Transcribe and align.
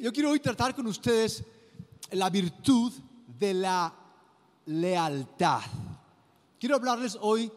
Yo 0.00 0.12
quiero 0.12 0.30
hoy 0.30 0.40
tratar 0.40 0.74
con 0.74 0.86
ustedes 0.86 1.42
la 2.10 2.28
virtud 2.28 2.92
de 3.38 3.54
la 3.54 3.92
lealtad. 4.66 5.60
Quiero 6.60 6.76
hablarles 6.76 7.16
hoy 7.20 7.50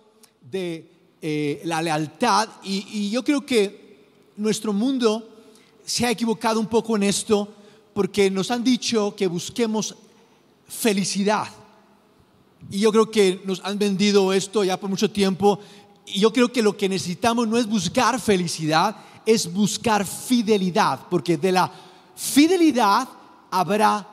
de 0.49 0.89
eh, 1.21 1.61
la 1.65 1.81
lealtad 1.81 2.47
y, 2.63 2.85
y 2.91 3.09
yo 3.09 3.23
creo 3.23 3.45
que 3.45 4.07
nuestro 4.37 4.71
mundo 4.71 5.27
se 5.83 6.05
ha 6.05 6.11
equivocado 6.11 6.61
un 6.61 6.67
poco 6.67 6.95
en 6.95 7.03
esto 7.03 7.53
porque 7.93 8.31
nos 8.31 8.51
han 8.51 8.63
dicho 8.63 9.13
que 9.17 9.27
busquemos 9.27 9.95
felicidad. 10.67 11.47
Y 12.71 12.79
yo 12.79 12.91
creo 12.91 13.11
que 13.11 13.41
nos 13.43 13.59
han 13.65 13.77
vendido 13.77 14.31
esto 14.31 14.63
ya 14.63 14.79
por 14.79 14.89
mucho 14.89 15.11
tiempo. 15.11 15.59
Y 16.05 16.21
yo 16.21 16.31
creo 16.31 16.51
que 16.51 16.61
lo 16.61 16.77
que 16.77 16.87
necesitamos 16.87 17.47
no 17.49 17.57
es 17.57 17.67
buscar 17.67 18.19
felicidad, 18.19 18.95
es 19.25 19.51
buscar 19.51 20.05
fidelidad, 20.05 21.01
porque 21.09 21.37
de 21.37 21.51
la 21.51 21.88
fidelidad 22.19 23.07
habrá 23.49 24.05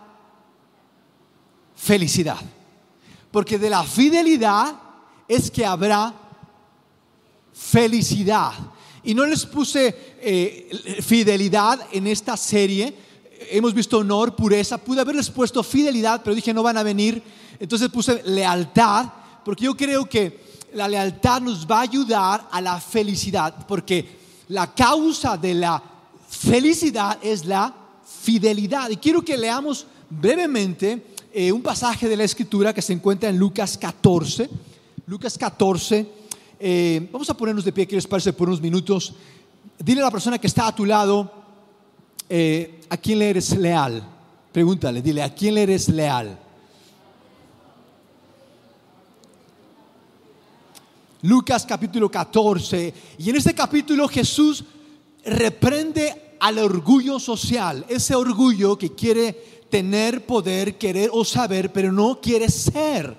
felicidad. 1.74 2.38
Porque 3.32 3.58
de 3.58 3.68
la 3.68 3.82
fidelidad 3.82 4.76
es 5.26 5.50
que 5.50 5.66
habrá 5.66 6.14
felicidad. 7.52 8.52
Y 9.02 9.12
no 9.12 9.26
les 9.26 9.44
puse 9.44 10.16
eh, 10.20 11.00
fidelidad 11.02 11.80
en 11.90 12.06
esta 12.06 12.36
serie. 12.36 12.94
Hemos 13.50 13.74
visto 13.74 13.98
honor, 13.98 14.36
pureza. 14.36 14.78
Pude 14.78 15.00
haberles 15.00 15.28
puesto 15.28 15.62
fidelidad, 15.64 16.22
pero 16.22 16.34
dije 16.34 16.54
no 16.54 16.62
van 16.62 16.76
a 16.76 16.84
venir. 16.84 17.20
Entonces 17.58 17.88
puse 17.88 18.22
lealtad, 18.24 19.06
porque 19.44 19.64
yo 19.64 19.76
creo 19.76 20.08
que 20.08 20.46
la 20.74 20.86
lealtad 20.86 21.40
nos 21.40 21.66
va 21.66 21.78
a 21.78 21.82
ayudar 21.82 22.48
a 22.50 22.60
la 22.60 22.80
felicidad, 22.80 23.66
porque 23.66 24.44
la 24.48 24.72
causa 24.74 25.36
de 25.36 25.54
la 25.54 25.82
felicidad 26.28 27.18
es 27.22 27.44
la 27.46 27.85
fidelidad. 28.26 28.90
Y 28.90 28.96
quiero 28.96 29.22
que 29.22 29.36
leamos 29.36 29.86
brevemente 30.10 31.00
eh, 31.32 31.52
un 31.52 31.62
pasaje 31.62 32.08
de 32.08 32.16
la 32.16 32.24
escritura 32.24 32.74
que 32.74 32.82
se 32.82 32.92
encuentra 32.92 33.28
en 33.28 33.38
Lucas 33.38 33.78
14. 33.78 34.50
Lucas 35.06 35.38
14. 35.38 36.04
Eh, 36.58 37.08
vamos 37.12 37.30
a 37.30 37.36
ponernos 37.36 37.64
de 37.64 37.70
pie, 37.70 37.86
quiero 37.86 38.02
les 38.16 38.34
por 38.34 38.48
unos 38.48 38.60
minutos? 38.60 39.14
Dile 39.78 40.00
a 40.00 40.06
la 40.06 40.10
persona 40.10 40.38
que 40.38 40.48
está 40.48 40.66
a 40.66 40.74
tu 40.74 40.84
lado, 40.84 41.30
eh, 42.28 42.80
¿a 42.88 42.96
quién 42.96 43.20
le 43.20 43.30
eres 43.30 43.56
leal? 43.56 44.02
Pregúntale, 44.50 45.00
dile, 45.02 45.22
¿a 45.22 45.32
quién 45.32 45.54
le 45.54 45.62
eres 45.62 45.88
leal? 45.88 46.36
Lucas 51.22 51.64
capítulo 51.64 52.10
14. 52.10 52.92
Y 53.18 53.30
en 53.30 53.36
este 53.36 53.54
capítulo 53.54 54.08
Jesús 54.08 54.64
reprende 55.24 56.25
al 56.40 56.58
orgullo 56.58 57.18
social, 57.18 57.84
ese 57.88 58.14
orgullo 58.14 58.76
que 58.78 58.94
quiere 58.94 59.32
tener 59.70 60.26
poder, 60.26 60.78
querer 60.78 61.10
o 61.12 61.24
saber, 61.24 61.72
pero 61.72 61.92
no 61.92 62.20
quiere 62.20 62.48
ser. 62.48 63.16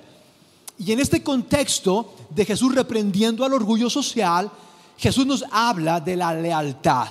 Y 0.79 0.91
en 0.91 0.99
este 0.99 1.23
contexto 1.23 2.13
de 2.29 2.45
Jesús 2.45 2.73
reprendiendo 2.73 3.43
al 3.43 3.53
orgullo 3.53 3.89
social, 3.89 4.51
Jesús 4.97 5.25
nos 5.25 5.43
habla 5.51 5.99
de 5.99 6.15
la 6.15 6.33
lealtad. 6.33 7.09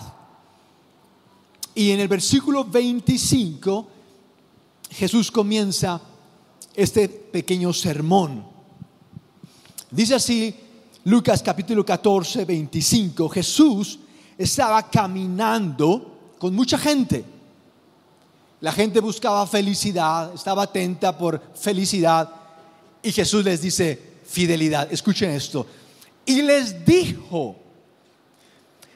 Y 1.74 1.90
en 1.90 2.00
el 2.00 2.08
versículo 2.08 2.64
25, 2.64 3.88
Jesús 4.90 5.30
comienza 5.30 6.00
este 6.74 7.08
pequeño 7.08 7.72
sermón. 7.72 8.44
Dice 9.90 10.14
así, 10.14 10.54
Lucas 11.04 11.42
capítulo 11.42 11.84
14, 11.84 12.44
25, 12.44 13.28
Jesús 13.28 13.98
estaba 14.38 14.82
caminando 14.88 16.34
con 16.38 16.54
mucha 16.54 16.78
gente. 16.78 17.24
La 18.60 18.72
gente 18.72 19.00
buscaba 19.00 19.46
felicidad, 19.46 20.34
estaba 20.34 20.64
atenta 20.64 21.16
por 21.16 21.40
felicidad 21.54 22.30
y 23.02 23.12
Jesús 23.12 23.44
les 23.44 23.60
dice 23.60 24.00
fidelidad. 24.26 24.92
Escuchen 24.92 25.30
esto. 25.30 25.66
Y 26.24 26.42
les 26.42 26.84
dijo, 26.84 27.56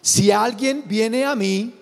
si 0.01 0.31
alguien 0.31 0.85
viene 0.87 1.25
a 1.25 1.37
mí, 1.37 1.75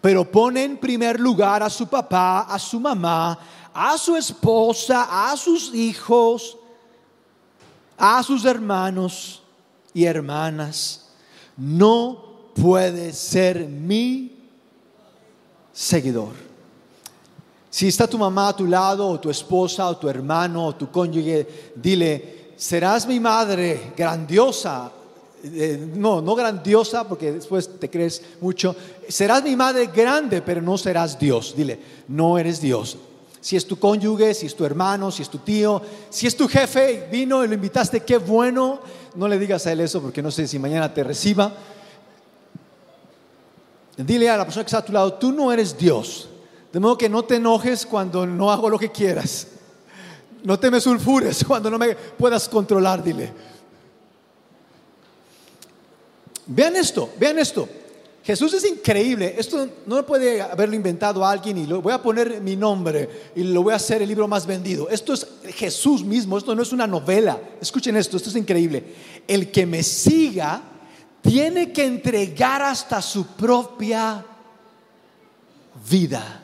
pero 0.00 0.30
pone 0.30 0.62
en 0.62 0.76
primer 0.76 1.18
lugar 1.18 1.62
a 1.62 1.70
su 1.70 1.86
papá, 1.88 2.42
a 2.42 2.58
su 2.58 2.78
mamá, 2.78 3.38
a 3.72 3.98
su 3.98 4.14
esposa, 4.14 5.30
a 5.30 5.36
sus 5.36 5.74
hijos, 5.74 6.56
a 7.96 8.22
sus 8.22 8.44
hermanos 8.44 9.42
y 9.92 10.04
hermanas, 10.04 11.08
no 11.56 12.33
puede 12.54 13.12
ser 13.12 13.66
mi 13.66 14.32
seguidor. 15.72 16.32
Si 17.70 17.88
está 17.88 18.06
tu 18.06 18.16
mamá 18.16 18.48
a 18.48 18.56
tu 18.56 18.66
lado, 18.66 19.08
o 19.08 19.18
tu 19.18 19.30
esposa, 19.30 19.88
o 19.88 19.96
tu 19.96 20.08
hermano, 20.08 20.66
o 20.66 20.74
tu 20.74 20.90
cónyuge, 20.90 21.72
dile, 21.74 22.52
serás 22.56 23.06
mi 23.06 23.18
madre 23.18 23.92
grandiosa. 23.96 24.92
Eh, 25.42 25.90
no, 25.94 26.22
no 26.22 26.34
grandiosa, 26.34 27.06
porque 27.06 27.32
después 27.32 27.78
te 27.78 27.90
crees 27.90 28.22
mucho. 28.40 28.74
Serás 29.08 29.42
mi 29.42 29.56
madre 29.56 29.86
grande, 29.86 30.40
pero 30.40 30.62
no 30.62 30.78
serás 30.78 31.18
Dios. 31.18 31.54
Dile, 31.56 31.78
no 32.08 32.38
eres 32.38 32.60
Dios 32.60 32.96
si 33.44 33.56
es 33.56 33.66
tu 33.66 33.78
cónyuge, 33.78 34.32
si 34.32 34.46
es 34.46 34.56
tu 34.56 34.64
hermano, 34.64 35.10
si 35.10 35.20
es 35.20 35.28
tu 35.28 35.36
tío, 35.36 35.82
si 36.08 36.26
es 36.26 36.34
tu 36.34 36.48
jefe, 36.48 37.06
vino 37.12 37.44
y 37.44 37.48
lo 37.48 37.52
invitaste, 37.52 38.00
qué 38.00 38.16
bueno. 38.16 38.80
No 39.16 39.28
le 39.28 39.38
digas 39.38 39.66
a 39.66 39.72
él 39.72 39.80
eso 39.80 40.00
porque 40.00 40.22
no 40.22 40.30
sé 40.30 40.48
si 40.48 40.58
mañana 40.58 40.94
te 40.94 41.04
reciba. 41.04 41.52
Dile 43.96 44.28
a 44.28 44.36
la 44.36 44.44
persona 44.44 44.64
que 44.64 44.68
está 44.68 44.78
a 44.78 44.84
tu 44.84 44.92
lado, 44.92 45.14
tú 45.14 45.32
no 45.32 45.52
eres 45.52 45.76
Dios. 45.76 46.28
De 46.72 46.80
modo 46.80 46.98
que 46.98 47.08
no 47.08 47.24
te 47.24 47.36
enojes 47.36 47.86
cuando 47.86 48.26
no 48.26 48.50
hago 48.50 48.68
lo 48.68 48.78
que 48.78 48.90
quieras. 48.90 49.46
No 50.42 50.58
te 50.58 50.70
me 50.70 50.80
sulfures 50.80 51.44
cuando 51.46 51.70
no 51.70 51.78
me 51.78 51.94
puedas 51.94 52.48
controlar, 52.48 53.02
dile. 53.02 53.32
Vean 56.46 56.76
esto, 56.76 57.10
vean 57.18 57.38
esto. 57.38 57.68
Jesús 58.24 58.54
es 58.54 58.64
increíble. 58.64 59.34
Esto 59.38 59.68
no 59.86 60.04
puede 60.04 60.40
haberlo 60.40 60.74
inventado 60.74 61.24
alguien 61.24 61.58
y 61.58 61.66
lo 61.66 61.82
voy 61.82 61.92
a 61.92 62.02
poner 62.02 62.40
mi 62.40 62.56
nombre 62.56 63.30
y 63.36 63.42
lo 63.42 63.62
voy 63.62 63.74
a 63.74 63.76
hacer 63.76 64.00
el 64.02 64.08
libro 64.08 64.26
más 64.26 64.46
vendido. 64.46 64.88
Esto 64.88 65.12
es 65.12 65.26
Jesús 65.54 66.02
mismo, 66.02 66.38
esto 66.38 66.54
no 66.54 66.62
es 66.62 66.72
una 66.72 66.86
novela. 66.86 67.38
Escuchen 67.60 67.96
esto, 67.96 68.16
esto 68.16 68.30
es 68.30 68.36
increíble. 68.36 68.82
El 69.28 69.52
que 69.52 69.66
me 69.66 69.82
siga 69.82 70.62
tiene 71.24 71.72
que 71.72 71.84
entregar 71.84 72.62
hasta 72.62 73.02
su 73.02 73.26
propia 73.26 74.24
vida. 75.90 76.40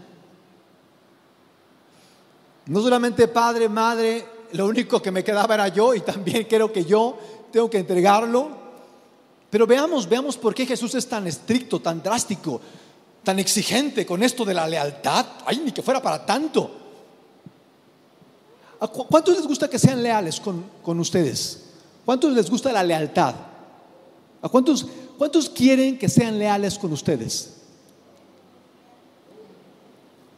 No 2.67 2.83
solamente 2.83 3.29
padre, 3.29 3.69
madre, 3.69 4.27
lo 4.53 4.67
único 4.67 5.01
que 5.01 5.13
me 5.13 5.23
quedaba 5.23 5.55
era 5.55 5.69
yo 5.69 5.95
y 5.95 6.01
también 6.01 6.45
creo 6.45 6.73
que 6.73 6.85
yo 6.85 7.17
tengo 7.53 7.71
que 7.71 7.79
entregarlo 7.79 8.61
pero 9.51 9.67
veamos, 9.67 10.09
veamos 10.09 10.37
por 10.37 10.55
qué 10.55 10.65
Jesús 10.65 10.95
es 10.95 11.09
tan 11.09 11.27
estricto, 11.27 11.81
tan 11.81 12.01
drástico, 12.01 12.61
tan 13.25 13.39
exigente 13.41 14.07
con 14.07 14.23
esto 14.23 14.45
de 14.45 14.55
la 14.55 14.67
lealtad. 14.67 15.27
Ay, 15.45 15.61
ni 15.65 15.73
que 15.73 15.83
fuera 15.83 16.01
para 16.01 16.25
tanto. 16.25 16.71
¿A 18.79 18.87
¿Cuántos 18.87 19.37
les 19.37 19.47
gusta 19.47 19.69
que 19.69 19.79
sean 19.79 20.03
leales 20.03 20.41
con, 20.41 21.01
ustedes? 21.01 21.65
¿Cuántos 22.05 22.33
les 22.33 22.49
gusta 22.49 22.73
la 22.73 22.85
lealtad? 22.85 23.35
¿A 24.43 24.49
cuántos, 24.49 24.87
cuántos 25.19 25.49
quieren 25.49 25.99
que 25.99 26.09
sean 26.09 26.39
leales 26.39 26.79
con 26.79 26.93
ustedes? 26.93 27.57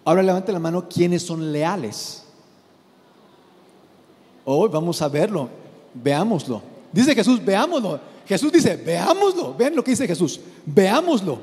Ahora 0.04 0.22
levante 0.22 0.52
la 0.52 0.58
mano 0.58 0.88
quiénes 0.88 1.22
son 1.22 1.52
leales. 1.52 2.24
Hoy 4.44 4.68
vamos 4.68 5.00
a 5.00 5.08
verlo, 5.08 5.48
veámoslo. 5.94 6.62
Dice 6.92 7.14
Jesús, 7.14 7.44
veámoslo. 7.44 8.00
Jesús 8.26 8.52
dice, 8.52 8.76
veámoslo, 8.76 9.54
vean 9.54 9.76
lo 9.76 9.84
que 9.84 9.92
dice 9.92 10.06
Jesús, 10.06 10.40
veámoslo. 10.66 11.38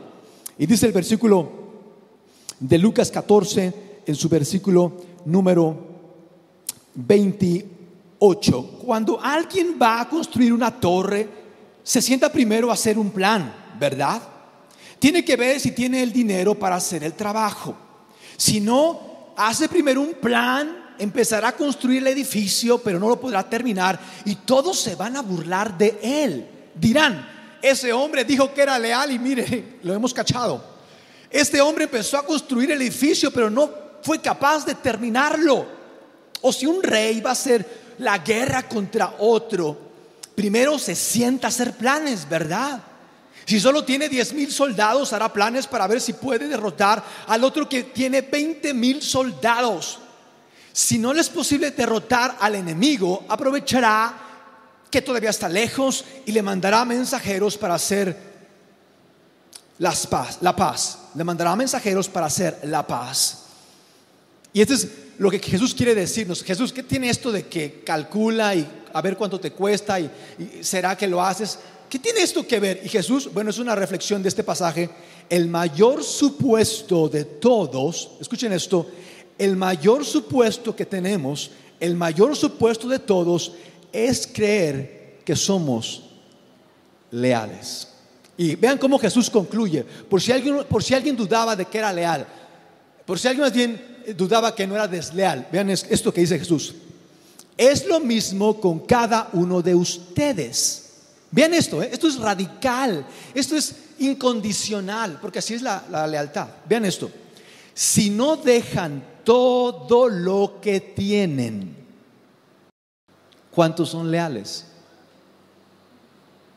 Y 0.57 0.65
dice 0.65 0.85
el 0.85 0.91
versículo 0.91 1.49
de 2.59 2.77
Lucas 2.77 3.09
14, 3.09 4.01
en 4.05 4.15
su 4.15 4.27
versículo 4.27 4.93
número 5.23 5.77
28. 6.95 8.79
Cuando 8.85 9.19
alguien 9.21 9.77
va 9.81 10.01
a 10.01 10.09
construir 10.09 10.51
una 10.51 10.77
torre, 10.77 11.38
se 11.83 12.01
sienta 12.01 12.31
primero 12.31 12.69
a 12.69 12.73
hacer 12.73 12.97
un 12.97 13.11
plan, 13.11 13.53
¿verdad? 13.79 14.21
Tiene 14.99 15.23
que 15.23 15.35
ver 15.35 15.59
si 15.59 15.71
tiene 15.71 16.03
el 16.03 16.11
dinero 16.11 16.55
para 16.55 16.75
hacer 16.75 17.03
el 17.03 17.13
trabajo. 17.13 17.75
Si 18.37 18.59
no, 18.59 19.33
hace 19.37 19.69
primero 19.69 20.01
un 20.01 20.13
plan, 20.15 20.95
empezará 20.97 21.49
a 21.49 21.55
construir 21.55 21.99
el 21.99 22.07
edificio, 22.07 22.77
pero 22.79 22.99
no 22.99 23.07
lo 23.07 23.19
podrá 23.19 23.49
terminar 23.49 23.99
y 24.25 24.35
todos 24.35 24.79
se 24.79 24.95
van 24.95 25.15
a 25.17 25.21
burlar 25.21 25.77
de 25.77 25.97
él 26.01 26.47
dirán, 26.79 27.57
ese 27.61 27.91
hombre 27.91 28.23
dijo 28.23 28.53
que 28.53 28.61
era 28.61 28.79
leal 28.79 29.11
y 29.11 29.19
mire, 29.19 29.79
lo 29.83 29.93
hemos 29.93 30.13
cachado. 30.13 30.63
Este 31.29 31.61
hombre 31.61 31.83
empezó 31.83 32.17
a 32.17 32.25
construir 32.25 32.71
el 32.71 32.81
edificio, 32.81 33.31
pero 33.31 33.49
no 33.49 33.69
fue 34.01 34.19
capaz 34.19 34.65
de 34.65 34.75
terminarlo. 34.75 35.67
O 36.41 36.53
si 36.53 36.65
un 36.65 36.81
rey 36.81 37.19
va 37.21 37.31
a 37.31 37.33
hacer 37.33 37.93
la 37.99 38.19
guerra 38.19 38.67
contra 38.67 39.15
otro, 39.19 39.88
primero 40.39 40.79
se 40.79 40.95
sienta 40.95 41.47
a 41.47 41.49
hacer 41.49 41.73
planes, 41.73 42.29
¿verdad? 42.29 42.81
Si 43.43 43.59
solo 43.59 43.83
tiene 43.83 44.07
10 44.07 44.35
mil 44.35 44.49
soldados, 44.49 45.11
hará 45.11 45.33
planes 45.33 45.67
para 45.67 45.85
ver 45.85 45.99
si 45.99 46.13
puede 46.13 46.47
derrotar 46.47 47.03
al 47.27 47.43
otro 47.43 47.67
que 47.67 47.83
tiene 47.83 48.21
20 48.21 48.73
mil 48.73 49.01
soldados. 49.01 49.99
Si 50.71 50.97
no 50.97 51.13
le 51.13 51.19
es 51.19 51.27
posible 51.27 51.71
derrotar 51.71 52.37
al 52.39 52.55
enemigo, 52.55 53.25
aprovechará 53.27 54.17
que 54.89 55.01
todavía 55.01 55.31
está 55.31 55.49
lejos 55.49 56.05
y 56.25 56.31
le 56.31 56.41
mandará 56.41 56.85
mensajeros 56.85 57.57
para 57.57 57.73
hacer 57.73 58.15
las 59.77 60.07
paz, 60.07 60.37
la 60.39 60.55
paz. 60.55 60.99
Le 61.15 61.25
mandará 61.25 61.53
mensajeros 61.57 62.07
para 62.07 62.27
hacer 62.27 62.61
la 62.63 62.87
paz. 62.87 63.39
Y 64.53 64.61
esto 64.61 64.73
es 64.73 64.87
lo 65.17 65.29
que 65.29 65.39
Jesús 65.39 65.75
quiere 65.75 65.93
decirnos. 65.93 66.45
Jesús, 66.45 66.71
¿qué 66.71 66.81
tiene 66.81 67.09
esto 67.09 67.29
de 67.29 67.47
que 67.47 67.83
calcula 67.85 68.55
y 68.55 68.78
a 68.93 69.01
ver 69.01 69.17
cuánto 69.17 69.39
te 69.39 69.51
cuesta 69.51 69.99
y, 69.99 70.09
será 70.61 70.97
que 70.97 71.07
lo 71.07 71.21
haces? 71.21 71.59
¿Qué 71.89 71.99
tiene 71.99 72.21
esto 72.21 72.45
que 72.45 72.59
ver? 72.59 72.81
Y 72.83 72.89
Jesús, 72.89 73.29
bueno, 73.33 73.49
es 73.49 73.57
una 73.57 73.75
reflexión 73.75 74.21
de 74.21 74.29
este 74.29 74.43
pasaje. 74.43 74.89
El 75.29 75.47
mayor 75.47 76.03
supuesto 76.03 77.09
de 77.09 77.25
todos, 77.25 78.11
escuchen 78.19 78.53
esto, 78.53 78.87
el 79.37 79.55
mayor 79.55 80.05
supuesto 80.05 80.75
que 80.75 80.85
tenemos, 80.85 81.51
el 81.79 81.95
mayor 81.95 82.35
supuesto 82.35 82.87
de 82.87 82.99
todos 82.99 83.53
es 83.91 84.27
creer 84.27 85.19
que 85.25 85.35
somos 85.35 86.03
leales. 87.11 87.87
Y 88.37 88.55
vean 88.55 88.77
cómo 88.77 88.99
Jesús 88.99 89.29
concluye, 89.29 89.83
por 89.83 90.21
si 90.21 90.31
alguien, 90.31 90.63
por 90.69 90.83
si 90.83 90.93
alguien 90.93 91.15
dudaba 91.15 91.55
de 91.55 91.65
que 91.65 91.77
era 91.77 91.91
leal, 91.91 92.25
por 93.05 93.17
si 93.17 93.27
alguien 93.27 93.43
más 93.43 93.53
bien 93.53 93.89
dudaba 94.15 94.53
que 94.53 94.67
no 94.67 94.75
era 94.75 94.87
desleal, 94.87 95.47
vean 95.51 95.69
esto 95.69 96.13
que 96.13 96.21
dice 96.21 96.39
Jesús. 96.39 96.75
Es 97.59 97.85
lo 97.85 97.99
mismo 97.99 98.57
con 98.61 98.79
cada 98.79 99.31
uno 99.33 99.61
de 99.61 99.75
ustedes. 99.75 100.91
Vean 101.29 101.53
esto, 101.53 101.83
¿eh? 101.83 101.89
esto 101.91 102.07
es 102.07 102.17
radical, 102.17 103.05
esto 103.33 103.57
es 103.57 103.75
incondicional, 103.99 105.19
porque 105.21 105.39
así 105.39 105.55
es 105.55 105.61
la, 105.61 105.83
la 105.91 106.07
lealtad. 106.07 106.47
Vean 106.69 106.85
esto, 106.85 107.11
si 107.73 108.11
no 108.11 108.37
dejan 108.37 109.03
todo 109.25 110.07
lo 110.07 110.59
que 110.61 110.79
tienen. 110.79 111.75
¿Cuántos 113.51 113.89
son 113.89 114.09
leales? 114.09 114.63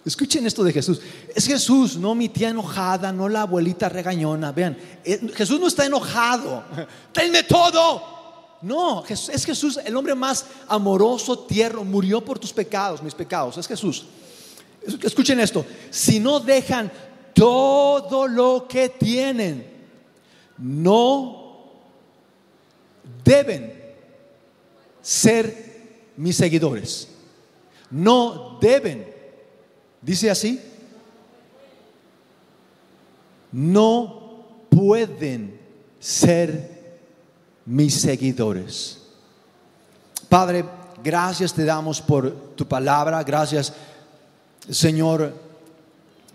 Escuchen 0.05 0.47
esto 0.47 0.63
de 0.63 0.73
Jesús. 0.73 1.01
Es 1.35 1.49
Jesús, 1.49 1.97
no 1.97 2.15
mi 2.15 2.29
tía 2.29 2.51
enojada, 2.51 3.13
no 3.13 3.29
la 3.29 3.43
abuelita 3.43 3.89
regañona. 3.89 4.53
Vean, 4.53 4.79
eh, 5.03 5.21
Jesús 5.35 5.59
no 5.59 5.67
está 5.67 5.85
enojado. 5.85 6.63
Tenme 7.13 7.43
todo. 7.43 8.22
No, 8.63 9.05
es 9.05 9.45
Jesús 9.45 9.79
el 9.85 9.97
hombre 9.97 10.15
más 10.15 10.47
amoroso, 10.69 11.41
tierno. 11.41 11.85
Murió 11.85 12.25
por 12.25 12.39
tus 12.39 12.53
pecados, 12.53 13.03
mis 13.03 13.15
pecados. 13.15 13.59
Es 13.59 13.67
Jesús. 13.67 14.07
Escuchen 15.03 15.41
esto. 15.41 15.67
Si 15.91 16.21
no 16.21 16.39
dejan 16.39 16.91
todo 17.35 18.29
lo 18.29 18.67
que 18.69 18.89
tienen, 18.89 19.67
no 20.59 21.73
deben 23.25 23.83
ser 25.01 26.13
mis 26.17 26.37
seguidores. 26.37 27.09
No 27.91 28.59
deben. 28.61 29.13
Dice 30.01 30.31
así. 30.31 30.61
No 33.51 34.67
pueden 34.71 35.61
ser 35.99 36.72
mis 37.67 37.95
seguidores. 37.95 38.99
Padre, 40.29 40.65
gracias 41.03 41.53
te 41.53 41.65
damos 41.65 42.01
por 42.01 42.55
tu 42.57 42.67
palabra. 42.67 43.23
Gracias, 43.23 43.73
Señor, 44.71 45.35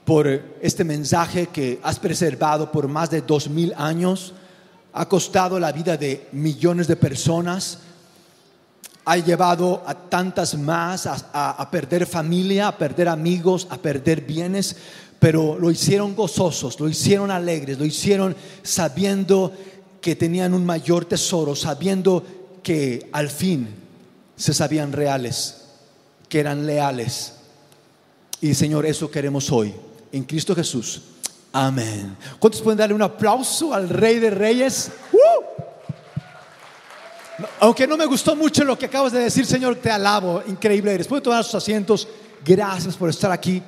por 0.06 0.28
este 0.62 0.84
mensaje 0.84 1.48
que 1.48 1.80
has 1.84 2.00
preservado 2.00 2.72
por 2.72 2.88
más 2.88 3.10
de 3.10 3.22
dos 3.22 3.50
mil 3.50 3.74
años 3.78 4.34
ha 4.94 5.08
costado 5.08 5.60
la 5.60 5.72
vida 5.72 5.96
de 5.96 6.28
millones 6.32 6.88
de 6.88 6.96
personas, 6.96 7.80
ha 9.06 9.18
llevado 9.18 9.84
a 9.86 9.94
tantas 9.94 10.58
más 10.58 11.06
a, 11.06 11.70
perder 11.70 12.08
familia, 12.08 12.68
a 12.68 12.78
perder 12.78 13.08
amigos, 13.08 13.68
a 13.70 13.78
perder 13.78 14.22
bienes, 14.22 14.76
pero 15.20 15.58
lo 15.60 15.70
hicieron 15.70 16.16
gozosos, 16.16 16.80
lo 16.80 16.90
hicieron 16.90 17.30
alegres, 17.30 17.78
lo 17.78 17.86
hicieron 17.86 18.36
sabiendo 18.64 19.54
que 20.02 20.16
tenían 20.16 20.54
un 20.54 20.66
mayor 20.66 21.06
tesoro, 21.06 21.56
sabiendo 21.56 22.24
que 22.64 23.10
al 23.12 23.30
fin 23.30 23.68
se 24.36 24.54
sabían 24.54 24.92
reales, 24.92 25.66
que 26.30 26.40
eran 26.40 26.66
leales. 26.66 27.34
Y 28.42 28.54
Señor, 28.54 28.86
eso 28.86 29.10
queremos 29.10 29.52
hoy, 29.52 29.74
en 30.12 30.24
Cristo 30.24 30.56
Jesús. 30.56 31.02
Amén. 31.52 32.16
¿Cuántos 32.40 32.62
pueden 32.62 32.78
darle 32.78 32.94
un 32.94 33.02
aplauso 33.02 33.74
al 33.74 33.90
Rey 33.90 34.20
de 34.20 34.30
Reyes? 34.30 34.92
¡Uh! 35.12 35.38
Aunque 37.60 37.88
no 37.88 37.98
me 37.98 38.06
gustó 38.06 38.36
mucho 38.36 38.64
lo 38.64 38.78
que 38.78 38.86
acabas 38.86 39.14
de 39.14 39.20
decir, 39.20 39.46
Señor, 39.46 39.76
te 39.78 39.90
alabo. 39.90 40.44
Increíble. 40.48 41.04
Pueden 41.06 41.24
tomar 41.24 41.44
sus 41.44 41.56
asientos. 41.56 42.08
Gracias 42.44 42.96
por 42.96 43.10
estar 43.10 43.32
aquí. 43.32 43.62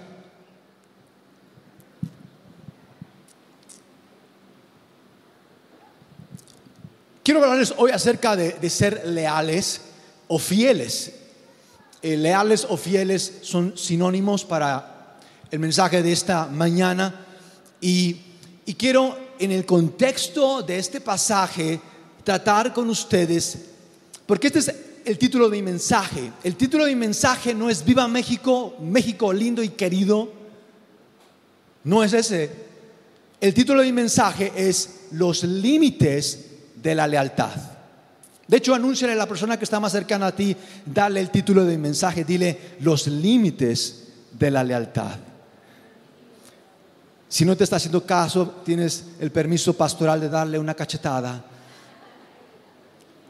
Quiero 7.30 7.44
hablarles 7.44 7.76
hoy 7.78 7.92
acerca 7.92 8.36
de, 8.36 8.70
ser 8.72 9.06
leales 9.06 9.82
o 10.28 10.40
fieles. 10.40 11.14
Eh, 12.02 12.18
leales 12.18 12.66
o 12.68 12.76
fieles 12.76 13.42
son 13.44 13.78
sinónimos 13.78 14.44
para 14.44 15.20
el 15.52 15.60
mensaje 15.60 16.02
de 16.02 16.12
esta 16.12 16.48
mañana. 16.48 17.28
Y, 17.82 18.18
quiero 18.80 19.16
en 19.38 19.52
el 19.52 19.64
contexto 19.64 20.64
de 20.64 20.80
este 20.80 21.02
pasaje 21.02 21.80
tratar 22.24 22.74
con 22.74 22.90
ustedes, 22.90 23.60
porque 24.26 24.48
este 24.48 24.58
es 24.58 24.74
el 25.06 25.20
título 25.20 25.52
de 25.52 25.58
mi 25.58 25.62
mensaje. 25.62 26.32
El 26.44 26.56
título 26.56 26.86
de 26.86 26.96
mi 26.96 27.00
mensaje 27.00 27.54
no 27.54 27.70
es 27.70 27.86
Viva 27.86 28.08
México, 28.08 28.76
México 28.82 29.32
lindo 29.32 29.62
y 29.62 29.70
querido. 29.70 30.34
No 31.84 32.04
es 32.04 32.12
ese. 32.12 32.50
El 33.40 33.54
título 33.54 33.82
de 33.82 33.86
mi 33.86 33.94
mensaje 33.94 34.52
es 34.56 35.02
Los 35.12 35.44
límites 35.44 36.49
de 36.82 36.96
la 36.96 37.08
lealtad. 37.08 37.52
De 38.48 38.58
hecho, 38.58 38.74
anúnciale 38.74 39.14
a 39.14 39.16
la 39.16 39.28
persona 39.28 39.58
que 39.58 39.64
está 39.64 39.80
más 39.80 39.92
cercana 39.92 40.28
a 40.28 40.36
ti, 40.36 40.56
dale 40.86 41.20
el 41.20 41.30
título 41.30 41.66
de 41.66 41.78
mi 41.78 41.84
mensaje, 41.84 42.24
dile 42.24 42.76
los 42.80 43.06
límites 43.08 44.08
de 44.32 44.50
la 44.50 44.64
lealtad. 44.64 45.18
Si 47.28 47.46
no 47.46 47.56
te 47.56 47.64
está 47.64 47.76
haciendo 47.76 48.04
caso, 48.04 48.62
tienes 48.66 49.06
el 49.20 49.32
permiso 49.32 49.74
pastoral 49.74 50.20
de 50.20 50.30
darle 50.30 50.58
una 50.58 50.74
cachetada. 50.74 51.46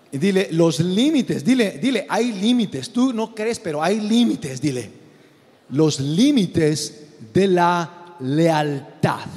Y 0.10 0.18
dile 0.18 0.48
los 0.54 0.80
límites, 0.80 1.44
dile, 1.44 1.78
dile, 1.80 2.06
hay 2.08 2.32
límites. 2.32 2.92
Tú 2.92 3.12
no 3.12 3.36
crees, 3.36 3.60
pero 3.60 3.84
hay 3.84 4.00
límites, 4.00 4.62
dile. 4.62 4.90
Los 5.72 6.00
límites 6.00 7.08
de 7.34 7.48
la 7.48 8.16
lealtad. 8.22 9.28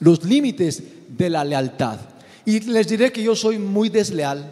Los 0.00 0.22
límites 0.24 0.82
de 1.08 1.30
la 1.30 1.42
lealtad. 1.42 1.98
Y 2.46 2.60
les 2.60 2.88
diré 2.88 3.12
que 3.12 3.22
yo 3.22 3.36
soy 3.36 3.58
muy 3.58 3.90
desleal. 3.90 4.50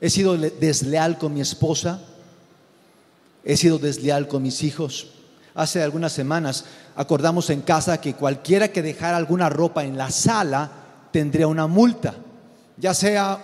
He 0.00 0.10
sido 0.10 0.36
desleal 0.36 1.18
con 1.18 1.34
mi 1.34 1.40
esposa. 1.40 2.00
He 3.44 3.56
sido 3.56 3.78
desleal 3.78 4.28
con 4.28 4.42
mis 4.42 4.62
hijos 4.62 5.08
hace 5.58 5.82
algunas 5.82 6.12
semanas 6.12 6.64
acordamos 6.94 7.50
en 7.50 7.62
casa 7.62 8.00
que 8.00 8.14
cualquiera 8.14 8.68
que 8.68 8.80
dejara 8.80 9.16
alguna 9.16 9.48
ropa 9.48 9.84
en 9.84 9.98
la 9.98 10.08
sala 10.08 10.70
tendría 11.10 11.48
una 11.48 11.66
multa, 11.66 12.14
ya 12.76 12.94
sea 12.94 13.42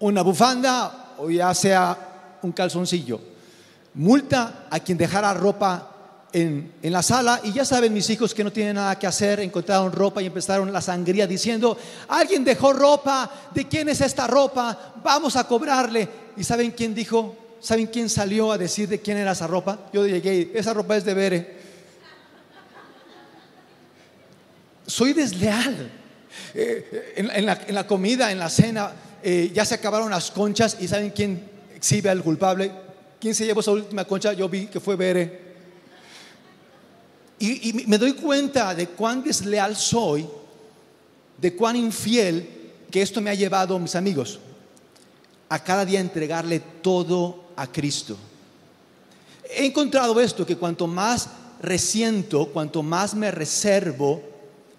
una 0.00 0.22
bufanda 0.22 1.14
o 1.18 1.30
ya 1.30 1.54
sea 1.54 2.38
un 2.42 2.50
calzoncillo. 2.50 3.20
Multa 3.94 4.66
a 4.68 4.80
quien 4.80 4.98
dejara 4.98 5.32
ropa 5.34 5.92
en, 6.32 6.72
en, 6.82 6.92
la 6.92 7.02
sala 7.02 7.40
y 7.44 7.52
ya 7.52 7.64
saben 7.64 7.92
mis 7.92 8.10
hijos 8.10 8.34
que 8.34 8.44
no 8.44 8.52
tienen 8.52 8.74
nada 8.74 8.98
que 8.98 9.06
hacer, 9.06 9.40
encontraron 9.40 9.92
ropa 9.92 10.20
y 10.22 10.26
empezaron 10.26 10.72
la 10.72 10.80
sangría 10.80 11.26
diciendo, 11.26 11.78
alguien 12.08 12.44
dejó 12.44 12.72
ropa, 12.72 13.30
¿de 13.54 13.66
quién 13.66 13.88
es 13.88 14.00
esta 14.00 14.26
ropa? 14.26 14.94
Vamos 15.02 15.36
a 15.36 15.44
cobrarle. 15.44 16.08
¿Y 16.36 16.44
saben 16.44 16.72
quién 16.72 16.94
dijo? 16.94 17.36
¿Saben 17.60 17.86
quién 17.86 18.08
salió 18.08 18.52
a 18.52 18.58
decir 18.58 18.88
de 18.88 19.00
quién 19.00 19.16
era 19.16 19.32
esa 19.32 19.46
ropa? 19.46 19.88
Yo 19.92 20.06
llegué, 20.06 20.52
esa 20.54 20.74
ropa 20.74 20.96
es 20.96 21.04
de 21.04 21.14
Bere. 21.14 21.56
Soy 24.86 25.12
desleal. 25.12 25.90
Eh, 26.54 27.14
en, 27.16 27.46
la, 27.74 27.86
comida, 27.86 28.30
en 28.30 28.38
la 28.38 28.48
cena, 28.50 28.92
eh, 29.22 29.50
ya 29.52 29.64
se 29.64 29.74
acabaron 29.74 30.10
las 30.10 30.30
conchas 30.30 30.76
y 30.80 30.86
¿saben 30.86 31.10
quién 31.10 31.42
exhibe 31.74 32.10
al 32.10 32.22
culpable? 32.22 32.70
¿Quién 33.18 33.34
se 33.34 33.46
llevó 33.46 33.60
esa 33.60 33.72
última 33.72 34.04
concha? 34.04 34.32
Yo 34.32 34.48
vi 34.48 34.66
que 34.66 34.80
fue 34.80 34.96
Bere. 34.96 35.45
Y, 37.38 37.84
me 37.86 37.98
doy 37.98 38.14
cuenta 38.14 38.74
de 38.74 38.88
cuán 38.88 39.22
desleal 39.22 39.76
soy, 39.76 40.26
de 41.38 41.54
cuán 41.54 41.76
infiel 41.76 42.48
que 42.90 43.02
esto 43.02 43.20
me 43.20 43.30
ha 43.30 43.34
llevado, 43.34 43.78
mis 43.78 43.94
amigos, 43.94 44.38
a 45.48 45.62
cada 45.62 45.84
día 45.84 46.00
entregarle 46.00 46.60
todo 46.60 47.44
a 47.56 47.66
Cristo. 47.66 48.16
He 49.54 49.66
encontrado 49.66 50.18
esto, 50.20 50.46
que 50.46 50.56
cuanto 50.56 50.86
más 50.86 51.28
resiento, 51.60 52.46
cuanto 52.46 52.82
más 52.82 53.14
me 53.14 53.30
reservo 53.30 54.22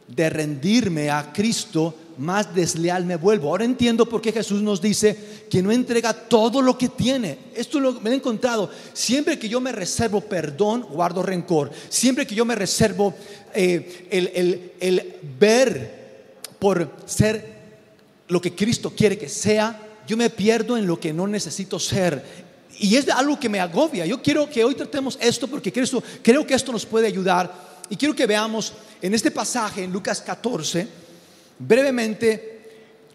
de 0.08 0.30
rendirme 0.30 1.10
a 1.10 1.32
Cristo, 1.32 1.94
más 2.18 2.54
desleal 2.54 3.06
me 3.06 3.16
vuelvo. 3.16 3.50
Ahora 3.50 3.66
entiendo 3.66 4.08
por 4.08 4.22
qué 4.22 4.32
Jesús 4.32 4.62
nos 4.62 4.82
dice 4.82 5.18
que 5.50 5.62
no 5.62 5.72
entrega 5.72 6.14
todo 6.14 6.62
lo 6.62 6.78
que 6.78 6.90
tiene. 6.90 7.38
Esto 7.56 7.80
lo, 7.80 7.94
me 8.02 8.10
he 8.10 8.16
encontrado. 8.16 8.70
Siempre 8.94 9.38
que 9.38 9.50
yo 9.50 9.62
me 9.62 9.72
reservo 9.72 10.22
perdón, 10.22 10.86
guardo 10.90 11.22
rencor. 11.22 11.72
Siempre 11.90 12.26
que 12.26 12.36
yo 12.36 12.46
me 12.46 12.56
reservo 12.56 13.14
eh, 13.54 14.08
el, 14.10 14.72
el 14.80 15.16
ver 15.40 15.98
por 16.60 16.92
ser 17.06 17.58
lo 18.28 18.42
que 18.42 18.56
Cristo 18.56 18.94
quiere 18.96 19.18
que 19.18 19.30
sea, 19.30 19.80
yo 20.08 20.18
me 20.18 20.30
pierdo 20.30 20.78
en 20.78 20.88
lo 20.88 21.00
que 21.00 21.14
no 21.14 21.28
necesito 21.28 21.80
ser. 21.80 22.48
Y 22.80 22.96
es 22.96 23.10
algo 23.10 23.40
que 23.40 23.50
me 23.50 23.60
agobia. 23.60 24.06
Yo 24.06 24.22
quiero 24.22 24.50
que 24.50 24.64
hoy 24.64 24.76
tratemos 24.76 25.18
esto 25.22 25.48
porque 25.48 25.72
creo, 25.72 26.04
creo 26.22 26.46
que 26.46 26.54
esto 26.54 26.72
nos 26.72 26.86
puede 26.86 27.08
ayudar. 27.08 27.68
Y 27.90 27.96
quiero 27.96 28.16
que 28.16 28.26
veamos 28.26 28.74
en 29.02 29.14
este 29.14 29.32
pasaje, 29.32 29.84
en 29.84 29.92
Lucas 29.92 30.22
14, 30.22 30.88
brevemente 31.60 32.58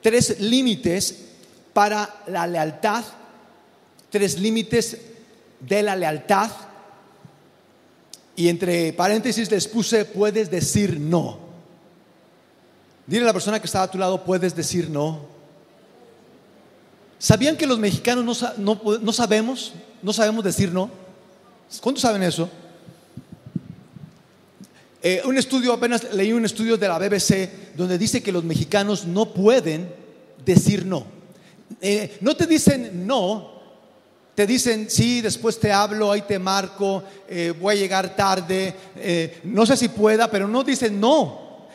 tres 0.02 0.40
límites 0.40 1.28
para 1.72 2.22
la 2.26 2.46
lealtad, 2.46 3.04
tres 4.10 4.38
límites 4.38 4.98
de 5.60 5.82
la 5.82 5.96
lealtad. 5.96 6.50
Y 8.34 8.48
entre 8.48 8.92
paréntesis 8.92 9.50
les 9.50 9.68
puse, 9.68 10.04
puedes 10.04 10.50
decir 10.50 10.98
no. 10.98 11.38
Dile 13.06 13.22
a 13.22 13.26
la 13.26 13.32
persona 13.32 13.60
que 13.60 13.66
está 13.66 13.82
a 13.82 13.90
tu 13.90 13.98
lado, 13.98 14.24
puedes 14.24 14.54
decir 14.54 14.88
no. 14.88 15.32
¿Sabían 17.18 17.56
que 17.56 17.66
los 17.66 17.78
mexicanos 17.78 18.42
no, 18.58 18.80
no, 19.00 19.12
sabemos, 19.12 19.74
no 20.02 20.12
sabemos 20.12 20.42
decir 20.42 20.72
no? 20.72 20.90
¿Cuántos 21.80 22.02
saben 22.02 22.22
eso? 22.22 22.50
Eh, 25.04 25.20
un 25.24 25.36
estudio, 25.36 25.72
apenas 25.72 26.14
leí 26.14 26.32
un 26.32 26.44
estudio 26.44 26.76
de 26.76 26.86
la 26.86 26.96
BBC 26.96 27.74
donde 27.74 27.98
dice 27.98 28.22
que 28.22 28.30
los 28.30 28.44
mexicanos 28.44 29.04
no 29.04 29.34
pueden 29.34 29.92
decir 30.44 30.86
no. 30.86 31.04
Eh, 31.80 32.18
no 32.20 32.36
te 32.36 32.46
dicen 32.46 33.04
no, 33.04 33.50
te 34.36 34.46
dicen 34.46 34.88
sí, 34.88 35.20
después 35.20 35.58
te 35.58 35.72
hablo, 35.72 36.12
ahí 36.12 36.22
te 36.22 36.38
marco, 36.38 37.02
eh, 37.28 37.52
voy 37.60 37.74
a 37.74 37.78
llegar 37.78 38.14
tarde, 38.14 38.76
no 39.42 39.66
sé 39.66 39.76
si 39.76 39.88
pueda, 39.88 40.30
pero 40.30 40.46
no 40.46 40.62
dicen 40.62 41.00
no. 41.00 41.66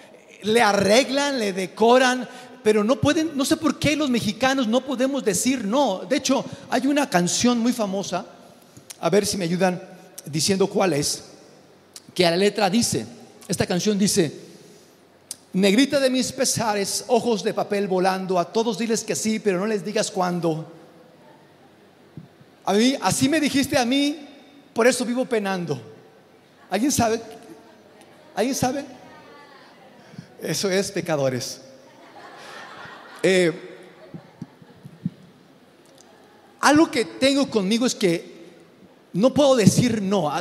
Le 0.44 0.62
arreglan, 0.62 1.38
le 1.38 1.52
decoran, 1.52 2.30
pero 2.64 2.82
no 2.86 2.96
pueden, 3.02 3.32
no 3.36 3.44
sé 3.44 3.58
por 3.58 3.78
qué 3.78 3.98
los 3.98 4.10
mexicanos 4.10 4.70
no 4.70 4.86
podemos 4.86 5.26
decir 5.26 5.66
no. 5.66 6.06
De 6.08 6.16
hecho, 6.16 6.46
hay 6.70 6.88
una 6.88 7.10
canción 7.10 7.60
muy 7.60 7.74
famosa, 7.74 8.26
a 9.02 9.10
ver 9.10 9.26
si 9.26 9.36
me 9.36 9.44
ayudan 9.44 9.82
diciendo 10.26 10.68
cuál 10.68 10.94
es, 10.94 11.26
que 12.14 12.26
a 12.26 12.32
la 12.32 12.38
letra 12.38 12.70
dice, 12.70 13.17
esta 13.48 13.66
canción 13.66 13.98
dice, 13.98 14.32
negrita 15.54 16.00
de 16.00 16.10
mis 16.10 16.32
pesares, 16.32 17.06
ojos 17.08 17.44
de 17.44 17.54
papel 17.54 17.88
volando, 17.88 18.38
a 18.38 18.46
todos 18.46 18.78
diles 18.78 19.04
que 19.04 19.16
sí, 19.16 19.40
pero 19.40 19.60
no 19.60 19.66
les 19.66 19.84
digas 19.84 20.12
cuándo. 20.12 20.72
A 22.66 22.74
mí, 22.74 22.96
así 23.02 23.30
me 23.30 23.40
dijiste 23.40 23.78
a 23.78 23.86
mí, 23.86 24.28
por 24.74 24.86
eso 24.86 25.06
vivo 25.06 25.26
penando. 25.26 25.82
¿Alguien 26.70 26.92
sabe? 26.92 27.22
¿Alguien 28.36 28.56
sabe? 28.56 28.84
Eso 30.42 30.70
es 30.70 30.92
pecadores. 30.92 31.62
Eh, 33.24 33.52
algo 36.60 36.92
que 36.92 37.06
tengo 37.06 37.50
conmigo 37.50 37.86
es 37.86 37.96
que 37.96 38.37
no 39.14 39.34
puedo 39.34 39.56
decir 39.56 40.02
no. 40.02 40.32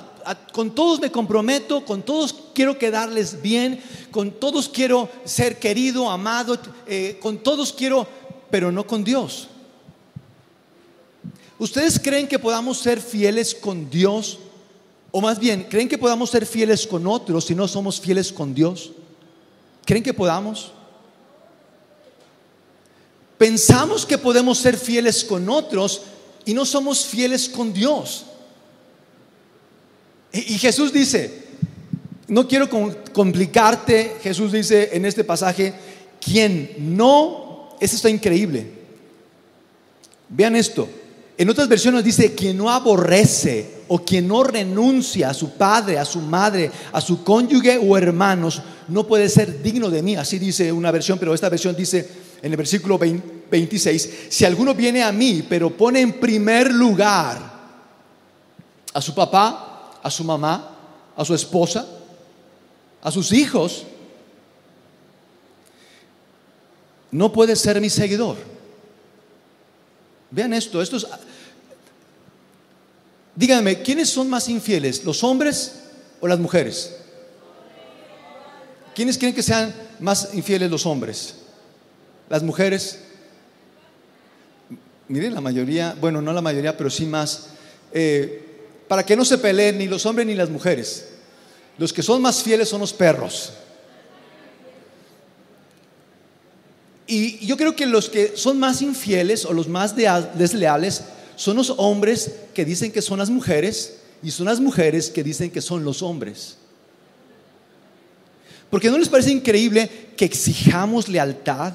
con 0.52 0.74
todos 0.74 1.00
me 1.00 1.10
comprometo, 1.10 1.84
con 1.84 2.02
todos 2.02 2.34
quiero 2.52 2.78
quedarles 2.78 3.40
bien, 3.40 3.80
con 4.10 4.32
todos 4.32 4.68
quiero 4.68 5.08
ser 5.24 5.58
querido, 5.58 6.10
amado, 6.10 6.58
eh, 6.86 7.18
con 7.20 7.38
todos 7.38 7.72
quiero, 7.72 8.06
pero 8.50 8.72
no 8.72 8.86
con 8.86 9.04
Dios. 9.04 9.48
¿Ustedes 11.58 11.98
creen 11.98 12.28
que 12.28 12.38
podamos 12.38 12.78
ser 12.78 13.00
fieles 13.00 13.54
con 13.54 13.88
Dios? 13.88 14.38
O 15.10 15.20
más 15.20 15.38
bien, 15.38 15.66
¿creen 15.70 15.88
que 15.88 15.96
podamos 15.96 16.28
ser 16.28 16.44
fieles 16.44 16.86
con 16.86 17.06
otros 17.06 17.46
si 17.46 17.54
no 17.54 17.66
somos 17.66 17.98
fieles 18.00 18.30
con 18.32 18.54
Dios? 18.54 18.92
¿Creen 19.86 20.02
que 20.02 20.12
podamos? 20.12 20.72
Pensamos 23.38 24.04
que 24.04 24.18
podemos 24.18 24.58
ser 24.58 24.76
fieles 24.76 25.24
con 25.24 25.48
otros 25.48 26.02
y 26.44 26.52
no 26.52 26.66
somos 26.66 27.06
fieles 27.06 27.48
con 27.48 27.72
Dios. 27.72 28.26
Y 30.36 30.58
Jesús 30.58 30.92
dice, 30.92 31.30
no 32.28 32.46
quiero 32.46 32.68
complicarte, 33.12 34.16
Jesús 34.22 34.52
dice 34.52 34.90
en 34.92 35.06
este 35.06 35.24
pasaje, 35.24 35.72
quien 36.20 36.96
no, 36.96 37.70
eso 37.80 37.96
está 37.96 38.10
increíble. 38.10 38.66
Vean 40.28 40.56
esto, 40.56 40.88
en 41.38 41.50
otras 41.50 41.68
versiones 41.68 42.02
dice, 42.02 42.34
quien 42.34 42.56
no 42.56 42.70
aborrece 42.70 43.76
o 43.88 43.98
quien 43.98 44.26
no 44.26 44.42
renuncia 44.42 45.30
a 45.30 45.34
su 45.34 45.52
padre, 45.52 45.98
a 45.98 46.04
su 46.04 46.20
madre, 46.20 46.70
a 46.92 47.00
su 47.00 47.22
cónyuge 47.22 47.78
o 47.78 47.96
hermanos, 47.96 48.62
no 48.88 49.06
puede 49.06 49.28
ser 49.28 49.62
digno 49.62 49.90
de 49.90 50.02
mí. 50.02 50.16
Así 50.16 50.38
dice 50.38 50.72
una 50.72 50.90
versión, 50.90 51.18
pero 51.18 51.34
esta 51.34 51.48
versión 51.48 51.76
dice, 51.76 52.08
en 52.42 52.50
el 52.50 52.56
versículo 52.56 52.98
26, 52.98 54.10
si 54.30 54.44
alguno 54.44 54.74
viene 54.74 55.02
a 55.02 55.12
mí, 55.12 55.44
pero 55.48 55.76
pone 55.76 56.00
en 56.00 56.14
primer 56.14 56.72
lugar 56.72 57.54
a 58.94 59.00
su 59.02 59.14
papá, 59.14 59.65
a 60.06 60.10
su 60.10 60.22
mamá, 60.22 60.70
a 61.16 61.24
su 61.24 61.34
esposa, 61.34 61.84
a 63.02 63.10
sus 63.10 63.32
hijos, 63.32 63.82
no 67.10 67.32
puede 67.32 67.56
ser 67.56 67.80
mi 67.80 67.90
seguidor. 67.90 68.36
Vean 70.30 70.52
esto, 70.52 70.80
esto 70.80 70.98
es... 70.98 71.08
Díganme, 73.34 73.82
¿quiénes 73.82 74.08
son 74.08 74.30
más 74.30 74.48
infieles, 74.48 75.02
los 75.04 75.24
hombres 75.24 75.82
o 76.20 76.28
las 76.28 76.38
mujeres? 76.38 76.98
¿Quiénes 78.94 79.18
creen 79.18 79.34
que 79.34 79.42
sean 79.42 79.74
más 79.98 80.34
infieles 80.34 80.70
los 80.70 80.86
hombres? 80.86 81.34
Las 82.28 82.44
mujeres, 82.44 83.00
miren, 85.08 85.34
la 85.34 85.40
mayoría, 85.40 85.96
bueno, 86.00 86.22
no 86.22 86.32
la 86.32 86.42
mayoría, 86.42 86.76
pero 86.76 86.90
sí 86.90 87.06
más, 87.06 87.48
eh, 87.92 88.45
para 88.88 89.04
que 89.04 89.16
no 89.16 89.24
se 89.24 89.38
peleen 89.38 89.78
ni 89.78 89.86
los 89.86 90.06
hombres 90.06 90.26
ni 90.26 90.34
las 90.34 90.50
mujeres. 90.50 91.08
Los 91.78 91.92
que 91.92 92.02
son 92.02 92.22
más 92.22 92.42
fieles 92.42 92.68
son 92.68 92.80
los 92.80 92.92
perros. 92.92 93.52
Y 97.06 97.46
yo 97.46 97.56
creo 97.56 97.76
que 97.76 97.86
los 97.86 98.08
que 98.08 98.36
son 98.36 98.58
más 98.58 98.82
infieles 98.82 99.44
o 99.44 99.52
los 99.52 99.68
más 99.68 99.94
desleales 99.94 101.04
son 101.36 101.56
los 101.56 101.70
hombres 101.76 102.32
que 102.54 102.64
dicen 102.64 102.90
que 102.90 103.02
son 103.02 103.18
las 103.18 103.30
mujeres 103.30 103.98
y 104.22 104.30
son 104.30 104.46
las 104.46 104.58
mujeres 104.58 105.10
que 105.10 105.22
dicen 105.22 105.50
que 105.50 105.60
son 105.60 105.84
los 105.84 106.02
hombres. 106.02 106.56
Porque 108.70 108.90
no 108.90 108.98
les 108.98 109.08
parece 109.08 109.30
increíble 109.30 109.88
que 110.16 110.24
exijamos 110.24 111.08
lealtad 111.08 111.74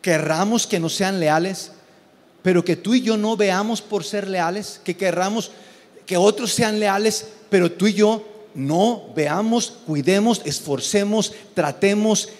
querramos 0.00 0.66
que 0.66 0.80
nos 0.80 0.94
sean 0.94 1.20
leales, 1.20 1.72
pero 2.42 2.64
que 2.64 2.76
tú 2.76 2.94
y 2.94 3.02
yo 3.02 3.16
no 3.16 3.36
veamos 3.36 3.82
por 3.82 4.04
ser 4.04 4.28
leales, 4.28 4.80
que 4.82 4.96
querramos 4.96 5.50
que 6.10 6.16
otros 6.16 6.52
sean 6.52 6.80
leales, 6.80 7.24
pero 7.48 7.70
tú 7.70 7.86
y 7.86 7.94
yo 7.94 8.26
no 8.52 9.12
veamos, 9.14 9.74
cuidemos, 9.86 10.42
esforcemos, 10.44 11.32
tratemos, 11.54 12.30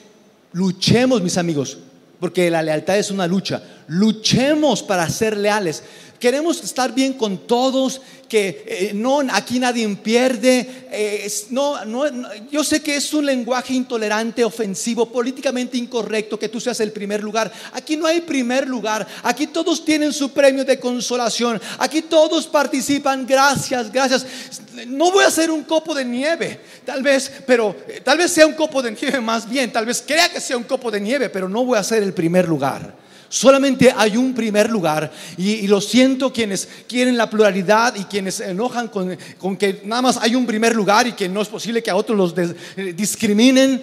luchemos, 0.51 1.23
mis 1.23 1.39
amigos, 1.39 1.79
porque 2.19 2.51
la 2.51 2.65
lealtad 2.65 2.99
es 2.99 3.13
una 3.13 3.29
lucha. 3.29 3.63
Luchemos 3.87 4.83
para 4.83 5.09
ser 5.09 5.37
leales. 5.37 5.85
Queremos 6.21 6.63
estar 6.63 6.93
bien 6.93 7.15
con 7.15 7.47
todos, 7.47 8.03
que 8.29 8.63
eh, 8.67 8.93
no, 8.95 9.23
aquí 9.33 9.59
nadie 9.59 9.89
pierde. 9.97 10.87
Eh, 10.93 11.33
no, 11.49 11.83
no, 11.87 12.05
yo 12.51 12.63
sé 12.63 12.83
que 12.83 12.95
es 12.97 13.15
un 13.15 13.25
lenguaje 13.25 13.73
intolerante, 13.73 14.45
ofensivo, 14.45 15.11
políticamente 15.11 15.79
incorrecto 15.79 16.39
que 16.39 16.51
tú 16.51 16.61
seas 16.61 16.79
el 16.81 16.93
primer 16.93 17.23
lugar. 17.23 17.51
Aquí 17.73 17.97
no 17.97 18.07
hay 18.07 18.21
primer 18.21 18.69
lugar. 18.69 19.07
Aquí 19.23 19.47
todos 19.47 19.83
tienen 19.83 20.13
su 20.13 20.31
premio 20.31 20.63
de 20.63 20.79
consolación. 20.79 21.59
Aquí 21.79 22.03
todos 22.03 22.47
participan. 22.47 23.27
Gracias, 23.27 23.91
gracias. 23.91 24.27
No 24.89 25.11
voy 25.11 25.25
a 25.25 25.29
hacer 25.29 25.51
un 25.51 25.65
copo 25.65 25.95
de 25.95 26.05
nieve, 26.05 26.61
tal 26.85 27.03
vez, 27.03 27.33
pero 27.47 27.75
eh, 27.89 28.03
tal 28.05 28.19
vez 28.19 28.31
sea 28.31 28.47
un 28.47 28.55
copo 28.55 28.83
de 28.83 28.93
nieve 28.93 29.21
más 29.23 29.49
bien. 29.49 29.73
Tal 29.73 29.87
vez 29.87 30.05
crea 30.07 30.29
que 30.29 30.41
sea 30.41 30.59
un 30.59 30.65
copo 30.65 30.91
de 30.91 31.01
nieve, 31.01 31.31
pero 31.31 31.49
no 31.49 31.65
voy 31.65 31.79
a 31.79 31.83
ser 31.83 32.03
el 32.03 32.13
primer 32.13 32.47
lugar. 32.47 33.10
Solamente 33.33 33.95
hay 33.97 34.17
un 34.17 34.35
primer 34.35 34.69
lugar 34.69 35.09
y, 35.37 35.69
lo 35.69 35.81
siento 35.81 36.33
quienes 36.33 36.69
quieren 36.89 37.17
la 37.17 37.31
pluralidad 37.31 37.95
y 37.95 38.03
quienes 38.03 38.35
se 38.35 38.51
enojan 38.51 38.89
con, 38.89 39.17
que 39.57 39.83
nada 39.85 40.03
más 40.03 40.17
hay 40.17 40.35
un 40.35 40.45
primer 40.45 40.75
lugar 40.75 41.07
y 41.07 41.13
que 41.13 41.29
no 41.29 41.41
es 41.41 41.47
posible 41.47 41.81
que 41.81 41.93
a 41.93 41.97
otros 41.97 42.19
los 42.19 42.57
eh, 42.77 42.93
discriminen. 42.93 43.81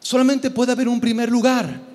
Solamente 0.00 0.50
puede 0.50 0.72
haber 0.72 0.88
un 0.88 1.02
primer 1.02 1.28
lugar. 1.28 1.87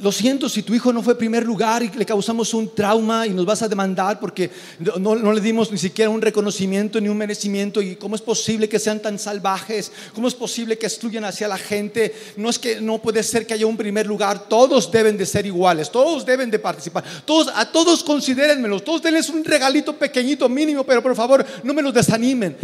Lo 0.00 0.10
siento 0.10 0.48
si 0.48 0.62
tu 0.62 0.74
hijo 0.74 0.92
no 0.92 1.02
fue 1.02 1.16
primer 1.16 1.44
lugar 1.44 1.82
y 1.82 1.88
le 1.88 2.04
causamos 2.04 2.52
un 2.52 2.74
trauma 2.74 3.26
y 3.26 3.30
nos 3.30 3.46
vas 3.46 3.62
a 3.62 3.68
demandar 3.68 4.18
porque 4.18 4.50
no, 4.98 5.14
no, 5.14 5.32
le 5.32 5.40
dimos 5.40 5.70
ni 5.70 5.78
siquiera 5.78 6.10
un 6.10 6.20
reconocimiento 6.20 7.00
ni 7.00 7.08
un 7.08 7.16
merecimiento. 7.16 7.80
¿Y 7.80 7.94
cómo 7.94 8.16
es 8.16 8.22
posible 8.22 8.68
que 8.68 8.80
sean 8.80 9.00
tan 9.00 9.18
salvajes? 9.18 9.92
¿Cómo 10.12 10.26
es 10.26 10.34
posible 10.34 10.76
que 10.76 10.86
excluyan 10.86 11.24
hacia 11.24 11.46
la 11.46 11.58
gente? 11.58 12.12
No 12.36 12.50
es 12.50 12.58
que 12.58 12.80
no 12.80 12.98
puede 13.00 13.22
ser 13.22 13.46
que 13.46 13.54
haya 13.54 13.66
un 13.66 13.76
primer 13.76 14.06
lugar. 14.06 14.48
Todos 14.48 14.90
deben 14.90 15.16
de 15.16 15.26
ser 15.26 15.46
iguales. 15.46 15.90
Todos 15.90 16.26
deben 16.26 16.50
de 16.50 16.58
participar. 16.58 17.04
Todos, 17.24 17.52
a 17.54 17.70
todos 17.70 18.02
considérenmelos. 18.02 18.82
Todos 18.82 19.00
denles 19.00 19.28
un 19.28 19.44
regalito 19.44 19.96
pequeñito, 19.96 20.48
mínimo, 20.48 20.84
pero 20.84 21.02
por 21.02 21.14
favor 21.14 21.46
no 21.62 21.72
me 21.72 21.82
los 21.82 21.94
desanimen. 21.94 22.56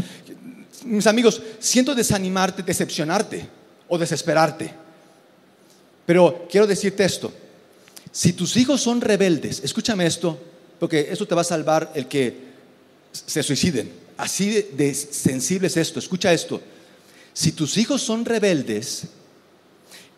Mis 0.84 1.06
amigos, 1.06 1.40
siento 1.60 1.94
desanimarte, 1.94 2.64
decepcionarte 2.64 3.48
o 3.86 3.96
desesperarte. 3.96 4.89
Pero 6.06 6.46
quiero 6.50 6.66
decirte 6.66 7.04
esto, 7.04 7.32
si 8.12 8.32
tus 8.32 8.56
hijos 8.56 8.80
son 8.80 9.00
rebeldes, 9.00 9.60
escúchame 9.62 10.06
esto, 10.06 10.38
porque 10.78 11.08
eso 11.10 11.26
te 11.26 11.34
va 11.34 11.42
a 11.42 11.44
salvar 11.44 11.92
el 11.94 12.06
que 12.08 12.50
se 13.12 13.42
suiciden. 13.42 13.92
Así 14.16 14.66
de, 14.72 14.94
sensible 14.94 15.68
es 15.68 15.76
esto, 15.76 15.98
escucha 15.98 16.32
esto. 16.32 16.60
Si 17.32 17.52
tus 17.52 17.76
hijos 17.76 18.02
son 18.02 18.24
rebeldes, 18.24 19.04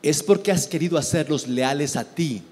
es 0.02 0.22
porque 0.22 0.50
has 0.50 0.66
querido 0.66 0.98
hacerlos 0.98 1.46
leales 1.46 1.96
a 1.96 2.04
ti, 2.04 2.42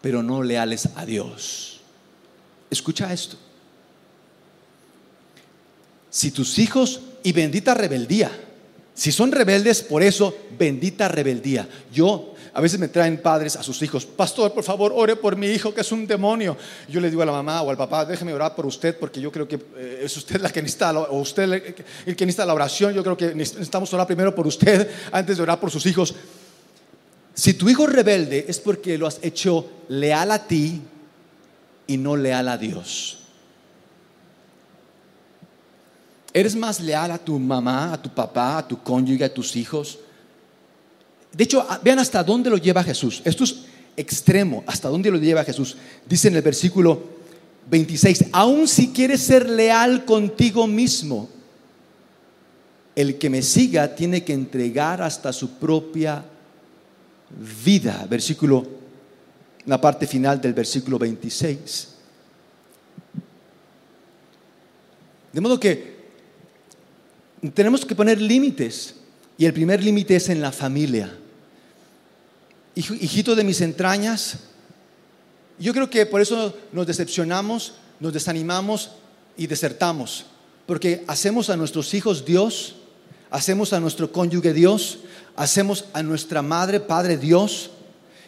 pero 0.00 0.22
no 0.22 0.42
leales 0.42 0.88
a 0.96 1.04
Dios. 1.04 1.80
Escucha 2.70 3.12
esto. 3.12 3.36
Si 6.10 6.30
tus 6.30 6.58
hijos, 6.58 7.00
y 7.22 7.32
bendita 7.32 7.74
rebeldía, 7.74 8.30
si 8.94 9.12
son 9.12 9.32
rebeldes, 9.32 9.82
por 9.82 10.02
eso, 10.02 10.36
bendita 10.58 11.08
rebeldía. 11.08 11.68
Yo, 11.92 12.34
a 12.52 12.60
veces 12.60 12.80
me 12.80 12.88
traen 12.88 13.22
padres 13.22 13.56
a 13.56 13.62
sus 13.62 13.80
hijos, 13.82 14.04
pastor, 14.04 14.52
por 14.52 14.64
favor, 14.64 14.92
ore 14.94 15.16
por 15.16 15.36
mi 15.36 15.46
hijo 15.46 15.72
que 15.72 15.82
es 15.82 15.92
un 15.92 16.06
demonio. 16.06 16.56
Yo 16.88 17.00
le 17.00 17.08
digo 17.08 17.22
a 17.22 17.26
la 17.26 17.32
mamá 17.32 17.62
o 17.62 17.70
al 17.70 17.76
papá, 17.76 18.04
déjeme 18.04 18.32
orar 18.32 18.54
por 18.54 18.66
usted 18.66 18.98
porque 18.98 19.20
yo 19.20 19.30
creo 19.30 19.46
que 19.46 19.58
eh, 19.76 20.02
es 20.04 20.16
usted 20.16 20.40
la 20.40 20.50
que 20.50 20.60
necesita, 20.60 20.98
o 20.98 21.20
usted 21.20 21.74
el 22.06 22.16
que 22.16 22.26
necesita 22.26 22.44
la 22.44 22.54
oración. 22.54 22.92
Yo 22.92 23.02
creo 23.02 23.16
que 23.16 23.34
necesitamos 23.34 23.92
orar 23.94 24.06
primero 24.06 24.34
por 24.34 24.46
usted 24.46 24.90
antes 25.12 25.36
de 25.36 25.42
orar 25.42 25.60
por 25.60 25.70
sus 25.70 25.86
hijos. 25.86 26.14
Si 27.34 27.54
tu 27.54 27.68
hijo 27.70 27.84
es 27.84 27.92
rebelde 27.92 28.44
es 28.48 28.58
porque 28.58 28.98
lo 28.98 29.06
has 29.06 29.18
hecho 29.22 29.70
leal 29.88 30.30
a 30.32 30.46
ti 30.46 30.82
y 31.86 31.96
no 31.96 32.16
leal 32.16 32.48
a 32.48 32.58
Dios. 32.58 33.19
¿Eres 36.32 36.54
más 36.54 36.80
leal 36.80 37.10
a 37.10 37.18
tu 37.18 37.38
mamá, 37.38 37.92
a 37.92 38.00
tu 38.00 38.08
papá, 38.08 38.58
a 38.58 38.68
tu 38.68 38.82
cónyuge, 38.82 39.24
a 39.24 39.34
tus 39.34 39.56
hijos? 39.56 39.98
De 41.32 41.44
hecho, 41.44 41.66
vean 41.82 41.98
hasta 41.98 42.22
dónde 42.22 42.50
lo 42.50 42.56
lleva 42.56 42.84
Jesús. 42.84 43.20
Esto 43.24 43.44
es 43.44 43.56
extremo, 43.96 44.62
hasta 44.66 44.88
dónde 44.88 45.10
lo 45.10 45.18
lleva 45.18 45.44
Jesús. 45.44 45.76
Dice 46.08 46.28
en 46.28 46.36
el 46.36 46.42
versículo 46.42 47.02
26, 47.68 48.26
aun 48.32 48.66
si 48.68 48.88
quieres 48.88 49.20
ser 49.20 49.48
leal 49.48 50.04
contigo 50.04 50.66
mismo, 50.66 51.28
el 52.94 53.18
que 53.18 53.30
me 53.30 53.42
siga 53.42 53.94
tiene 53.94 54.24
que 54.24 54.32
entregar 54.32 55.02
hasta 55.02 55.32
su 55.32 55.50
propia 55.50 56.24
vida. 57.64 58.06
Versículo, 58.08 58.66
la 59.66 59.80
parte 59.80 60.06
final 60.06 60.40
del 60.40 60.52
versículo 60.52 60.98
26. 60.98 61.88
De 65.32 65.40
modo 65.40 65.60
que 65.60 65.99
tenemos 67.48 67.84
que 67.84 67.94
poner 67.94 68.20
límites. 68.20 68.94
Y 69.38 69.46
el 69.46 69.54
primer 69.54 69.82
límite 69.82 70.16
es 70.16 70.28
en 70.28 70.42
la 70.42 70.52
familia. 70.52 71.16
Hijito 72.74 73.34
de 73.34 73.42
mis 73.42 73.62
entrañas, 73.62 74.38
yo 75.58 75.72
creo 75.72 75.88
que 75.88 76.04
por 76.06 76.20
eso 76.20 76.54
nos 76.72 76.86
decepcionamos, 76.86 77.74
nos 78.00 78.12
desanimamos 78.12 78.90
y 79.36 79.46
desertamos. 79.46 80.26
Porque 80.66 81.04
hacemos 81.06 81.50
a 81.50 81.56
nuestros 81.56 81.94
hijos 81.94 82.24
Dios, 82.24 82.76
hacemos 83.30 83.72
a 83.72 83.80
nuestro 83.80 84.12
cónyuge 84.12 84.52
Dios, 84.52 84.98
hacemos 85.36 85.86
a 85.94 86.02
nuestra 86.02 86.42
madre, 86.42 86.80
padre 86.80 87.16
Dios, 87.16 87.70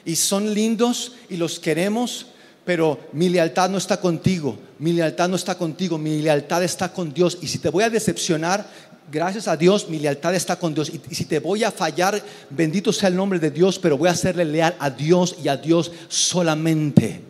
y 0.05 0.17
son 0.17 0.55
lindos 0.55 1.13
y 1.29 1.37
los 1.37 1.59
queremos, 1.59 2.27
pero 2.65 3.01
mi 3.13 3.29
lealtad 3.29 3.69
no 3.71 3.79
está 3.79 4.01
contigo, 4.01 4.59
mi 4.79 4.93
lealtad 4.93 5.29
no 5.29 5.37
está 5.37 5.57
contigo, 5.57 5.99
mi 5.99 6.23
lealtad 6.23 6.63
está 6.65 6.93
con 6.93 7.13
Dios. 7.13 7.39
Y 7.41 7.49
si 7.49 7.59
te 7.59 7.69
voy 7.69 7.85
a 7.85 7.91
decepcionar, 7.91 8.67
gracias 9.13 9.47
a 9.47 9.57
Dios, 9.57 9.89
mi 9.91 9.99
lealtad 9.99 10.35
está 10.35 10.57
con 10.57 10.75
Dios. 10.75 10.91
Y, 10.91 11.15
si 11.15 11.27
te 11.27 11.39
voy 11.39 11.63
a 11.63 11.71
fallar, 11.71 12.21
bendito 12.51 12.93
sea 12.93 13.11
el 13.11 13.17
nombre 13.17 13.39
de 13.39 13.51
Dios, 13.51 13.79
pero 13.79 13.99
voy 13.99 14.09
a 14.09 14.15
serle 14.15 14.45
leal 14.45 14.75
a 14.79 14.91
Dios 14.91 15.37
y 15.45 15.49
a 15.49 15.57
Dios 15.57 15.93
solamente. 16.09 17.21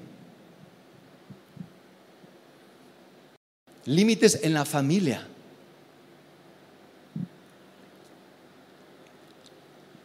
Límites 3.85 4.39
en 4.43 4.55
la 4.55 4.65
familia. 4.65 5.27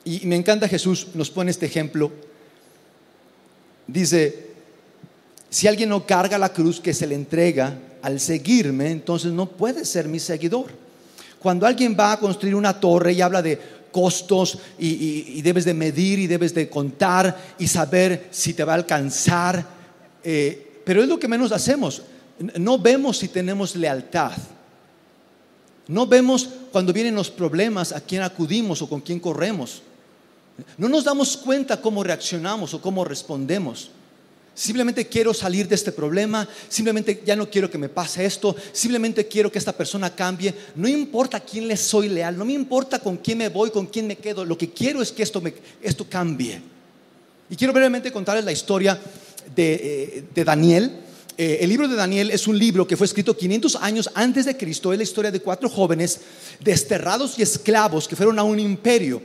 Y 0.03 0.25
me 0.25 0.35
encanta 0.35 0.67
Jesús, 0.67 1.09
nos 1.13 1.29
pone 1.29 1.51
este 1.51 1.67
ejemplo. 1.67 2.11
Dice, 3.85 4.47
si 5.49 5.67
alguien 5.67 5.89
no 5.89 6.07
carga 6.07 6.39
la 6.39 6.53
cruz 6.53 6.79
que 6.79 6.93
se 6.93 7.05
le 7.05 7.13
entrega 7.13 7.77
al 8.01 8.19
seguirme, 8.19 8.89
entonces 8.89 9.31
no 9.31 9.51
puede 9.51 9.85
ser 9.85 10.07
mi 10.07 10.19
seguidor. 10.19 10.87
Cuando 11.47 11.65
alguien 11.65 11.95
va 11.97 12.12
a 12.12 12.19
construir 12.19 12.55
una 12.55 12.77
torre 12.77 13.13
y 13.13 13.21
habla 13.21 13.41
de 13.41 13.57
costos 13.89 14.57
y, 14.77 15.41
debes 15.41 15.63
de 15.63 15.73
medir 15.73 16.19
y 16.19 16.27
debes 16.27 16.53
de 16.53 16.69
contar 16.69 17.55
y 17.57 17.65
saber 17.69 18.27
si 18.31 18.53
te 18.53 18.65
va 18.65 18.73
a 18.73 18.75
alcanzar, 18.75 19.65
eh, 20.25 20.81
pero 20.83 21.01
es 21.01 21.07
lo 21.07 21.17
que 21.17 21.29
menos 21.29 21.53
hacemos. 21.53 22.01
No 22.57 22.77
vemos 22.77 23.19
si 23.19 23.29
tenemos 23.29 23.77
lealtad. 23.77 24.33
No 25.88 26.05
vemos 26.05 26.49
cuando 26.73 26.91
vienen 26.91 27.15
los 27.15 27.31
problemas 27.31 27.93
a 27.93 28.01
quién 28.01 28.23
acudimos 28.23 28.81
o 28.81 28.89
con 28.89 28.99
quién 28.99 29.21
corremos. 29.21 29.83
No 30.77 30.89
nos 30.89 31.05
damos 31.05 31.38
cuenta 31.38 31.79
cómo 31.79 32.03
reaccionamos 32.03 32.73
o 32.73 32.81
cómo 32.81 33.05
respondemos. 33.05 33.91
Simplemente 34.58 35.06
quiero 35.06 35.36
salir 35.36 35.67
de 35.67 35.76
este 35.76 35.91
problema, 35.91 36.50
simplemente 36.67 37.22
ya 37.24 37.36
no 37.36 37.48
quiero 37.48 37.70
que 37.70 37.78
me 37.78 37.89
pase 37.89 38.26
esto, 38.26 38.56
simplemente 38.72 39.28
quiero 39.28 39.52
que 39.52 39.60
esta 39.60 39.72
persona 39.72 40.15
cambie. 40.15 40.52
No 40.74 40.88
importa 40.88 41.38
a 41.38 41.41
quién 41.41 41.67
le 41.67 41.78
soy 41.78 42.10
leal, 42.10 42.36
no 42.36 42.43
me 42.43 42.54
importa 42.54 42.98
con 42.98 43.17
quién 43.17 43.38
me 43.38 43.50
voy, 43.50 43.70
con 43.70 43.86
quién 43.86 44.08
me 44.08 44.15
quedo, 44.15 44.43
lo 44.43 44.58
que 44.58 44.72
quiero 44.72 45.04
es 45.04 45.12
que 45.12 45.22
esto, 45.22 45.43
esto 45.80 46.08
cambie. 46.10 46.60
Y 47.52 47.56
quiero 47.56 47.72
brevemente 47.72 48.12
contarles 48.12 48.46
la 48.46 48.52
historia 48.52 49.00
de, 49.56 50.26
eh, 50.34 50.43
Daniel. 50.43 51.02
Eh, 51.38 51.60
el 51.62 51.70
libro 51.70 51.88
de 51.88 51.96
Daniel 51.96 52.32
es 52.32 52.48
un 52.48 52.58
libro 52.58 52.88
que 52.88 52.98
fue 52.98 53.06
escrito 53.06 53.38
500 53.38 53.76
años 53.76 54.10
antes 54.15 54.46
de 54.48 54.58
Cristo, 54.58 54.91
es 54.91 54.98
la 54.98 55.04
historia 55.04 55.30
de 55.30 55.39
cuatro 55.39 55.70
jóvenes 55.70 56.20
desterrados 56.62 57.38
y 57.38 57.43
esclavos 57.43 58.08
que 58.08 58.15
fueron 58.15 58.39
a 58.39 58.43
un 58.43 58.60
imperio. 58.60 59.22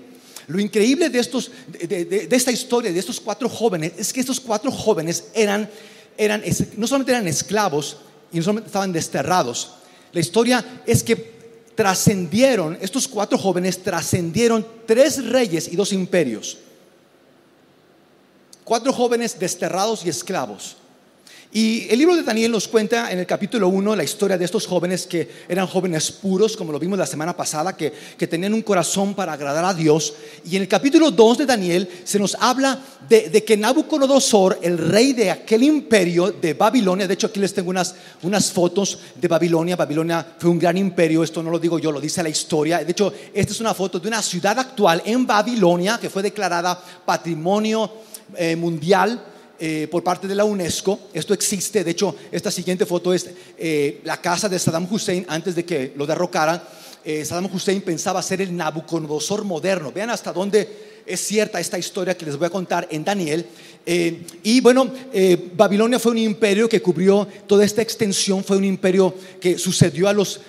Lo 0.48 0.60
increíble 0.60 1.08
de, 1.08 1.18
esta 1.18 2.52
historia, 2.52 2.92
de 2.92 2.98
estos 2.98 3.20
cuatro 3.20 3.48
jóvenes, 3.48 3.92
es 3.96 4.12
que 4.12 4.20
estos 4.20 4.40
cuatro 4.40 4.70
jóvenes 4.70 5.24
eran, 5.34 5.68
eran, 6.16 6.42
no 6.76 6.86
solamente 6.86 7.12
eran 7.12 7.28
esclavos 7.28 7.98
y 8.32 8.38
no 8.38 8.42
solamente 8.42 8.68
estaban 8.68 8.92
desterrados. 8.92 9.74
La 10.12 10.20
historia 10.20 10.82
es 10.86 11.02
que 11.02 11.32
trascendieron, 11.74 12.76
estos 12.80 13.08
cuatro 13.08 13.38
jóvenes 13.38 13.82
trascendieron 13.82 14.66
tres 14.86 15.24
reyes 15.24 15.68
y 15.68 15.76
dos 15.76 15.92
imperios. 15.92 16.58
Cuatro 18.64 18.92
jóvenes 18.92 19.38
desterrados 19.38 20.04
y 20.04 20.08
esclavos. 20.08 20.76
Y 21.54 21.86
el 21.90 21.98
libro 21.98 22.16
de 22.16 22.22
Daniel 22.22 22.50
nos 22.50 22.66
cuenta 22.66 23.12
en 23.12 23.18
el 23.18 23.26
capítulo 23.26 23.68
1 23.68 23.94
la 23.94 24.02
historia 24.02 24.38
de 24.38 24.44
estos 24.46 24.66
jóvenes 24.66 25.06
que 25.06 25.28
eran 25.46 25.66
jóvenes 25.66 26.10
puros, 26.10 26.56
como 26.56 26.72
lo 26.72 26.78
vimos 26.78 26.98
la 26.98 27.04
semana 27.04 27.36
pasada, 27.36 27.76
que, 27.76 27.92
tenían 28.26 28.54
un 28.54 28.62
corazón 28.62 29.14
para 29.14 29.34
agradar 29.34 29.62
a 29.66 29.74
Dios. 29.74 30.14
Y 30.46 30.56
en 30.56 30.62
el 30.62 30.68
capítulo 30.68 31.10
2 31.10 31.38
de 31.38 31.44
Daniel 31.44 31.86
se 32.04 32.18
nos 32.18 32.34
habla 32.40 32.82
de, 33.06 33.44
que 33.44 33.58
Nabucodonosor, 33.58 34.60
el 34.62 34.78
rey 34.78 35.12
de 35.12 35.30
aquel 35.30 35.64
imperio 35.64 36.32
de 36.32 36.54
Babilonia, 36.54 37.06
de 37.06 37.12
hecho 37.12 37.26
aquí 37.26 37.38
les 37.38 37.52
tengo 37.52 37.68
unas, 37.68 37.96
unas 38.22 38.50
fotos 38.50 39.00
de 39.14 39.28
Babilonia, 39.28 39.76
Babilonia 39.76 40.26
fue 40.38 40.48
un 40.48 40.58
gran 40.58 40.78
imperio, 40.78 41.22
esto 41.22 41.42
no 41.42 41.50
lo 41.50 41.58
digo 41.58 41.78
yo, 41.78 41.92
lo 41.92 42.00
dice 42.00 42.22
la 42.22 42.30
historia. 42.30 42.82
De 42.82 42.92
hecho, 42.92 43.12
esta 43.34 43.52
es 43.52 43.60
una 43.60 43.74
foto 43.74 44.00
de 44.00 44.08
una 44.08 44.22
ciudad 44.22 44.58
actual 44.58 45.02
en 45.04 45.26
Babilonia 45.26 45.98
que 46.00 46.08
fue 46.08 46.22
declarada 46.22 46.82
patrimonio 47.04 47.92
eh, 48.38 48.56
mundial 48.56 49.31
eh, 49.64 49.86
por 49.88 50.02
parte 50.02 50.26
de 50.26 50.34
la 50.34 50.44
UNESCO. 50.44 50.98
Esto 51.14 51.32
existe. 51.32 51.84
De 51.84 51.92
hecho, 51.92 52.16
esta 52.32 52.50
siguiente 52.50 52.84
foto 52.84 53.14
es 53.14 53.30
eh, 53.56 54.00
la 54.02 54.20
casa 54.20 54.48
de 54.48 54.58
Saddam 54.58 54.88
Hussein 54.90 55.24
antes 55.28 55.54
de 55.54 55.64
que 55.64 55.92
lo 55.94 56.04
derrocaran. 56.04 56.60
Eh, 57.04 57.24
Saddam 57.24 57.46
Hussein 57.46 57.80
pensaba 57.80 58.20
ser 58.22 58.40
el 58.40 58.56
Nabucodonosor 58.56 59.44
moderno. 59.44 59.92
Vean 59.92 60.10
hasta 60.10 60.32
dónde 60.32 61.02
es 61.06 61.20
cierta 61.20 61.60
esta 61.60 61.78
historia 61.78 62.16
que 62.16 62.26
les 62.26 62.36
voy 62.36 62.46
a 62.46 62.50
contar 62.50 62.88
en 62.90 63.04
Daniel. 63.04 63.46
y 63.86 64.60
bueno, 64.60 64.90
Babilonia 65.56 66.00
fue 66.00 66.10
un 66.10 66.18
imperio 66.18 66.68
que 66.68 66.82
cubrió 66.82 67.28
toda 67.46 67.64
esta 67.64 67.82
extensión, 67.82 68.42
fue 68.42 68.56
un 68.56 68.64
imperio 68.64 69.14
que 69.40 69.58
sucedió 69.58 70.08
a 70.08 70.12
los... 70.12 70.40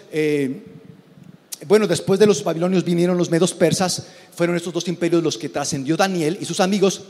bueno, 1.68 1.86
después 1.88 2.20
de 2.20 2.26
los 2.26 2.44
babilonios 2.44 2.84
vinieron 2.84 3.18
los 3.18 3.30
medos 3.30 3.54
persas, 3.54 4.08
fueron 4.36 4.56
estos 4.56 4.74
dos 4.74 4.88
imperios 4.88 5.22
los 5.22 5.38
que 5.38 5.50
trascendió 5.50 5.98
Daniel 5.98 6.38
y 6.40 6.46
sus 6.46 6.60
amigos 6.60 7.02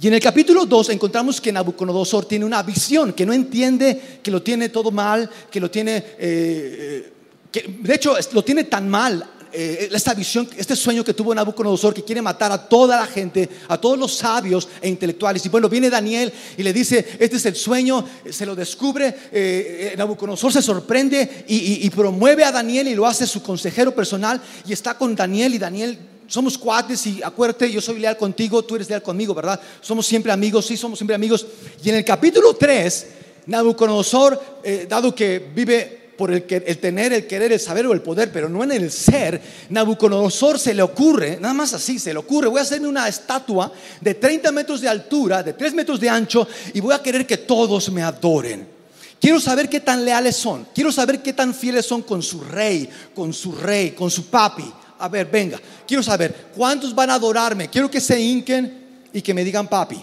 Y 0.00 0.08
en 0.08 0.14
el 0.14 0.20
capítulo 0.20 0.66
2 0.66 0.90
encontramos 0.90 1.40
que 1.40 1.50
Nabucodonosor 1.50 2.26
tiene 2.26 2.44
una 2.44 2.62
visión, 2.62 3.14
que 3.14 3.24
no 3.24 3.32
entiende 3.32 4.20
que 4.22 4.30
lo 4.30 4.42
tiene 4.42 4.68
todo 4.68 4.90
mal, 4.90 5.28
que 5.50 5.58
lo 5.58 5.70
tiene, 5.70 5.96
eh, 6.18 7.12
eh, 7.50 7.76
de 7.80 7.94
hecho 7.94 8.14
lo 8.32 8.44
tiene 8.44 8.64
tan 8.64 8.90
mal 8.90 9.26
eh, 9.50 9.88
esta 9.90 10.12
visión, 10.12 10.46
este 10.54 10.76
sueño 10.76 11.02
que 11.02 11.14
tuvo 11.14 11.34
Nabucodonosor, 11.34 11.94
que 11.94 12.04
quiere 12.04 12.20
matar 12.20 12.52
a 12.52 12.68
toda 12.68 12.98
la 12.98 13.06
gente, 13.06 13.48
a 13.68 13.78
todos 13.78 13.98
los 13.98 14.14
sabios 14.14 14.68
e 14.82 14.88
intelectuales. 14.90 15.46
Y 15.46 15.48
bueno, 15.48 15.66
viene 15.66 15.88
Daniel 15.88 16.30
y 16.58 16.62
le 16.62 16.74
dice, 16.74 17.16
este 17.18 17.36
es 17.36 17.46
el 17.46 17.56
sueño, 17.56 18.04
se 18.28 18.44
lo 18.44 18.54
descubre, 18.54 19.94
Nabucodonosor 19.96 20.52
se 20.52 20.60
sorprende 20.60 21.46
y 21.48 21.88
promueve 21.88 22.44
a 22.44 22.52
Daniel 22.52 22.88
y 22.88 22.94
lo 22.94 23.06
hace 23.06 23.26
su 23.26 23.42
consejero 23.42 23.94
personal 23.94 24.42
y 24.68 24.74
está 24.74 24.92
con 24.98 25.16
Daniel 25.16 25.54
y 25.54 25.58
Daniel 25.58 25.98
somos 26.26 26.58
cuates 26.58 27.06
y 27.06 27.22
acuérdate, 27.22 27.70
yo 27.70 27.80
soy 27.80 28.00
leal 28.00 28.16
contigo, 28.16 28.64
tú 28.64 28.76
eres 28.76 28.88
leal 28.88 29.02
conmigo, 29.02 29.34
¿verdad? 29.34 29.60
Somos 29.80 30.06
siempre 30.06 30.32
amigos, 30.32 30.66
sí, 30.66 30.76
somos 30.76 30.98
siempre 30.98 31.14
amigos. 31.14 31.46
Y 31.82 31.88
en 31.88 31.96
el 31.96 32.04
capítulo 32.04 32.54
3, 32.54 33.06
Nabucodonosor, 33.46 34.60
eh, 34.62 34.86
dado 34.88 35.14
que 35.14 35.50
vive 35.54 36.06
por 36.16 36.32
el, 36.32 36.44
tener, 36.44 37.12
el 37.12 37.26
querer, 37.26 37.52
el 37.52 37.60
saber 37.60 37.86
o 37.86 37.92
el 37.92 38.00
poder, 38.00 38.32
pero 38.32 38.48
no 38.48 38.64
en 38.64 38.72
el 38.72 38.90
ser, 38.90 39.40
Nabucodonosor 39.68 40.58
se 40.58 40.74
le 40.74 40.82
ocurre, 40.82 41.38
nada 41.40 41.54
más 41.54 41.74
así, 41.74 41.98
se 41.98 42.12
le 42.12 42.18
ocurre, 42.18 42.48
voy 42.48 42.58
a 42.58 42.62
hacerme 42.62 42.88
una 42.88 43.06
estatua 43.06 43.70
de 44.00 44.14
30 44.14 44.50
metros 44.52 44.80
de 44.80 44.88
altura, 44.88 45.42
de 45.42 45.52
3 45.52 45.74
metros 45.74 46.00
de 46.00 46.08
ancho, 46.08 46.48
y 46.72 46.80
voy 46.80 46.94
a 46.94 47.02
querer 47.02 47.26
que 47.26 47.36
todos 47.38 47.90
me 47.90 48.02
adoren. 48.02 48.74
Quiero 49.20 49.40
saber 49.40 49.68
qué 49.68 49.80
tan 49.80 50.04
leales 50.04 50.36
son, 50.36 50.66
quiero 50.74 50.90
saber 50.90 51.22
qué 51.22 51.32
tan 51.32 51.54
fieles 51.54 51.86
son 51.86 52.02
con 52.02 52.22
su 52.22 52.40
rey, 52.40 52.88
con 53.14 53.32
su 53.32 53.52
rey, 53.52 53.92
con 53.92 54.10
su 54.10 54.26
papi 54.26 54.72
a 54.98 55.08
ver, 55.08 55.26
venga, 55.26 55.60
quiero 55.86 56.02
saber, 56.02 56.50
¿cuántos 56.54 56.94
van 56.94 57.10
a 57.10 57.14
adorarme? 57.14 57.68
Quiero 57.68 57.90
que 57.90 58.00
se 58.00 58.20
hinquen 58.20 58.86
y 59.12 59.22
que 59.22 59.34
me 59.34 59.44
digan 59.44 59.68
papi. 59.68 60.02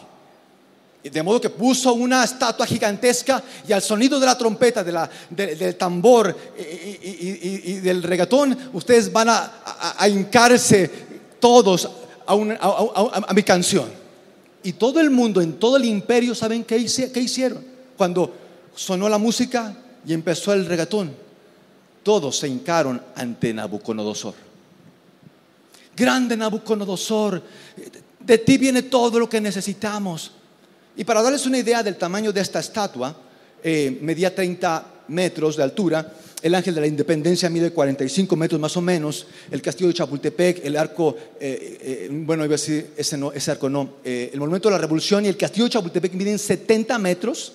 De 1.03 1.21
modo 1.21 1.41
que 1.41 1.49
puso 1.49 1.93
una 1.93 2.23
estatua 2.23 2.65
gigantesca 2.65 3.43
y 3.67 3.73
al 3.73 3.82
sonido 3.82 4.19
de 4.19 4.25
la 4.25 4.38
trompeta, 4.38 4.84
del 4.84 5.75
tambor 5.75 6.36
y, 6.58 7.73
del 7.79 8.01
regatón, 8.03 8.58
ustedes 8.71 9.12
van 9.12 9.27
a, 9.29 10.08
hincarse 10.08 10.89
todos 11.39 11.89
a, 12.25 13.34
mi 13.34 13.43
canción. 13.43 13.89
Y 14.63 14.73
todo 14.73 15.01
el 15.01 15.10
mundo, 15.10 15.41
en 15.41 15.60
todo 15.60 15.75
el 15.75 15.84
imperio, 15.84 16.34
¿saben 16.34 16.63
qué, 16.63 16.86
qué 17.13 17.19
hicieron? 17.19 17.65
Cuando 17.97 18.34
sonó 18.73 19.10
la 19.10 19.17
música 19.17 19.75
y 20.06 20.13
empezó 20.13 20.53
el 20.53 20.65
regatón, 20.65 21.13
todos 22.01 22.38
se 22.38 22.47
hincaron 22.47 23.01
ante 23.15 23.53
Nabucodonosor. 23.53 24.53
Grande 25.95 26.36
Nabucodonosor, 26.36 27.41
de 28.19 28.38
ti 28.39 28.58
viene 28.58 28.84
todo 28.84 29.19
lo 29.19 29.29
que 29.29 29.41
necesitamos. 29.41 30.32
Y 30.95 31.03
para 31.03 31.21
darles 31.21 31.45
una 31.45 31.58
idea 31.58 31.84
del 31.84 31.97
tamaño 31.97 32.32
de 32.32 32.41
esta 32.41 32.60
estatua, 32.60 33.15
eh, 33.63 33.97
medía 34.01 34.34
30 34.34 34.86
metros 35.08 35.58
de 35.58 35.63
altura, 35.63 36.13
el 36.41 36.56
ángel 36.56 36.75
de 36.75 36.82
la 36.82 36.88
independencia 36.88 37.49
mide 37.49 37.71
45 37.71 38.36
metros 38.36 38.60
más 38.60 38.75
o 38.75 38.82
menos, 38.82 39.25
el 39.49 39.62
castillo 39.62 39.88
de 39.88 39.93
Chapultepec, 39.93 40.65
el 40.65 40.75
arco, 40.75 41.15
eh, 41.39 41.77
eh, 41.82 42.10
bueno, 42.12 42.43
iba 42.43 42.56
a 42.56 42.58
decir, 42.58 42.91
ese, 42.97 43.17
no, 43.17 43.32
ese 43.32 43.51
arco 43.51 43.69
no, 43.69 43.95
el 44.03 44.38
monumento 44.38 44.67
de 44.69 44.75
la 44.75 44.82
revolución 44.82 45.25
y 45.25 45.29
el 45.29 45.38
castillo 45.38 45.65
de 45.65 45.71
Chapultepec 45.71 46.13
miden 46.13 46.38
70 46.38 46.97
metros, 46.99 47.53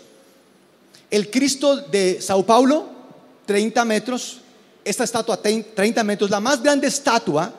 el 1.10 1.30
Cristo 1.30 1.76
de 1.76 2.20
Sao 2.20 2.44
Paulo, 2.44 2.88
30 3.46 3.84
metros, 3.84 4.40
esta 4.84 5.04
estatua 5.04 5.40
30 5.40 6.04
metros, 6.04 6.30
la 6.30 6.40
más 6.40 6.62
grande 6.62 6.86
estatua 6.86 7.52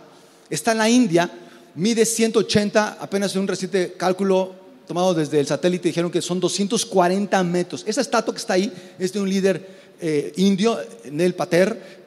Está 0.49 0.71
en 0.71 0.77
la 0.79 0.89
India, 0.89 1.31
mide 1.75 2.05
180, 2.05 2.97
apenas 2.99 3.35
en 3.35 3.41
un 3.41 3.47
reciente 3.47 3.93
cálculo 3.93 4.59
tomado 4.89 5.13
desde 5.13 5.39
el 5.39 5.45
satélite 5.45 5.89
dijeron 5.89 6.09
que 6.09 6.19
son 6.19 6.39
240 6.39 7.43
metros. 7.43 7.83
Esa 7.85 8.01
estatua 8.01 8.33
que 8.33 8.39
está 8.39 8.53
ahí 8.53 8.73
es 8.97 9.13
de 9.13 9.21
un 9.21 9.29
líder 9.29 9.93
eh, 10.01 10.33
indio, 10.37 10.79
Nel 11.11 11.35
Pater, 11.35 11.99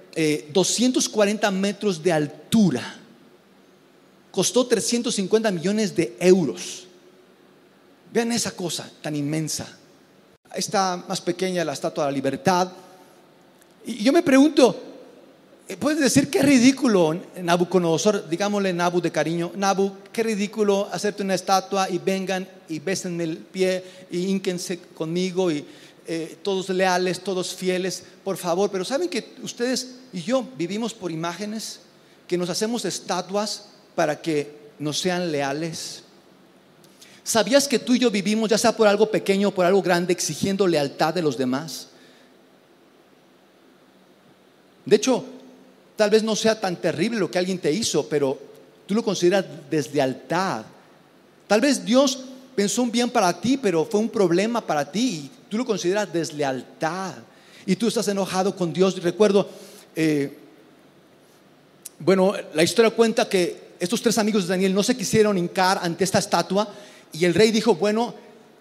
240 0.52 1.46
eh, 1.46 1.50
metros 1.52 2.02
de 2.02 2.11
altura. 2.11 2.98
Costó 4.33 4.66
350 4.66 5.52
millones 5.52 5.94
de 5.94 6.16
euros. 6.18 6.88
Vean 8.12 8.33
esa 8.33 8.50
cosa 8.50 8.90
tan 9.00 9.14
inmensa. 9.14 9.78
Está 10.52 11.05
más 11.09 11.20
pequeña 11.20 11.64
la 11.64 11.74
estatua 11.74 12.07
de 12.07 12.11
la 12.11 12.16
libertad. 12.16 12.72
Y 13.87 14.02
yo 14.02 14.12
me 14.12 14.24
pregunto, 14.24 14.91
puedes 15.78 16.00
decir 16.00 16.28
qué 16.28 16.42
ridículo, 16.42 17.16
Nabucodonosor, 17.40 18.28
digámosle 18.28 18.72
Nabu 18.72 19.00
de 19.00 19.12
cariño, 19.12 19.52
Nabu, 19.54 19.92
qué 20.12 20.22
ridículo 20.22 20.88
hacerte 20.92 21.22
una 21.22 21.35
estatua 21.35 21.88
y 21.88 21.98
vengan 21.98 22.48
y 22.68 22.78
besen 22.78 23.20
el 23.20 23.38
pie 23.38 23.85
y 24.11 24.26
ínquense 24.26 24.80
conmigo 24.94 25.50
y 25.50 25.64
eh, 26.06 26.38
todos 26.42 26.68
leales, 26.70 27.20
todos 27.20 27.54
fieles, 27.54 28.02
por 28.24 28.37
favor. 28.37 28.70
Pero 28.70 28.85
saben 28.85 29.08
que 29.08 29.35
ustedes 29.42 29.96
y 30.12 30.22
yo 30.22 30.46
vivimos 30.56 30.94
por 30.94 31.11
imágenes, 31.12 31.80
que 32.26 32.37
nos 32.37 32.50
hacemos 32.50 32.85
estatuas 32.85 33.68
para 33.94 34.20
que 34.20 34.56
nos 34.78 34.98
sean 34.98 35.30
leales. 35.30 36.02
¿Sabías 37.24 37.68
que 37.68 37.78
tú 37.78 37.94
y 37.94 38.00
yo 38.00 38.11
vivimos, 38.11 38.50
ya 38.50 38.58
sea 38.58 38.76
por 38.76 38.88
algo 38.88 39.11
pequeño 39.11 39.48
o 39.48 39.54
por 39.54 39.64
algo 39.64 39.80
grande, 39.80 40.12
exigiendo 40.12 40.66
lealtad 40.66 41.14
de 41.14 41.22
los 41.22 41.37
demás? 41.37 41.88
De 44.85 44.96
hecho, 44.96 45.24
Tal 46.02 46.10
vez 46.10 46.24
no 46.24 46.34
sea 46.34 46.58
tan 46.58 46.74
terrible 46.74 47.20
lo 47.20 47.30
que 47.30 47.38
alguien 47.38 47.60
te 47.60 47.70
hizo, 47.70 48.08
pero 48.08 48.36
tú 48.88 48.94
lo 48.96 49.04
consideras 49.04 49.44
deslealtad. 49.70 50.64
Tal 51.46 51.60
vez 51.60 51.84
Dios 51.84 52.18
pensó 52.56 52.82
un 52.82 52.90
bien 52.90 53.08
para 53.08 53.40
ti, 53.40 53.56
pero 53.56 53.84
fue 53.84 54.00
un 54.00 54.08
problema 54.08 54.60
para 54.66 54.90
ti 54.90 55.30
y 55.30 55.30
tú 55.48 55.58
lo 55.58 55.64
consideras 55.64 56.12
deslealtad. 56.12 57.14
Y 57.66 57.76
tú 57.76 57.86
estás 57.86 58.08
enojado 58.08 58.56
con 58.56 58.72
Dios. 58.72 59.00
Recuerdo, 59.00 59.48
eh, 59.94 60.36
bueno, 62.00 62.34
la 62.52 62.64
historia 62.64 62.90
cuenta 62.90 63.28
que 63.28 63.74
estos 63.78 64.02
tres 64.02 64.18
amigos 64.18 64.42
de 64.42 64.48
Daniel 64.48 64.74
no 64.74 64.82
se 64.82 64.96
quisieron 64.96 65.38
hincar 65.38 65.78
ante 65.80 66.02
esta 66.02 66.18
estatua 66.18 66.68
y 67.12 67.26
el 67.26 67.32
rey 67.32 67.52
dijo, 67.52 67.76
bueno, 67.76 68.12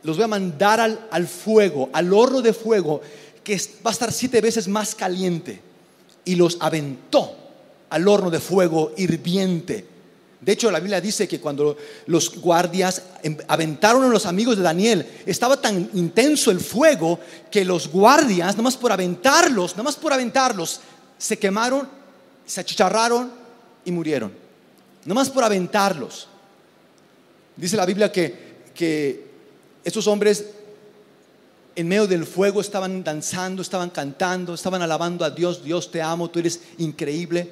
los 0.03 0.15
voy 0.15 0.25
a 0.25 0.27
mandar 0.27 0.79
al, 0.79 1.07
al 1.09 1.27
fuego, 1.27 1.89
al 1.91 2.13
horno 2.13 2.43
de 2.43 2.53
fuego, 2.53 3.01
que 3.43 3.59
va 3.83 3.89
a 3.89 3.93
estar 3.93 4.11
siete 4.11 4.41
veces 4.41 4.67
más 4.67 4.93
caliente 4.93 5.70
y 6.25 6.35
los 6.35 6.57
aventó 6.59 7.35
al 7.89 8.07
horno 8.07 8.29
de 8.29 8.39
fuego 8.39 8.93
hirviente. 8.97 9.85
De 10.39 10.53
hecho, 10.53 10.71
la 10.71 10.79
Biblia 10.79 10.99
dice 10.99 11.27
que 11.27 11.39
cuando 11.39 11.77
los 12.07 12.35
guardias 12.41 13.03
em, 13.21 13.37
aventaron 13.47 14.03
a 14.03 14.07
los 14.07 14.25
amigos 14.25 14.57
de 14.57 14.63
Daniel, 14.63 15.07
estaba 15.25 15.61
tan 15.61 15.89
intenso 15.93 16.49
el 16.49 16.59
fuego 16.59 17.19
que 17.51 17.63
los 17.63 17.89
guardias, 17.89 18.57
nomás 18.57 18.75
por 18.75 18.91
aventarlos, 18.91 19.77
nomás 19.77 19.95
por 19.95 20.11
aventarlos, 20.11 20.81
se 21.17 21.37
quemaron, 21.37 21.87
se 22.45 22.59
achicharraron 22.59 23.31
y 23.85 23.91
murieron. 23.91 24.31
Nomás 25.05 25.29
por 25.29 25.43
aventarlos. 25.43 26.27
Dice 27.55 27.77
la 27.77 27.85
Biblia 27.85 28.11
que, 28.11 28.61
que 28.73 29.25
estos 29.83 30.07
hombres 30.07 30.45
en 31.75 31.87
medio 31.87 32.07
del 32.07 32.25
fuego 32.25 32.61
estaban 32.61 33.03
danzando, 33.03 33.61
estaban 33.61 33.89
cantando, 33.89 34.53
estaban 34.53 34.81
alabando 34.81 35.23
a 35.23 35.29
Dios, 35.29 35.63
Dios 35.63 35.89
te 35.91 36.01
amo, 36.01 36.29
tú 36.29 36.39
eres 36.39 36.61
increíble, 36.77 37.49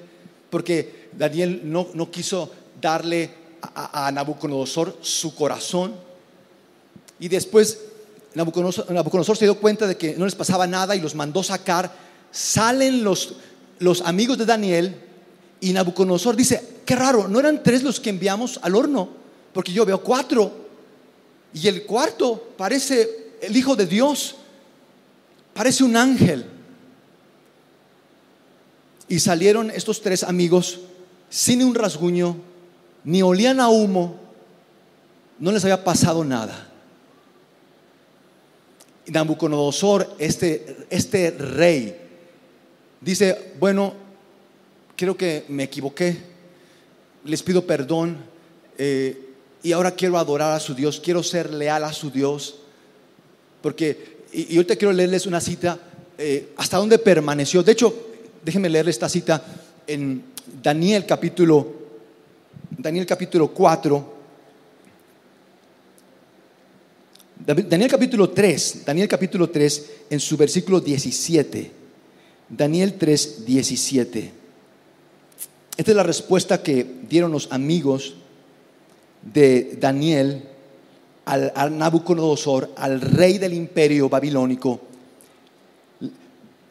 porque 0.50 1.10
Daniel 1.18 1.62
no, 1.64 1.88
no 1.94 2.12
quiso 2.12 2.52
darle 2.82 3.32
a, 3.62 4.12
Nabucodonosor 4.12 4.98
su 5.02 5.36
corazón. 5.36 5.94
Y 7.20 7.28
después 7.28 7.80
Nabucodonosor, 8.34 9.38
se 9.38 9.46
dio 9.46 9.60
cuenta 9.60 9.88
de 9.88 9.98
que 9.98 10.16
no 10.16 10.26
les 10.26 10.36
pasaba 10.36 10.68
nada 10.68 10.96
y 10.96 11.02
los 11.02 11.16
mandó 11.16 11.44
sacar. 11.44 11.92
Salen 12.32 13.04
los, 13.04 13.36
los 13.80 14.02
amigos 14.02 14.38
de 14.38 14.46
Daniel 14.46 14.96
y 15.62 15.74
Nabucodonosor 15.74 16.36
dice, 16.36 16.82
qué 16.86 16.96
raro, 16.96 17.28
no 17.28 17.40
eran 17.40 17.64
tres 17.64 17.84
los 17.84 18.00
que 18.00 18.10
enviamos 18.10 18.60
al 18.64 18.76
horno, 18.76 19.10
porque 19.54 19.72
yo 19.72 19.86
veo 19.86 20.02
cuatro. 20.02 20.68
Y 21.54 21.68
el 21.68 21.86
cuarto 21.86 22.52
parece 22.58 23.29
el 23.42 23.56
Hijo 23.56 23.76
de 23.76 23.86
Dios. 23.86 24.36
Parece 25.54 25.84
un 25.84 25.96
ángel. 25.96 26.46
Y 29.08 29.20
salieron 29.20 29.72
estos 29.72 30.02
tres 30.02 30.24
amigos 30.24 30.80
sin 31.30 31.64
un 31.64 31.76
rasguño, 31.76 32.38
ni 33.04 33.22
olían 33.22 33.60
a 33.60 33.70
humo, 33.70 34.20
no 35.40 35.52
les 35.52 35.64
había 35.64 35.84
pasado 35.84 36.24
nada. 36.24 36.68
Y 39.06 39.12
Nabucodonosor, 39.12 40.16
este, 40.20 40.86
este 40.90 41.32
rey, 41.32 41.96
dice, 43.02 43.54
bueno, 43.60 43.94
creo 44.96 45.16
que 45.16 45.46
me 45.48 45.64
equivoqué, 45.64 46.18
les 47.26 47.42
pido 47.42 47.66
perdón 47.66 48.18
eh, 48.78 49.34
y 49.64 49.72
ahora 49.72 49.92
quiero 49.92 50.18
adorar 50.18 50.52
a 50.54 50.60
su 50.60 50.74
Dios, 50.74 51.00
quiero 51.00 51.24
ser 51.24 51.54
leal 51.54 51.84
a 51.84 51.94
su 51.94 52.12
Dios. 52.12 52.60
Porque, 53.62 54.20
y, 54.32 54.56
yo 54.56 54.66
te 54.66 54.78
quiero 54.78 54.92
leerles 54.94 55.26
una 55.26 55.42
cita, 55.42 55.80
eh, 56.18 56.54
hasta 56.58 56.78
dónde 56.78 57.00
permaneció. 57.00 57.64
De 57.64 57.72
hecho, 57.72 57.94
déjenme 58.44 58.70
leerles 58.70 58.96
esta 58.96 59.10
cita 59.10 59.44
en 59.88 60.24
Daniel 60.62 61.06
capítulo, 61.06 61.68
Daniel 62.78 63.06
capítulo 63.06 63.50
4. 63.50 64.20
Daniel 67.46 67.90
capítulo 67.90 68.30
3, 68.30 68.84
Daniel 68.86 69.08
capítulo 69.08 69.50
3 69.50 69.92
en 70.10 70.20
su 70.20 70.38
versículo 70.38 70.82
17. 70.82 71.72
Daniel 72.50 72.96
3, 72.98 73.46
17. 73.46 74.32
Esta 75.78 75.92
es 75.92 75.96
la 75.96 76.04
respuesta 76.04 76.62
que 76.62 76.86
dieron 77.08 77.32
los 77.32 77.52
amigos 77.52 78.16
de 79.22 79.78
Daniel 79.80 80.44
al, 81.30 81.78
Nabucodonosor, 81.78 82.72
al 82.76 83.00
rey 83.00 83.38
del 83.38 83.54
imperio 83.54 84.10
babilónico. 84.10 84.80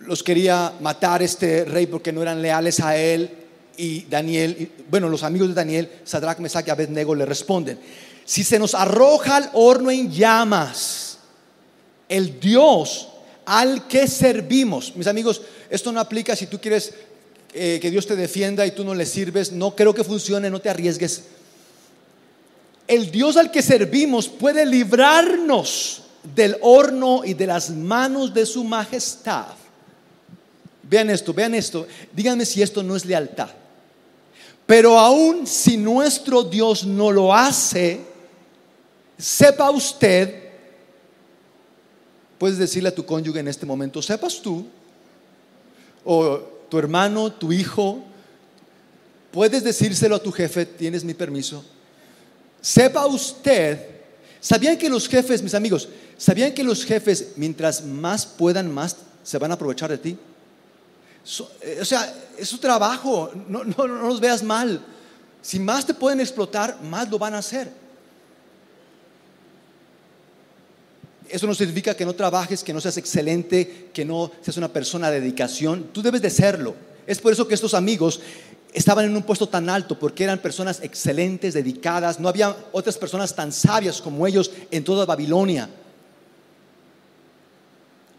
Los 0.00 0.22
quería 0.22 0.72
matar 0.80 1.22
este 1.22 1.64
rey 1.64 1.86
porque 1.86 2.12
no 2.12 2.22
eran 2.22 2.42
leales 2.42 2.80
a 2.80 2.96
él. 2.96 3.30
Y 3.76 4.02
Daniel, 4.06 4.72
bueno, 4.90 5.08
los 5.08 5.22
amigos 5.22 5.48
de 5.48 5.54
Daniel, 5.54 5.88
Sadrach, 6.02 6.38
Mesach 6.40 6.66
y 6.66 6.70
Abednego 6.70 7.14
le 7.14 7.24
responden: 7.24 7.78
Si 8.24 8.42
se 8.42 8.58
nos 8.58 8.74
arroja 8.74 9.36
al 9.36 9.50
horno 9.52 9.90
en 9.92 10.10
llamas, 10.10 11.18
el 12.08 12.40
Dios 12.40 13.08
al 13.44 13.86
que 13.86 14.08
servimos, 14.08 14.94
mis 14.96 15.06
amigos, 15.06 15.40
esto 15.70 15.92
no 15.92 16.00
aplica 16.00 16.36
si 16.36 16.48
tú 16.48 16.60
quieres 16.60 16.92
eh, 17.54 17.78
que 17.80 17.90
Dios 17.90 18.06
te 18.06 18.14
defienda 18.16 18.66
y 18.66 18.72
tú 18.72 18.84
no 18.84 18.94
le 18.94 19.06
sirves. 19.06 19.52
No 19.52 19.74
creo 19.74 19.94
que 19.94 20.04
funcione, 20.04 20.50
no 20.50 20.60
te 20.60 20.68
arriesgues. 20.68 21.24
El 22.88 23.10
Dios 23.10 23.36
al 23.36 23.50
que 23.50 23.62
servimos 23.62 24.28
puede 24.28 24.64
librarnos 24.64 26.02
del 26.34 26.56
horno 26.62 27.22
y 27.24 27.34
de 27.34 27.46
las 27.46 27.70
manos 27.70 28.32
de 28.34 28.46
su 28.46 28.64
majestad. 28.64 29.46
Vean 30.82 31.10
esto, 31.10 31.34
vean 31.34 31.54
esto. 31.54 31.86
Díganme 32.12 32.46
si 32.46 32.62
esto 32.62 32.82
no 32.82 32.96
es 32.96 33.04
lealtad. 33.04 33.50
Pero 34.66 34.98
aún 34.98 35.46
si 35.46 35.76
nuestro 35.76 36.42
Dios 36.42 36.84
no 36.84 37.10
lo 37.10 37.34
hace, 37.34 38.00
sepa 39.18 39.70
usted, 39.70 40.48
puedes 42.38 42.58
decirle 42.58 42.88
a 42.88 42.94
tu 42.94 43.04
cónyuge 43.04 43.40
en 43.40 43.48
este 43.48 43.66
momento, 43.66 44.00
sepas 44.02 44.40
tú, 44.40 44.66
o 46.04 46.38
tu 46.68 46.78
hermano, 46.78 47.32
tu 47.32 47.52
hijo, 47.52 48.02
puedes 49.30 49.64
decírselo 49.64 50.16
a 50.16 50.22
tu 50.22 50.32
jefe, 50.32 50.64
tienes 50.64 51.04
mi 51.04 51.14
permiso. 51.14 51.64
Sepa 52.60 53.06
usted, 53.06 53.78
¿sabían 54.40 54.76
que 54.76 54.88
los 54.88 55.08
jefes, 55.08 55.42
mis 55.42 55.54
amigos, 55.54 55.88
sabían 56.16 56.52
que 56.52 56.64
los 56.64 56.84
jefes, 56.84 57.32
mientras 57.36 57.84
más 57.84 58.26
puedan, 58.26 58.72
más 58.72 58.96
se 59.22 59.38
van 59.38 59.50
a 59.50 59.54
aprovechar 59.54 59.90
de 59.90 59.98
ti? 59.98 60.18
Eh, 61.60 61.78
o 61.80 61.84
sea, 61.84 62.12
es 62.36 62.48
su 62.48 62.58
trabajo, 62.58 63.30
no, 63.48 63.64
no, 63.64 63.86
no 63.86 64.08
los 64.08 64.20
veas 64.20 64.42
mal. 64.42 64.84
Si 65.42 65.58
más 65.58 65.86
te 65.86 65.94
pueden 65.94 66.20
explotar, 66.20 66.80
más 66.82 67.08
lo 67.10 67.18
van 67.18 67.34
a 67.34 67.38
hacer. 67.38 67.70
Eso 71.28 71.46
no 71.46 71.54
significa 71.54 71.94
que 71.94 72.06
no 72.06 72.14
trabajes, 72.14 72.64
que 72.64 72.72
no 72.72 72.80
seas 72.80 72.96
excelente, 72.96 73.90
que 73.92 74.04
no 74.04 74.30
seas 74.40 74.56
una 74.56 74.72
persona 74.72 75.10
de 75.10 75.20
dedicación. 75.20 75.90
Tú 75.92 76.02
debes 76.02 76.22
de 76.22 76.30
serlo. 76.30 76.74
Es 77.06 77.20
por 77.20 77.32
eso 77.32 77.46
que 77.46 77.54
estos 77.54 77.74
amigos 77.74 78.20
estaban 78.72 79.04
en 79.06 79.16
un 79.16 79.22
puesto 79.22 79.48
tan 79.48 79.68
alto, 79.68 79.98
porque 79.98 80.24
eran 80.24 80.38
personas 80.38 80.80
excelentes, 80.82 81.54
dedicadas. 81.54 82.20
No 82.20 82.28
había 82.28 82.56
otras 82.72 82.96
personas 82.96 83.34
tan 83.34 83.52
sabias 83.52 84.00
como 84.00 84.26
ellos 84.26 84.50
en 84.70 84.84
toda 84.84 85.06
Babilonia. 85.06 85.68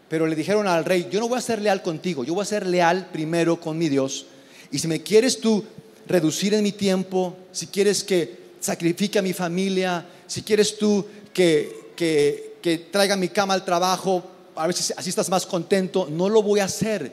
Pero 0.08 0.26
le 0.26 0.34
dijeron 0.34 0.66
al 0.66 0.84
rey, 0.84 1.08
yo 1.10 1.20
no 1.20 1.28
voy 1.28 1.38
a 1.38 1.42
ser 1.42 1.62
leal 1.62 1.82
contigo, 1.82 2.24
yo 2.24 2.34
voy 2.34 2.42
a 2.42 2.46
ser 2.46 2.66
leal 2.66 3.08
primero 3.12 3.60
con 3.60 3.78
mi 3.78 3.88
Dios. 3.88 4.26
Y 4.72 4.78
si 4.78 4.88
me 4.88 5.02
quieres 5.02 5.40
tú 5.40 5.64
reducir 6.06 6.54
en 6.54 6.64
mi 6.64 6.72
tiempo, 6.72 7.36
si 7.52 7.68
quieres 7.68 8.02
que 8.02 8.50
sacrifique 8.58 9.18
a 9.18 9.22
mi 9.22 9.32
familia, 9.32 10.04
si 10.26 10.42
quieres 10.42 10.76
tú 10.76 11.06
que, 11.32 11.92
que 11.96 12.50
que 12.60 12.78
traiga 12.78 13.16
mi 13.16 13.28
cama 13.28 13.54
al 13.54 13.64
trabajo, 13.64 14.22
a 14.54 14.66
ver 14.66 14.76
si 14.76 14.92
así 14.96 15.10
estás 15.10 15.28
más 15.28 15.46
contento. 15.46 16.08
No 16.10 16.28
lo 16.28 16.42
voy 16.42 16.60
a 16.60 16.64
hacer, 16.64 17.12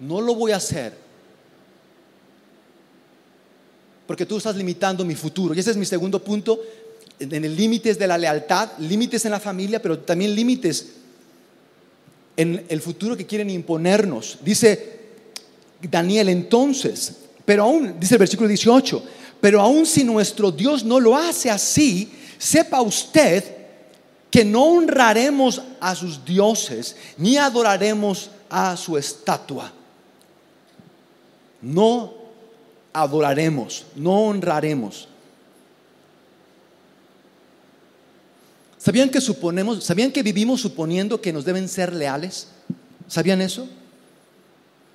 no 0.00 0.20
lo 0.20 0.34
voy 0.34 0.52
a 0.52 0.56
hacer. 0.56 1.05
Porque 4.06 4.26
tú 4.26 4.36
estás 4.36 4.56
limitando 4.56 5.04
mi 5.04 5.14
futuro. 5.14 5.54
Y 5.54 5.60
ese 5.60 5.70
es 5.70 5.76
mi 5.76 5.84
segundo 5.84 6.22
punto, 6.22 6.60
en 7.18 7.44
el 7.44 7.56
límites 7.56 7.98
de 7.98 8.06
la 8.06 8.18
lealtad, 8.18 8.70
límites 8.78 9.24
en 9.24 9.30
la 9.30 9.40
familia, 9.40 9.80
pero 9.80 9.98
también 9.98 10.34
límites 10.34 10.86
en 12.36 12.66
el 12.68 12.80
futuro 12.80 13.16
que 13.16 13.26
quieren 13.26 13.50
imponernos. 13.50 14.38
Dice 14.44 14.96
Daniel 15.80 16.28
entonces, 16.28 17.14
pero 17.44 17.64
aún, 17.64 17.98
dice 17.98 18.14
el 18.14 18.18
versículo 18.18 18.48
18, 18.48 19.02
pero 19.40 19.60
aún 19.60 19.86
si 19.86 20.04
nuestro 20.04 20.50
Dios 20.50 20.84
no 20.84 21.00
lo 21.00 21.16
hace 21.16 21.50
así, 21.50 22.10
sepa 22.38 22.80
usted 22.80 23.44
que 24.30 24.44
no 24.44 24.64
honraremos 24.64 25.62
a 25.80 25.94
sus 25.94 26.24
dioses 26.24 26.96
ni 27.16 27.36
adoraremos 27.36 28.30
a 28.50 28.76
su 28.76 28.98
estatua. 28.98 29.72
No 31.62 32.15
adoraremos, 33.02 33.84
no 33.94 34.26
honraremos. 34.26 35.08
¿Sabían 38.78 39.10
que 39.10 39.20
suponemos, 39.20 39.84
sabían 39.84 40.12
que 40.12 40.22
vivimos 40.22 40.60
suponiendo 40.60 41.20
que 41.20 41.32
nos 41.32 41.44
deben 41.44 41.68
ser 41.68 41.92
leales? 41.92 42.48
¿Sabían 43.06 43.42
eso? 43.42 43.68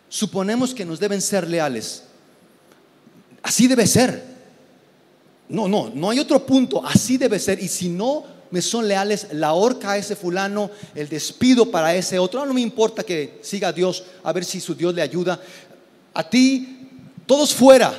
Suponemos 0.09 0.73
que 0.73 0.85
nos 0.85 0.99
deben 0.99 1.21
ser 1.21 1.47
leales. 1.47 2.03
Así 3.43 3.67
debe 3.67 3.85
ser. 3.85 4.23
No, 5.49 5.67
no, 5.67 5.91
no 5.93 6.09
hay 6.09 6.19
otro 6.19 6.45
punto. 6.45 6.85
Así 6.85 7.17
debe 7.17 7.37
ser. 7.37 7.61
Y 7.61 7.67
si 7.67 7.89
no 7.89 8.23
me 8.49 8.61
son 8.61 8.87
leales, 8.87 9.27
la 9.33 9.53
horca 9.53 9.91
a 9.91 9.97
ese 9.97 10.15
fulano, 10.15 10.71
el 10.95 11.07
despido 11.07 11.69
para 11.69 11.93
ese 11.95 12.17
otro. 12.17 12.45
No 12.45 12.53
me 12.53 12.61
importa 12.61 13.03
que 13.03 13.39
siga 13.41 13.69
a 13.69 13.73
Dios, 13.73 14.03
a 14.23 14.33
ver 14.33 14.45
si 14.45 14.59
su 14.59 14.73
Dios 14.73 14.93
le 14.95 15.01
ayuda. 15.01 15.39
A 16.13 16.29
ti, 16.29 16.80
todos 17.31 17.55
fuera. 17.55 17.93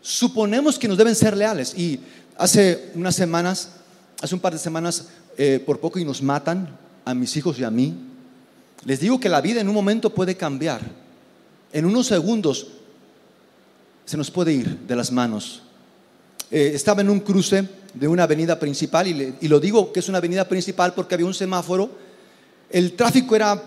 Suponemos 0.00 0.78
que 0.78 0.88
nos 0.88 0.96
deben 0.96 1.14
ser 1.14 1.36
leales. 1.36 1.76
Y 1.76 2.00
hace 2.38 2.90
unas 2.94 3.14
semanas, 3.14 3.68
hace 4.18 4.34
un 4.34 4.40
par 4.40 4.54
de 4.54 4.58
semanas, 4.58 5.08
eh, 5.36 5.62
por 5.66 5.78
poco 5.78 5.98
y 5.98 6.06
nos 6.06 6.22
matan 6.22 6.74
a 7.04 7.12
mis 7.12 7.36
hijos 7.36 7.58
y 7.58 7.64
a 7.64 7.70
mí. 7.70 7.92
Les 8.86 9.00
digo 9.00 9.20
que 9.20 9.28
la 9.28 9.42
vida 9.42 9.60
en 9.60 9.68
un 9.68 9.74
momento 9.74 10.08
puede 10.08 10.38
cambiar. 10.38 10.80
En 11.70 11.84
unos 11.84 12.06
segundos 12.06 12.68
se 14.06 14.16
nos 14.16 14.30
puede 14.30 14.54
ir 14.54 14.78
de 14.78 14.96
las 14.96 15.12
manos. 15.12 15.60
Eh, 16.50 16.70
estaba 16.72 17.02
en 17.02 17.10
un 17.10 17.20
cruce 17.20 17.68
de 17.92 18.08
una 18.08 18.22
avenida 18.22 18.58
principal, 18.58 19.06
y, 19.06 19.48
lo 19.48 19.60
digo 19.60 19.92
que 19.92 20.00
es 20.00 20.08
una 20.08 20.16
avenida 20.16 20.48
principal 20.48 20.94
porque 20.94 21.14
había 21.14 21.26
un 21.26 21.34
semáforo, 21.34 21.90
el 22.70 22.94
tráfico 22.94 23.36
era 23.36 23.62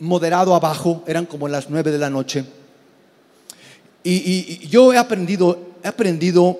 moderado 0.00 0.56
abajo, 0.56 1.04
eran 1.06 1.24
como 1.24 1.46
las 1.46 1.70
nueve 1.70 1.92
de 1.92 1.98
la 1.98 2.10
noche. 2.10 2.61
Y, 4.04 4.66
yo 4.68 4.92
he 4.92 4.98
aprendido, 4.98 5.58
he 5.82 5.88
aprendido 5.88 6.58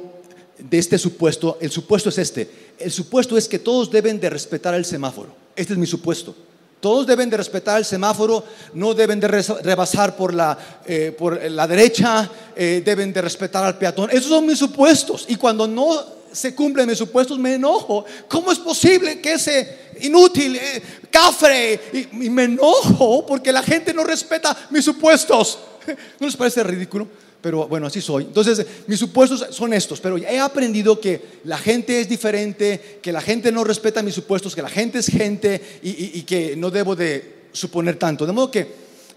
de 0.59 0.79
este 0.79 0.99
supuesto, 0.99 1.59
el 1.61 1.71
supuesto 1.71 2.09
es 2.09 2.19
este, 2.19 2.49
el 2.79 2.93
supuesto 2.93 3.37
es 3.37 3.49
que 3.49 3.59
todos 3.59 3.91
deben 3.91 4.21
de 4.21 4.31
respetar 4.31 4.75
el 4.75 4.85
semáforo, 4.85 5.35
este 5.57 5.73
es 5.73 5.79
mi 5.79 5.87
supuesto. 5.87 6.35
Todos 6.83 7.07
deben 7.07 7.31
de 7.31 7.37
respetar 7.37 7.79
el 7.79 7.85
semáforo, 7.85 8.43
no 8.75 8.93
deben 8.93 9.21
de 9.21 9.29
rebasar 9.29 10.17
por 10.17 10.35
la, 10.35 10.59
eh, 10.85 11.15
por 11.17 11.41
la 11.49 11.69
derecha, 11.69 12.29
eh, 12.57 12.83
deben 12.85 13.13
de 13.13 13.23
respetar 13.23 13.63
al 13.63 13.79
peatón. 13.79 14.11
Esos 14.11 14.27
son 14.27 14.45
mis 14.45 14.59
supuestos. 14.59 15.25
Y 15.29 15.37
cuando 15.37 15.69
no 15.69 16.05
se 16.33 16.57
cumplen 16.57 16.89
mis 16.89 16.99
supuestos, 16.99 17.39
me 17.39 17.55
enojo. 17.55 18.05
¿Cómo 18.27 18.51
es 18.51 18.59
posible 18.59 19.21
que 19.21 19.35
ese 19.35 19.93
inútil, 20.01 20.57
eh, 20.57 20.83
cafre, 21.09 21.81
y, 21.93 22.29
me 22.29 22.45
enojo 22.45 23.25
porque 23.27 23.53
la 23.53 23.63
gente 23.63 23.95
no 23.95 24.03
respeta 24.03 24.57
mis 24.71 24.85
supuestos? 24.85 25.61
¿No 26.19 26.27
les 26.27 26.37
parece 26.37 26.65
ridículo? 26.65 27.07
Pero 27.43 27.67
bueno, 27.67 27.89
así 27.89 28.01
soy. 28.01 28.23
Entonces, 28.25 28.65
mis 28.87 29.01
supuestos 29.01 29.49
son 29.51 29.75
estos, 29.75 30.01
pero 30.01 30.17
he 30.17 30.39
aprendido 30.39 31.01
que 31.01 31.41
la 31.45 31.59
gente 31.59 32.01
es 32.01 32.09
diferente, 32.09 33.01
que 33.03 33.11
la 33.11 33.21
gente 33.21 33.51
no 33.51 33.65
respeta 33.65 34.01
mis 34.01 34.15
supuestos, 34.15 34.55
que 34.55 34.63
la 34.63 34.71
gente 34.71 35.01
es 35.01 35.09
gente 35.09 35.81
y, 35.83 36.23
que 36.23 36.55
no 36.57 36.71
debo 36.71 36.95
de 36.95 37.49
suponer 37.53 37.97
tanto. 37.97 38.25
De 38.25 38.33
modo 38.33 38.49
que 38.49 38.61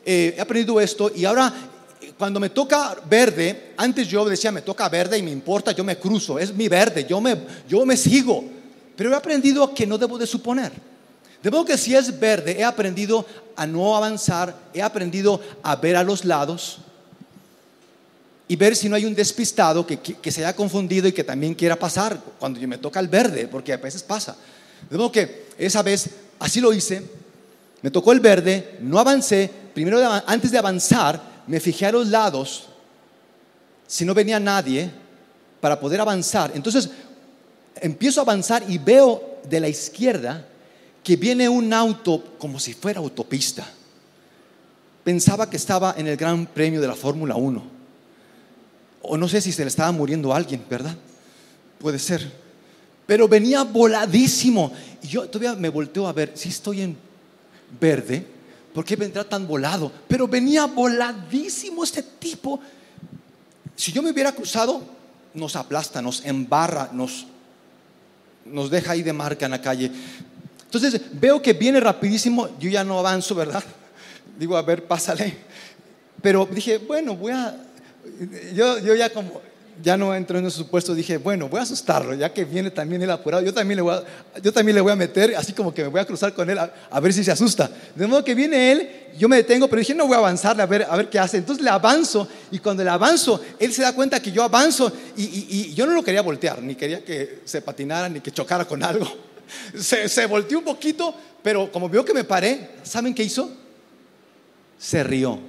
eh, 0.04 0.34
he 0.36 0.42
aprendido 0.42 0.82
esto 0.82 1.12
y 1.16 1.24
ahora 1.24 1.54
cuando 2.18 2.40
me 2.40 2.50
toca 2.50 2.98
verde, 3.08 3.74
antes 3.78 4.08
yo 4.08 4.26
decía, 4.26 4.52
me 4.52 4.64
toca 4.64 4.90
verde 4.90 5.20
y 5.20 5.24
me 5.24 5.32
importa, 5.32 5.72
yo 5.72 5.84
me 5.84 5.98
cruzo, 5.98 6.40
es 6.40 6.54
mi 6.54 6.68
verde, 6.68 7.06
yo 7.08 7.22
me, 7.22 7.38
yo 7.70 7.86
me 7.86 7.96
sigo. 7.96 8.44
Pero 8.96 9.12
he 9.12 9.16
aprendido 9.16 9.72
que 9.72 9.86
no 9.86 10.00
debo 10.00 10.18
de 10.18 10.26
suponer. 10.26 10.72
De 11.44 11.52
modo 11.52 11.66
que 11.66 11.78
si 11.78 11.94
es 11.94 12.20
verde, 12.20 12.56
he 12.58 12.64
aprendido 12.64 13.24
a 13.56 13.68
no 13.68 13.96
avanzar, 13.96 14.56
he 14.74 14.82
aprendido 14.82 15.40
a 15.62 15.76
ver 15.76 15.96
a 15.96 16.04
los 16.04 16.26
lados 16.26 16.80
y 18.48 18.56
ver 18.56 18.76
si 18.76 18.88
no 18.90 18.96
hay 18.96 19.06
un 19.06 19.16
despistado 19.16 19.86
que, 19.86 19.98
que, 19.98 20.32
se 20.32 20.42
haya 20.46 20.56
confundido 20.56 21.08
y 21.08 21.12
que 21.12 21.24
también 21.24 21.56
quiera 21.56 21.76
pasar 21.76 22.22
cuando 22.40 22.60
yo 22.60 22.68
me 22.68 22.78
toca 22.78 23.00
el 23.00 23.08
verde, 23.08 23.48
porque 23.48 23.74
a 23.74 23.78
veces 23.78 24.04
pasa. 24.04 24.36
De 24.90 24.98
modo 24.98 25.12
que 25.12 25.48
esa 25.58 25.82
vez 25.82 26.10
así 26.40 26.62
lo 26.62 26.72
hice, 26.74 27.02
me 27.82 27.92
tocó 27.92 28.12
el 28.12 28.20
verde, 28.20 28.78
no 28.82 29.00
avancé, 29.00 29.50
primero 29.74 30.00
antes 30.26 30.52
de 30.52 30.58
avanzar, 30.58 31.22
me 31.48 31.60
fijé 31.60 31.86
a 31.86 31.92
los 31.92 32.08
lados 32.08 32.66
si 33.88 34.06
no 34.06 34.14
venía 34.14 34.40
nadie 34.40 34.90
para 35.60 35.80
poder 35.80 36.02
avanzar. 36.02 36.52
Entonces 36.54 36.90
empiezo 37.76 38.22
a 38.22 38.24
avanzar 38.24 38.64
y 38.68 38.78
veo 38.78 39.40
de 39.48 39.60
la 39.60 39.68
izquierda 39.68 40.46
que 41.04 41.16
viene 41.16 41.48
un 41.48 41.72
auto 41.74 42.36
como 42.38 42.60
si 42.60 42.74
fuera 42.74 43.00
autopista. 43.00 43.68
Pensaba 45.04 45.50
que 45.50 45.58
estaba 45.58 45.94
en 45.98 46.08
el 46.08 46.18
Gran 46.18 46.48
Premio 46.48 46.82
de 46.82 46.88
la 46.88 46.96
Fórmula 46.96 47.36
1. 47.36 47.75
O 49.08 49.18
no 49.18 49.28
sé 49.28 49.42
si 49.42 49.52
se 49.52 49.64
le 49.64 49.70
estaba 49.70 49.92
muriendo 49.92 50.34
a 50.34 50.38
alguien, 50.38 50.64
¿verdad? 50.70 50.96
Puede 51.80 52.00
ser. 52.00 52.32
Pero 53.06 53.28
venía 53.28 53.64
voladísimo. 53.64 54.72
Y 55.04 55.08
yo 55.08 55.28
todavía 55.30 55.56
me 55.56 55.70
volteo 55.70 56.08
a 56.08 56.14
ver 56.14 56.32
si 56.36 56.50
estoy 56.50 56.82
en 56.82 56.98
verde. 57.80 58.26
¿Por 58.74 58.84
qué 58.84 58.96
vendrá 58.96 59.24
tan 59.24 59.48
volado? 59.48 59.92
Pero 60.08 60.28
venía 60.28 60.66
voladísimo 60.66 61.84
este 61.84 62.04
tipo. 62.04 62.60
Si 63.76 63.92
yo 63.92 64.02
me 64.02 64.12
hubiera 64.12 64.32
cruzado, 64.32 64.84
nos 65.34 65.56
aplasta, 65.56 66.02
nos 66.02 66.26
embarra, 66.26 66.90
nos, 66.92 67.26
nos 68.46 68.70
deja 68.70 68.94
ahí 68.94 69.04
de 69.04 69.14
marca 69.14 69.46
en 69.46 69.52
la 69.52 69.62
calle. 69.62 69.92
Entonces 70.64 71.02
veo 71.14 71.42
que 71.42 71.54
viene 71.54 71.80
rapidísimo, 71.80 72.50
yo 72.60 72.70
ya 72.70 72.84
no 72.84 73.00
avanzo, 73.00 73.36
¿verdad? 73.36 73.64
Digo, 74.40 74.58
a 74.58 74.62
ver, 74.62 74.86
pásale. 74.86 75.38
Pero 76.22 76.48
dije, 76.52 76.78
bueno, 76.80 77.16
voy 77.16 77.32
a... 77.32 77.65
Yo, 78.54 78.80
yo 78.80 78.96
ya 78.96 79.10
como, 79.10 79.42
ya 79.84 79.98
no 79.98 80.16
entro 80.16 80.40
en 80.40 80.46
ese 80.46 80.58
supuesto, 80.58 80.96
dije, 80.96 81.18
bueno, 81.18 81.50
voy 81.50 81.60
a 81.60 81.64
asustarlo, 81.64 82.14
ya 82.14 82.32
que 82.32 82.46
viene 82.46 82.72
también 82.72 83.02
el 83.02 83.12
apurado, 83.12 83.44
yo 83.44 83.54
también 83.54 83.78
le 83.78 83.82
voy 83.82 83.94
a, 83.94 84.04
yo 84.42 84.54
también 84.54 84.76
le 84.76 84.82
voy 84.82 84.92
a 84.92 84.96
meter, 84.96 85.36
así 85.36 85.54
como 85.54 85.74
que 85.74 85.84
me 85.84 85.90
voy 85.90 86.00
a 86.00 86.06
cruzar 86.06 86.34
con 86.34 86.50
él 86.50 86.58
a, 86.58 87.00
ver 87.00 87.14
si 87.14 87.24
se 87.24 87.32
asusta. 87.32 87.70
De 87.96 88.08
modo 88.08 88.24
que 88.24 88.36
viene 88.36 88.72
él, 88.72 88.90
yo 89.18 89.28
me 89.28 89.38
detengo, 89.38 89.68
pero 89.68 89.80
dije, 89.80 89.94
no 89.94 90.08
voy 90.08 90.16
a 90.16 90.20
avanzarle 90.20 90.64
a 90.64 90.66
ver, 90.66 90.86
a 90.90 90.96
ver 90.96 91.10
qué 91.10 91.20
hace. 91.20 91.38
Entonces 91.38 91.64
le 91.64 91.70
avanzo 91.70 92.28
y 92.52 92.60
cuando 92.60 92.84
le 92.84 92.90
avanzo, 92.90 93.42
él 93.60 93.74
se 93.74 93.82
da 93.82 93.94
cuenta 93.94 94.22
que 94.22 94.32
yo 94.32 94.44
avanzo 94.44 94.92
y, 95.18 95.24
y 95.24 95.74
yo 95.74 95.86
no 95.86 95.94
lo 95.94 96.04
quería 96.04 96.22
voltear, 96.22 96.62
ni 96.62 96.76
quería 96.76 97.04
que 97.04 97.42
se 97.46 97.62
patinara, 97.62 98.08
ni 98.08 98.22
que 98.22 98.32
chocara 98.32 98.66
con 98.66 98.84
algo. 98.84 99.08
Se, 99.78 100.10
se 100.10 100.26
volteó 100.26 100.58
un 100.58 100.66
poquito, 100.66 101.14
pero 101.44 101.72
como 101.72 101.88
vio 101.88 102.04
que 102.04 102.16
me 102.16 102.24
paré, 102.24 102.72
¿saben 102.82 103.14
qué 103.14 103.22
hizo? 103.22 103.52
Se 104.80 105.04
rió 105.04 105.40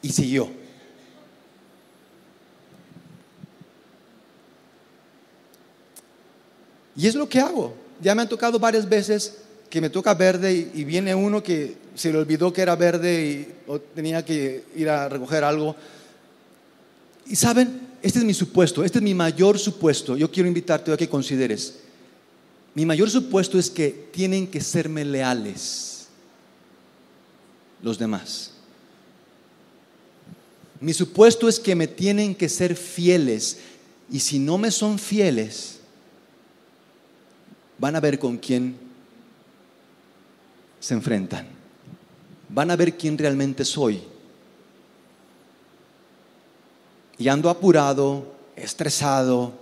y 0.00 0.08
siguió. 0.08 0.50
Y 6.96 7.06
es 7.06 7.14
lo 7.14 7.28
que 7.28 7.40
hago. 7.40 7.74
Ya 8.00 8.14
me 8.14 8.22
han 8.22 8.28
tocado 8.28 8.58
varias 8.58 8.88
veces 8.88 9.38
que 9.68 9.80
me 9.80 9.90
toca 9.90 10.14
verde 10.14 10.70
y, 10.72 10.84
viene 10.84 11.14
uno 11.14 11.42
que 11.42 11.76
se 11.94 12.12
le 12.12 12.18
olvidó 12.18 12.52
que 12.52 12.62
era 12.62 12.76
verde 12.76 13.24
y 13.24 13.72
tenía 13.94 14.24
que 14.24 14.64
ir 14.76 14.88
a 14.88 15.08
recoger 15.08 15.44
algo. 15.44 15.76
Y 17.26 17.36
saben, 17.36 17.80
este 18.02 18.20
es 18.20 18.24
mi 18.24 18.34
supuesto, 18.34 18.84
este 18.84 18.98
es 18.98 19.02
mi 19.02 19.14
mayor 19.14 19.58
supuesto. 19.58 20.16
Yo 20.16 20.30
quiero 20.30 20.48
invitarte 20.48 20.92
a 20.92 20.96
que 20.96 21.08
consideres. 21.08 21.78
Mi 22.74 22.86
mayor 22.86 23.10
supuesto 23.10 23.58
es 23.58 23.70
que 23.70 24.08
tienen 24.12 24.46
que 24.46 24.60
serme 24.60 25.04
leales 25.04 26.06
los 27.82 27.98
demás. 27.98 28.52
Mi 30.80 30.92
supuesto 30.92 31.48
es 31.48 31.58
que 31.58 31.74
me 31.74 31.88
tienen 31.88 32.34
que 32.34 32.48
ser 32.48 32.76
fieles. 32.76 33.58
Y 34.10 34.20
si 34.20 34.38
no 34.38 34.58
me 34.58 34.70
son 34.70 34.98
fieles, 34.98 35.75
van 37.78 37.96
a 37.96 38.00
ver 38.00 38.18
con 38.18 38.38
quién 38.38 38.76
se 40.80 40.94
enfrentan. 40.94 41.46
Van 42.48 42.70
a 42.70 42.76
ver 42.76 42.96
quién 42.96 43.18
realmente 43.18 43.64
soy. 43.64 44.02
Y 47.18 47.28
ando 47.28 47.50
apurado, 47.50 48.34
estresado, 48.54 49.52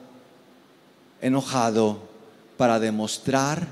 enojado 1.21 1.99
para 2.57 2.79
demostrar 2.79 3.67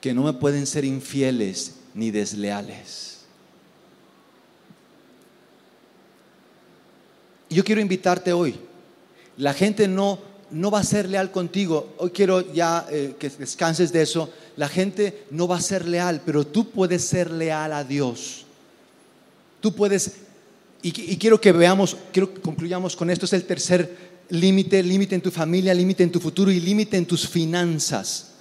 que 0.00 0.12
no 0.12 0.24
me 0.24 0.32
pueden 0.32 0.66
ser 0.66 0.84
infieles 0.84 1.76
ni 1.94 2.10
desleales. 2.10 3.16
Yo 7.48 7.64
quiero 7.64 7.80
invitarte 7.80 8.32
hoy. 8.32 8.56
La 9.36 9.54
gente 9.54 9.86
no, 9.86 10.18
no 10.50 10.70
va 10.70 10.80
a 10.80 10.84
ser 10.84 11.08
leal 11.08 11.30
contigo. 11.30 11.94
Hoy 11.98 12.10
quiero 12.10 12.52
ya 12.52 12.86
eh, 12.90 13.14
que 13.18 13.28
descanses 13.30 13.92
de 13.92 14.02
eso. 14.02 14.30
La 14.56 14.68
gente 14.68 15.24
no 15.30 15.48
va 15.48 15.56
a 15.56 15.60
ser 15.60 15.86
leal, 15.86 16.22
pero 16.24 16.46
tú 16.46 16.70
puedes 16.70 17.04
ser 17.04 17.30
leal 17.30 17.72
a 17.72 17.84
Dios. 17.84 18.44
Tú 19.60 19.74
puedes, 19.74 20.12
y, 20.82 21.12
y 21.12 21.16
quiero 21.16 21.40
que 21.40 21.52
veamos, 21.52 21.96
quiero 22.12 22.32
que 22.32 22.40
concluyamos 22.40 22.96
con 22.96 23.10
esto. 23.10 23.26
Es 23.26 23.32
el 23.32 23.44
tercer 23.44 23.96
límite, 24.28 24.82
límite 24.82 25.14
en 25.14 25.20
tu 25.20 25.30
familia, 25.30 25.74
límite 25.74 26.02
en 26.02 26.12
tu 26.12 26.20
futuro 26.20 26.50
y 26.50 26.60
límite 26.60 26.96
en 26.96 27.06
tus 27.06 27.28
finanzas. 27.28 28.32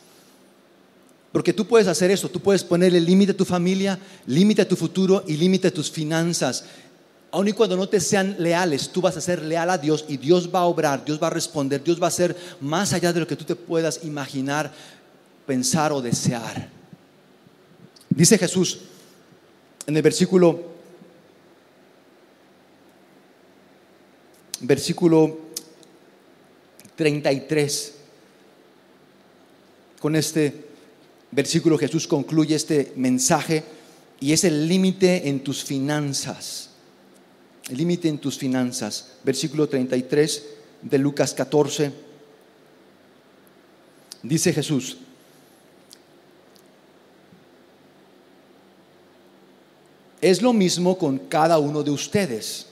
Porque 1.35 1.51
tú 1.51 1.67
puedes 1.67 1.89
hacer 1.89 2.11
eso, 2.11 2.29
tú 2.29 2.39
puedes 2.39 2.63
ponerle 2.63 3.01
límite 3.01 3.33
a 3.33 3.37
tu 3.37 3.43
familia, 3.43 3.99
límite 4.25 4.61
a 4.61 4.67
tu 4.69 4.77
futuro 4.77 5.21
y 5.27 5.35
límite 5.35 5.67
a 5.67 5.73
tus 5.73 5.91
finanzas. 5.91 6.63
Aun 7.35 7.49
y 7.49 7.51
cuando 7.51 7.75
no 7.75 7.89
te 7.89 7.99
sean 7.99 8.37
leales, 8.39 8.87
tú 8.87 9.01
vas 9.01 9.17
a 9.17 9.19
ser 9.19 9.41
leal 9.41 9.69
a 9.69 9.77
Dios 9.77 10.05
y 10.07 10.15
Dios 10.15 10.49
va 10.55 10.59
a 10.59 10.67
obrar, 10.67 11.03
Dios 11.03 11.21
va 11.21 11.27
a 11.27 11.31
responder, 11.31 11.83
Dios 11.83 12.01
va 12.01 12.07
a 12.07 12.11
ser 12.11 12.33
más 12.61 12.93
allá 12.93 13.11
de 13.11 13.19
lo 13.19 13.27
que 13.27 13.35
tú 13.35 13.43
te 13.43 13.57
puedas 13.57 14.05
imaginar, 14.05 14.71
pensar 15.45 15.91
o 15.91 16.01
desear. 16.01 16.69
Dice 18.09 18.37
Jesús 18.37 18.79
en 19.85 19.97
el 19.97 20.01
versículo 20.01 20.63
versículo 24.61 25.37
33. 26.95 27.95
Con 29.99 30.15
este 30.15 30.67
versículo 31.31 31.77
Jesús 31.77 32.07
concluye 32.07 32.55
este 32.55 32.93
mensaje 32.95 33.61
y 34.21 34.31
es 34.31 34.45
el 34.45 34.69
límite 34.69 35.27
en 35.27 35.43
tus 35.43 35.65
finanzas. 35.65 36.69
El 37.69 37.78
límite 37.78 38.08
en 38.08 38.19
tus 38.19 38.38
finanzas. 38.38 39.13
Versículo 39.23 39.67
33 39.67 40.43
de 40.82 40.97
Lucas 40.97 41.34
14. 41.34 41.91
Dice 44.21 44.54
Jesús, 44.54 44.97
es 50.19 50.41
lo 50.41 50.51
mismo 50.54 50.97
con 50.97 51.19
cada 51.19 51.60
uno 51.60 51.84
de 51.84 51.91
ustedes. 51.91 52.67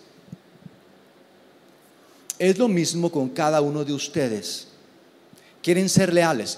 Es 2.40 2.58
lo 2.58 2.68
mismo 2.68 3.12
con 3.12 3.30
cada 3.30 3.62
uno 3.62 3.86
de 3.86 3.94
ustedes. 3.94 4.68
Quieren 5.62 5.88
ser 5.88 6.12
leales. 6.12 6.58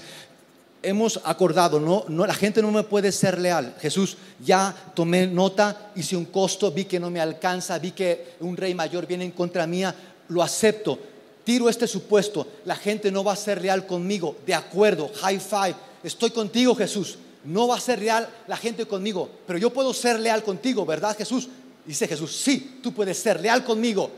Hemos 0.86 1.20
acordado, 1.24 1.80
no, 1.80 2.06
no, 2.08 2.26
la 2.26 2.34
gente 2.34 2.62
no 2.62 2.72
me 2.72 2.84
puede 2.84 3.12
ser 3.12 3.40
leal. 3.40 3.76
Jesús, 3.80 4.18
ya 4.40 4.76
tomé 4.94 5.28
nota, 5.28 5.92
hice 5.96 6.16
un 6.16 6.26
costo, 6.26 6.72
vi 6.72 6.86
que 6.86 7.00
no 7.00 7.10
me 7.10 7.20
alcanza, 7.20 7.80
vi 7.80 7.92
que 7.92 8.36
un 8.42 8.56
rey 8.56 8.74
mayor 8.74 9.08
viene 9.08 9.26
en 9.26 9.32
contra 9.32 9.66
mía, 9.66 9.96
lo 10.30 10.44
acepto. 10.44 11.00
Tiro 11.44 11.70
este 11.70 11.88
supuesto, 11.88 12.48
la 12.66 12.76
gente 12.76 13.12
no 13.12 13.24
va 13.24 13.34
a 13.34 13.38
ser 13.38 13.62
leal 13.62 13.86
conmigo. 13.86 14.38
De 14.46 14.54
acuerdo, 14.54 15.12
high 15.22 15.40
five, 15.40 15.76
estoy 16.04 16.32
contigo 16.32 16.76
Jesús. 16.76 17.18
No 17.44 17.68
va 17.68 17.78
a 17.78 17.82
ser 17.82 18.00
leal 18.00 18.28
la 18.48 18.58
gente 18.58 18.86
conmigo, 18.86 19.30
pero 19.46 19.60
yo 19.60 19.72
puedo 19.72 19.94
ser 19.94 20.20
leal 20.20 20.44
contigo, 20.44 20.86
¿verdad 20.86 21.16
Jesús? 21.18 21.48
Dice 21.86 22.08
Jesús, 22.08 22.36
sí, 22.36 22.80
tú 22.82 22.94
puedes 22.94 23.18
ser 23.18 23.40
leal 23.40 23.64
conmigo 23.64 24.10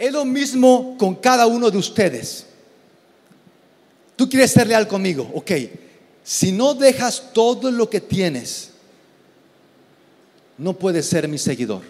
es 0.00 0.10
lo 0.10 0.24
mismo 0.24 0.96
con 0.98 1.14
cada 1.16 1.46
uno 1.46 1.70
de 1.70 1.76
ustedes. 1.76 2.46
Tú 4.20 4.28
quieres 4.28 4.50
ser 4.50 4.66
leal 4.66 4.86
conmigo, 4.86 5.30
ok. 5.32 5.50
Si 6.22 6.52
no 6.52 6.74
dejas 6.74 7.32
todo 7.32 7.70
lo 7.70 7.88
que 7.88 8.02
tienes, 8.02 8.68
no 10.58 10.74
puedes 10.74 11.06
ser 11.06 11.26
mi 11.26 11.38
seguidor. 11.38 11.80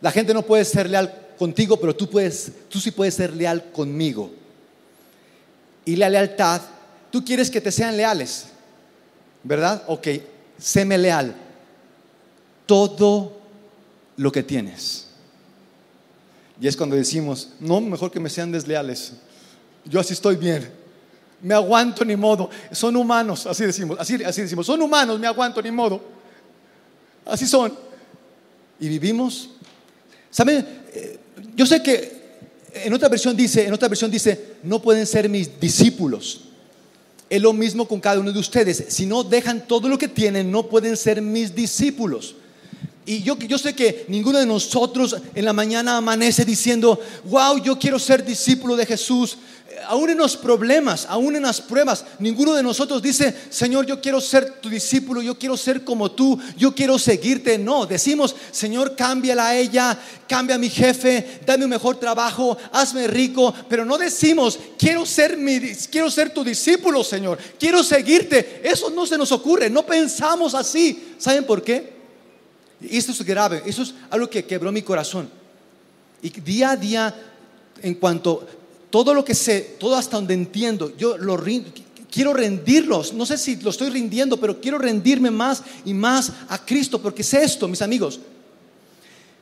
La 0.00 0.10
gente 0.10 0.32
no 0.32 0.40
puede 0.40 0.64
ser 0.64 0.88
leal 0.88 1.34
contigo, 1.38 1.78
pero 1.78 1.94
tú 1.94 2.08
puedes, 2.08 2.50
tú 2.70 2.80
sí 2.80 2.92
puedes 2.92 3.12
ser 3.12 3.36
leal 3.36 3.70
conmigo. 3.70 4.30
Y 5.84 5.96
la 5.96 6.08
lealtad, 6.08 6.62
tú 7.10 7.22
quieres 7.22 7.50
que 7.50 7.60
te 7.60 7.70
sean 7.70 7.94
leales, 7.94 8.46
¿verdad? 9.42 9.82
Ok, 9.86 10.08
séme 10.58 10.96
leal. 10.96 11.34
Todo 12.64 13.38
lo 14.16 14.32
que 14.32 14.42
tienes. 14.42 15.08
Y 16.58 16.68
es 16.68 16.74
cuando 16.74 16.96
decimos, 16.96 17.50
no, 17.60 17.82
mejor 17.82 18.10
que 18.10 18.18
me 18.18 18.30
sean 18.30 18.50
desleales. 18.50 19.12
Yo 19.88 20.00
así 20.00 20.12
estoy 20.12 20.36
bien. 20.36 20.70
Me 21.40 21.54
aguanto 21.54 22.04
ni 22.04 22.16
modo. 22.16 22.50
Son 22.72 22.94
humanos, 22.96 23.46
así 23.46 23.64
decimos, 23.64 23.96
así, 24.00 24.16
decimos, 24.16 24.66
son 24.66 24.82
humanos, 24.82 25.18
me 25.18 25.26
aguanto 25.26 25.62
ni 25.62 25.70
modo. 25.70 26.00
Así 27.24 27.46
son. 27.46 27.72
Y 28.80 28.88
vivimos. 28.88 29.50
¿Saben? 30.30 30.66
Eh, 30.92 31.18
yo 31.54 31.66
sé 31.66 31.82
que 31.82 32.18
en 32.74 32.92
otra 32.92 33.08
versión 33.08 33.36
dice, 33.36 33.66
en 33.66 33.72
otra 33.72 33.88
versión 33.88 34.10
dice, 34.10 34.56
no 34.62 34.80
pueden 34.80 35.06
ser 35.06 35.28
mis 35.28 35.58
discípulos. 35.60 36.42
Es 37.30 37.42
lo 37.42 37.52
mismo 37.52 37.86
con 37.86 38.00
cada 38.00 38.20
uno 38.20 38.32
de 38.32 38.38
ustedes. 38.38 38.84
Si 38.88 39.06
no 39.06 39.22
dejan 39.22 39.66
todo 39.66 39.88
lo 39.88 39.98
que 39.98 40.08
tienen, 40.08 40.50
no 40.50 40.64
pueden 40.64 40.96
ser 40.96 41.20
mis 41.20 41.54
discípulos. 41.54 42.34
Y 43.04 43.22
yo, 43.22 43.38
yo 43.38 43.56
sé 43.58 43.74
que 43.74 44.04
ninguno 44.08 44.38
de 44.38 44.46
nosotros 44.46 45.16
en 45.34 45.44
la 45.44 45.52
mañana 45.52 45.96
amanece 45.96 46.44
diciendo, 46.44 47.00
wow, 47.24 47.62
yo 47.62 47.78
quiero 47.78 47.98
ser 47.98 48.24
discípulo 48.24 48.76
de 48.76 48.84
Jesús. 48.84 49.38
Aún 49.86 50.10
en 50.10 50.18
los 50.18 50.36
problemas, 50.36 51.06
aún 51.08 51.36
en 51.36 51.42
las 51.42 51.60
pruebas, 51.60 52.04
ninguno 52.18 52.54
de 52.54 52.62
nosotros 52.62 53.02
dice, 53.02 53.34
Señor, 53.50 53.86
yo 53.86 54.00
quiero 54.00 54.20
ser 54.20 54.60
tu 54.60 54.68
discípulo, 54.68 55.22
yo 55.22 55.38
quiero 55.38 55.56
ser 55.56 55.84
como 55.84 56.10
tú, 56.10 56.38
yo 56.56 56.74
quiero 56.74 56.98
seguirte. 56.98 57.58
No, 57.58 57.86
decimos, 57.86 58.34
Señor, 58.50 58.96
cámbiala 58.96 59.48
a 59.48 59.56
ella, 59.56 59.98
cambia 60.28 60.56
a 60.56 60.58
mi 60.58 60.70
jefe, 60.70 61.40
dame 61.46 61.64
un 61.64 61.70
mejor 61.70 61.98
trabajo, 61.98 62.56
hazme 62.72 63.06
rico. 63.06 63.54
Pero 63.68 63.84
no 63.84 63.98
decimos, 63.98 64.58
quiero 64.78 65.04
ser, 65.06 65.36
mi, 65.36 65.60
quiero 65.90 66.10
ser 66.10 66.30
tu 66.30 66.44
discípulo, 66.44 67.04
Señor, 67.04 67.38
quiero 67.58 67.82
seguirte. 67.82 68.60
Eso 68.62 68.90
no 68.90 69.06
se 69.06 69.18
nos 69.18 69.32
ocurre, 69.32 69.70
no 69.70 69.84
pensamos 69.84 70.54
así. 70.54 71.14
¿Saben 71.18 71.44
por 71.44 71.62
qué? 71.62 71.98
Esto 72.80 73.12
es 73.12 73.22
grave, 73.22 73.62
eso 73.66 73.82
es 73.82 73.94
algo 74.10 74.30
que 74.30 74.44
quebró 74.44 74.70
mi 74.70 74.82
corazón. 74.82 75.28
Y 76.22 76.30
día 76.30 76.70
a 76.70 76.76
día, 76.76 77.14
en 77.82 77.94
cuanto 77.94 78.46
todo 78.90 79.14
lo 79.14 79.24
que 79.24 79.34
sé, 79.34 79.76
todo 79.78 79.96
hasta 79.96 80.16
donde 80.16 80.34
entiendo, 80.34 80.96
yo 80.96 81.18
lo 81.18 81.36
quiero 82.10 82.32
rendirlos. 82.32 83.12
No 83.12 83.26
sé 83.26 83.36
si 83.36 83.56
lo 83.56 83.70
estoy 83.70 83.90
rindiendo, 83.90 84.38
pero 84.38 84.60
quiero 84.60 84.78
rendirme 84.78 85.30
más 85.30 85.62
y 85.84 85.94
más 85.94 86.32
a 86.48 86.64
Cristo, 86.64 87.00
porque 87.00 87.22
sé 87.22 87.42
esto, 87.42 87.68
mis 87.68 87.82
amigos, 87.82 88.20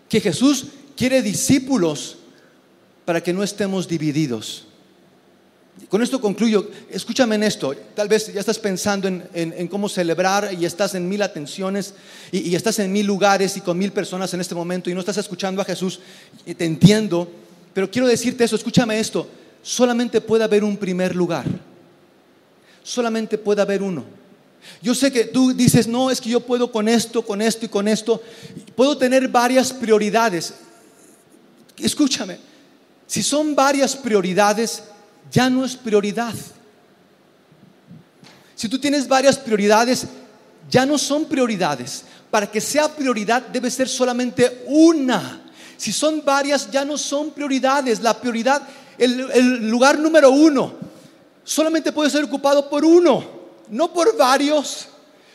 que 0.09 0.21
Jesús 0.21 0.67
quiere 0.97 1.23
discípulos 1.23 2.17
para 3.05 3.23
que 3.23 3.33
no 3.33 3.43
estemos 3.43 3.87
divididos. 3.87 4.65
Con 5.89 6.03
esto 6.03 6.21
concluyo. 6.21 6.71
Escúchame 6.91 7.35
en 7.35 7.43
esto. 7.43 7.75
Tal 7.95 8.09
vez 8.09 8.33
ya 8.33 8.41
estás 8.41 8.59
pensando 8.59 9.07
en, 9.09 9.69
cómo 9.69 9.89
celebrar 9.89 10.55
y 10.59 10.65
estás 10.65 10.95
en 10.95 11.09
mil 11.09 11.21
atenciones 11.21 11.95
y, 12.33 12.39
y, 12.39 12.55
estás 12.57 12.79
en 12.79 12.91
mil 12.91 13.07
lugares 13.07 13.57
y 13.59 13.61
con 13.61 13.77
mil 13.77 13.93
personas 13.93 14.33
en 14.33 14.41
este 14.41 14.55
momento 14.55 14.89
y 14.89 14.95
no 14.95 15.01
estás 15.01 15.19
escuchando 15.19 15.61
a 15.61 15.65
Jesús. 15.65 16.01
Te 16.45 16.65
entiendo. 16.65 17.31
Pero 17.77 17.91
quiero 17.91 18.09
decirte 18.09 18.43
eso, 18.43 18.57
escúchame 18.57 18.99
esto, 18.99 19.29
solamente 19.61 20.23
puede 20.23 20.43
haber 20.43 20.65
un 20.65 20.79
primer 20.79 21.15
lugar. 21.15 21.45
Solamente 22.83 23.37
puede 23.37 23.61
haber 23.61 23.83
uno. 23.83 24.03
Yo 24.81 24.95
sé 24.95 25.13
que 25.13 25.25
tú 25.25 25.53
dices, 25.53 25.87
no, 25.87 26.11
es 26.11 26.19
que 26.19 26.31
yo 26.31 26.41
puedo 26.41 26.73
con 26.73 26.89
esto, 26.89 27.21
con 27.21 27.43
esto 27.43 27.67
y 27.67 27.69
con 27.69 27.87
esto. 27.87 28.23
Puedo 28.75 28.97
tener 28.97 29.29
varias 29.29 29.75
prioridades. 29.75 30.55
Escúchame, 31.77 32.39
si 33.07 33.23
son 33.23 33.55
varias 33.55 33.95
prioridades, 33.95 34.85
ya 35.31 35.51
no 35.51 35.63
es 35.63 35.77
prioridad. 35.77 36.33
Si 38.55 38.71
tú 38.71 38.79
tienes 38.79 39.07
varias 39.07 39.37
prioridades, 39.37 40.07
ya 40.71 40.87
no 40.87 40.97
son 40.97 41.27
prioridades. 41.27 42.05
Para 42.31 42.51
que 42.51 42.63
sea 42.63 42.89
prioridad 42.97 43.47
debe 43.49 43.71
ser 43.71 43.87
solamente 43.87 44.65
una. 44.65 45.43
Si 45.77 45.93
son 45.93 46.25
varias, 46.25 46.71
ya 46.71 46.85
no 46.85 46.97
son 46.97 47.31
prioridades. 47.31 48.01
La 48.01 48.19
prioridad, 48.19 48.63
el, 48.99 49.69
lugar 49.69 49.99
número 49.99 50.31
uno, 50.31 50.73
solamente 51.45 51.93
puede 51.93 52.11
ser 52.11 52.25
ocupado 52.25 52.69
por 52.69 52.85
uno, 52.85 53.25
no 53.69 53.93
por 53.93 54.17
varios. 54.17 54.89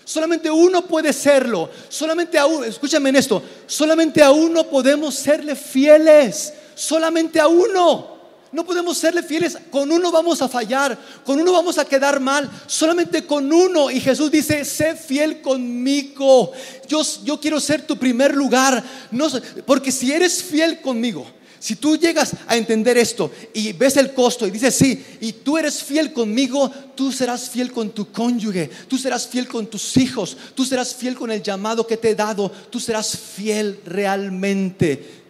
Solamente 0.04 0.50
uno 0.50 0.86
puede 0.86 1.14
serlo. 1.14 1.70
Solamente 1.90 2.38
a 2.38 2.46
uno, 2.46 2.66
escúchame 2.66 3.10
en 3.10 3.16
esto, 3.18 3.42
solamente 3.68 4.22
a 4.22 4.32
uno 4.32 4.64
podemos 4.66 5.16
serle 5.16 5.56
fieles. 5.56 6.54
Solamente 6.76 7.40
a 7.40 7.48
uno. 7.48 8.21
No 8.52 8.66
podemos 8.66 8.98
serle 8.98 9.24
fieles. 9.24 9.58
Con 9.70 9.92
uno 9.92 10.12
vamos 10.12 10.42
a 10.42 10.50
fallar. 10.50 10.98
Con 11.24 11.40
uno 11.40 11.54
vamos 11.54 11.78
a 11.78 11.86
quedar 11.86 12.20
mal. 12.20 12.50
Solamente 12.68 13.26
con 13.26 13.52
uno. 13.52 13.90
Y 13.90 14.02
Jesús 14.02 14.30
dice, 14.30 14.66
sé 14.66 14.96
fiel 14.96 15.42
conmigo. 15.42 16.52
Yo, 16.88 17.02
yo 17.24 17.40
quiero 17.40 17.60
ser 17.60 17.88
tu 17.88 17.98
primer 17.98 18.36
lugar. 18.36 18.84
No, 19.10 19.28
porque 19.66 19.92
si 19.92 20.12
eres 20.12 20.44
fiel 20.44 20.82
conmigo. 20.82 21.26
Si 21.60 21.76
tú 21.76 21.96
llegas 21.96 22.32
a 22.48 22.58
entender 22.58 22.98
esto 22.98 23.30
y 23.54 23.72
ves 23.74 23.96
el 23.96 24.16
costo 24.16 24.48
y 24.48 24.52
dices, 24.52 24.74
sí, 24.74 25.06
y 25.22 25.32
tú 25.32 25.60
eres 25.60 25.84
fiel 25.84 26.12
conmigo, 26.12 26.72
tú 26.96 27.12
serás 27.12 27.52
fiel 27.52 27.72
con 27.72 27.92
tu 27.92 28.12
cónyuge, 28.12 28.68
tú 28.88 28.98
serás 28.98 29.28
fiel 29.28 29.48
con 29.48 29.68
tus 29.68 29.96
hijos, 29.98 30.36
tú 30.56 30.66
serás 30.66 30.96
fiel 30.96 31.14
con 31.14 31.30
el 31.30 31.44
llamado 31.44 31.86
que 31.86 31.98
te 31.98 32.10
he 32.10 32.16
dado, 32.16 32.52
tú 32.72 32.80
serás 32.80 33.16
fiel 33.16 33.80
realmente 33.86 35.21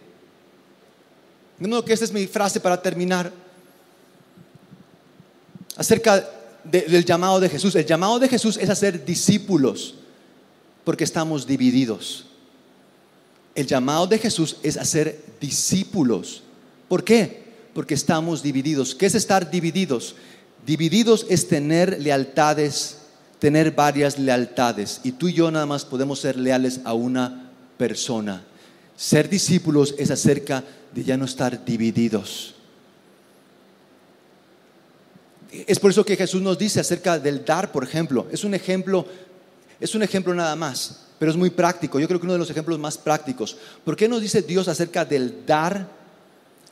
modo 1.70 1.84
que 1.84 1.92
esta 1.92 2.04
es 2.04 2.12
mi 2.12 2.26
frase 2.26 2.60
para 2.60 2.80
terminar. 2.80 3.32
Acerca 5.76 6.28
del 6.64 7.04
llamado 7.04 7.40
de 7.40 7.48
Jesús. 7.48 7.74
El 7.74 7.86
llamado 7.86 8.18
de 8.18 8.28
Jesús 8.28 8.56
es 8.56 8.70
hacer 8.70 9.04
discípulos 9.04 9.94
porque 10.84 11.04
estamos 11.04 11.46
divididos. 11.46 12.26
El 13.54 13.66
llamado 13.66 14.06
de 14.06 14.18
Jesús 14.18 14.56
es 14.62 14.76
hacer 14.76 15.22
discípulos. 15.40 16.42
¿Por 16.88 17.04
qué? 17.04 17.42
Porque 17.74 17.94
estamos 17.94 18.42
divididos. 18.42 18.94
¿Qué 18.94 19.06
es 19.06 19.14
estar 19.14 19.50
divididos? 19.50 20.14
Divididos 20.66 21.26
es 21.28 21.48
tener 21.48 22.00
lealtades, 22.00 22.98
tener 23.38 23.72
varias 23.72 24.18
lealtades. 24.18 25.00
Y 25.02 25.12
tú 25.12 25.28
y 25.28 25.34
yo 25.34 25.50
nada 25.50 25.66
más 25.66 25.84
podemos 25.84 26.20
ser 26.20 26.36
leales 26.36 26.80
a 26.84 26.94
una 26.94 27.50
persona. 27.76 28.44
Ser 28.96 29.28
discípulos 29.28 29.94
es 29.98 30.10
acerca 30.10 30.60
de 30.60 30.81
ya 30.94 31.16
no 31.16 31.24
estar 31.24 31.64
divididos. 31.64 32.54
Es 35.66 35.78
por 35.78 35.90
eso 35.90 36.04
que 36.04 36.16
Jesús 36.16 36.40
nos 36.40 36.58
dice 36.58 36.80
acerca 36.80 37.18
del 37.18 37.44
dar, 37.44 37.72
por 37.72 37.84
ejemplo. 37.84 38.26
Es 38.30 38.44
un 38.44 38.54
ejemplo, 38.54 39.06
es 39.78 39.94
un 39.94 40.02
ejemplo 40.02 40.34
nada 40.34 40.56
más, 40.56 41.06
pero 41.18 41.30
es 41.30 41.36
muy 41.36 41.50
práctico. 41.50 42.00
Yo 42.00 42.08
creo 42.08 42.18
que 42.18 42.26
uno 42.26 42.32
de 42.32 42.38
los 42.38 42.50
ejemplos 42.50 42.78
más 42.78 42.96
prácticos. 42.96 43.56
¿Por 43.84 43.96
qué 43.96 44.08
nos 44.08 44.22
dice 44.22 44.42
Dios 44.42 44.68
acerca 44.68 45.04
del 45.04 45.44
dar? 45.46 45.86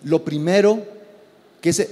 Lo 0.04 0.24
primero, 0.24 0.86
que 1.60 1.70
es 1.70 1.88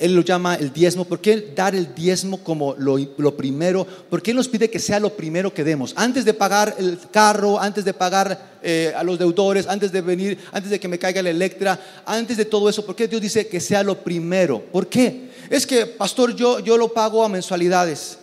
él 0.00 0.14
lo 0.14 0.22
llama 0.22 0.54
el 0.54 0.72
diezmo. 0.72 1.04
¿Por 1.04 1.20
qué 1.20 1.52
dar 1.54 1.74
el 1.74 1.94
diezmo 1.94 2.42
como 2.42 2.74
lo, 2.78 3.36
primero? 3.36 3.86
¿Por 3.86 4.22
qué 4.22 4.32
nos 4.32 4.48
pide 4.48 4.70
que 4.70 4.78
sea 4.78 4.98
lo 4.98 5.14
primero 5.14 5.52
que 5.52 5.62
demos? 5.62 5.92
Antes 5.94 6.24
de 6.24 6.32
pagar 6.32 6.74
el 6.78 6.98
carro, 7.12 7.60
antes 7.60 7.84
de 7.84 7.92
pagar 7.92 8.58
eh, 8.62 8.94
a 8.96 9.04
los 9.04 9.18
deudores, 9.18 9.66
antes 9.68 9.92
de 9.92 10.00
venir, 10.00 10.38
antes 10.52 10.70
de 10.70 10.80
que 10.80 10.88
me 10.88 10.98
caiga 10.98 11.22
la 11.22 11.28
electra, 11.28 11.78
antes 12.06 12.38
de 12.38 12.46
todo 12.46 12.70
eso, 12.70 12.84
¿por 12.86 12.96
qué 12.96 13.08
Dios 13.08 13.20
dice 13.20 13.46
que 13.46 13.60
sea 13.60 13.82
lo 13.82 14.02
primero? 14.02 14.62
¿Por 14.72 14.88
qué? 14.88 15.28
Es 15.50 15.66
que, 15.66 15.84
pastor, 15.84 16.34
yo, 16.34 16.60
yo 16.60 16.78
lo 16.78 16.94
pago 16.94 17.22
a 17.22 17.28
mensualidades. 17.28 18.16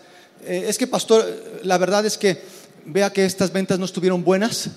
Eh, 0.45 0.65
es 0.67 0.80
que, 0.80 0.88
pastor, 0.88 1.25
la 1.61 1.78
verdad 1.78 2.07
es 2.07 2.17
que 2.17 2.41
vea 2.86 3.13
que 3.13 3.23
estas 3.23 3.53
ventas 3.53 3.78
no 3.78 3.86
estuvieron 3.86 4.23
buenas 4.23 4.71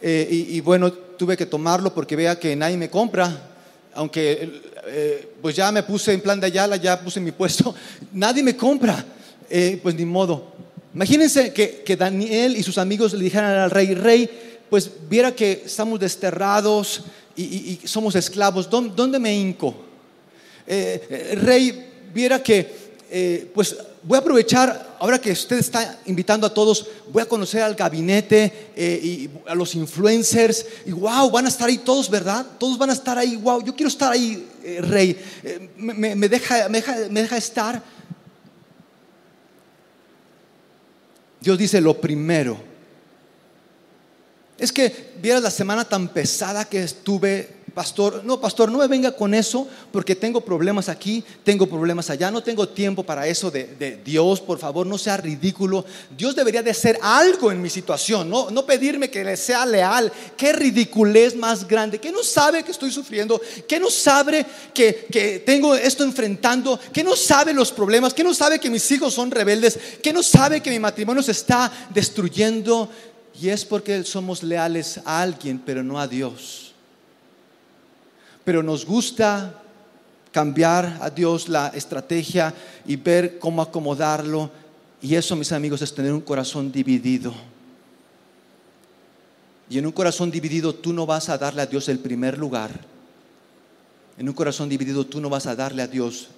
eh, 0.00 0.28
y 0.30 0.60
bueno, 0.60 0.92
tuve 0.92 1.36
que 1.36 1.46
tomarlo 1.46 1.92
porque 1.92 2.14
vea 2.14 2.38
que 2.38 2.54
nadie 2.54 2.76
me 2.76 2.90
compra 2.90 3.50
aunque 3.94 4.60
eh, 4.86 5.34
pues 5.40 5.56
ya 5.56 5.70
me 5.72 5.82
puse 5.82 6.12
en 6.12 6.20
plan 6.20 6.38
de 6.40 6.46
Ayala, 6.46 6.76
ya 6.76 7.00
puse 7.00 7.20
mi 7.20 7.32
puesto, 7.32 7.74
nadie 8.12 8.42
me 8.42 8.56
compra, 8.56 9.04
eh, 9.48 9.78
pues 9.82 9.94
ni 9.94 10.04
modo. 10.04 10.52
Imagínense 10.94 11.52
que, 11.52 11.96
Daniel 11.96 12.56
y 12.56 12.62
sus 12.62 12.78
amigos 12.78 13.12
le 13.14 13.24
dijeran 13.24 13.56
al 13.56 13.70
rey, 13.70 13.94
rey, 13.94 14.30
pues 14.70 14.90
viera 15.08 15.34
que 15.34 15.62
estamos 15.66 15.98
desterrados 15.98 17.02
y, 17.36 17.80
somos 17.84 18.14
esclavos, 18.14 18.70
¿dónde, 18.70 19.18
me 19.18 19.34
hinco? 19.34 19.74
Eh, 20.66 21.36
rey, 21.42 21.90
viera 22.12 22.40
que, 22.40 23.50
pues 23.52 23.76
voy 24.04 24.16
a 24.16 24.20
aprovechar, 24.20 24.96
ahora 25.00 25.18
que 25.18 25.32
usted 25.32 25.58
está 25.58 25.98
invitando 26.04 26.46
a 26.46 26.52
todos, 26.52 26.86
voy 27.10 27.22
a 27.22 27.26
conocer 27.26 27.62
al 27.62 27.74
gabinete 27.74 28.70
eh, 28.76 29.00
y 29.02 29.30
a 29.46 29.54
los 29.54 29.74
influencers. 29.74 30.66
Y 30.84 30.92
wow, 30.92 31.30
van 31.30 31.46
a 31.46 31.48
estar 31.48 31.68
ahí 31.68 31.78
todos, 31.78 32.10
¿verdad? 32.10 32.46
Todos 32.58 32.76
van 32.78 32.90
a 32.90 32.92
estar 32.92 33.16
ahí, 33.16 33.36
wow, 33.36 33.64
yo 33.64 33.74
quiero 33.74 33.88
estar 33.88 34.12
ahí, 34.12 34.46
eh, 34.62 34.80
rey. 34.82 35.18
Eh, 35.42 35.70
me, 35.76 36.28
deja, 36.28 36.68
me, 36.68 36.78
deja, 36.78 36.96
me 37.10 37.22
deja 37.22 37.36
estar. 37.36 37.82
Dios 41.40 41.58
dice 41.58 41.80
lo 41.80 41.98
primero. 41.98 42.58
Es 44.58 44.70
que 44.72 45.14
vieras 45.20 45.42
la 45.42 45.50
semana 45.50 45.84
tan 45.84 46.08
pesada 46.08 46.64
que 46.64 46.82
estuve 46.82 47.53
pastor, 47.74 48.22
no, 48.24 48.40
pastor, 48.40 48.70
no 48.70 48.78
me 48.78 48.86
venga 48.86 49.12
con 49.12 49.34
eso 49.34 49.66
porque 49.92 50.14
tengo 50.14 50.40
problemas 50.40 50.88
aquí, 50.88 51.24
tengo 51.42 51.66
problemas 51.66 52.08
allá, 52.08 52.30
no 52.30 52.42
tengo 52.42 52.68
tiempo 52.68 53.02
para 53.02 53.26
eso 53.26 53.50
de, 53.50 54.00
Dios, 54.04 54.40
por 54.40 54.58
favor, 54.58 54.86
no 54.86 54.96
sea 54.96 55.16
ridículo. 55.16 55.84
Dios 56.16 56.36
debería 56.36 56.62
de 56.62 56.70
hacer 56.70 56.98
algo 57.02 57.50
en 57.50 57.60
mi 57.60 57.68
situación, 57.68 58.30
no, 58.30 58.50
no 58.50 58.64
pedirme 58.64 59.10
que 59.10 59.24
le 59.24 59.36
sea 59.36 59.66
leal. 59.66 60.12
Qué 60.36 60.52
ridiculez 60.52 61.34
más 61.34 61.66
grande, 61.66 61.98
que 61.98 62.12
no 62.12 62.22
sabe 62.22 62.62
que 62.62 62.70
estoy 62.70 62.92
sufriendo, 62.92 63.40
que 63.66 63.80
no 63.80 63.90
sabe 63.90 64.46
que, 64.72 65.06
que 65.10 65.40
tengo 65.40 65.74
esto 65.74 66.04
enfrentando, 66.04 66.78
que 66.92 67.02
no 67.02 67.16
sabe 67.16 67.52
los 67.52 67.72
problemas, 67.72 68.14
que 68.14 68.24
no 68.24 68.32
sabe 68.32 68.60
que 68.60 68.70
mis 68.70 68.88
hijos 68.92 69.12
son 69.12 69.30
rebeldes, 69.30 69.78
que 70.02 70.12
no 70.12 70.22
sabe 70.22 70.60
que 70.60 70.70
mi 70.70 70.78
matrimonio 70.78 71.22
se 71.22 71.32
está 71.32 71.70
destruyendo. 71.92 72.88
Y 73.40 73.48
es 73.48 73.64
porque 73.64 74.04
somos 74.04 74.44
leales 74.44 75.00
a 75.04 75.20
alguien, 75.20 75.60
pero 75.64 75.82
no 75.82 75.98
a 75.98 76.06
Dios 76.06 76.63
pero 78.44 78.62
nos 78.62 78.84
gusta 78.84 79.62
cambiar 80.30 80.98
a 81.00 81.10
Dios 81.10 81.48
la 81.48 81.68
estrategia 81.68 82.52
y 82.86 82.96
ver 82.96 83.38
cómo 83.38 83.62
acomodarlo. 83.62 84.50
Y 85.00 85.14
eso, 85.14 85.36
mis 85.36 85.52
amigos, 85.52 85.80
es 85.82 85.94
tener 85.94 86.12
un 86.12 86.20
corazón 86.20 86.72
dividido. 86.72 87.32
Y 89.70 89.78
en 89.78 89.86
un 89.86 89.92
corazón 89.92 90.30
dividido 90.30 90.74
tú 90.74 90.92
no 90.92 91.06
vas 91.06 91.28
a 91.28 91.38
darle 91.38 91.62
a 91.62 91.66
Dios 91.66 91.88
el 91.88 91.98
primer 91.98 92.36
lugar. 92.36 92.70
En 94.18 94.28
un 94.28 94.34
corazón 94.34 94.68
dividido 94.68 95.06
tú 95.06 95.20
no 95.20 95.30
vas 95.30 95.46
a 95.46 95.56
darle 95.56 95.82
a 95.82 95.86
Dios 95.86 96.28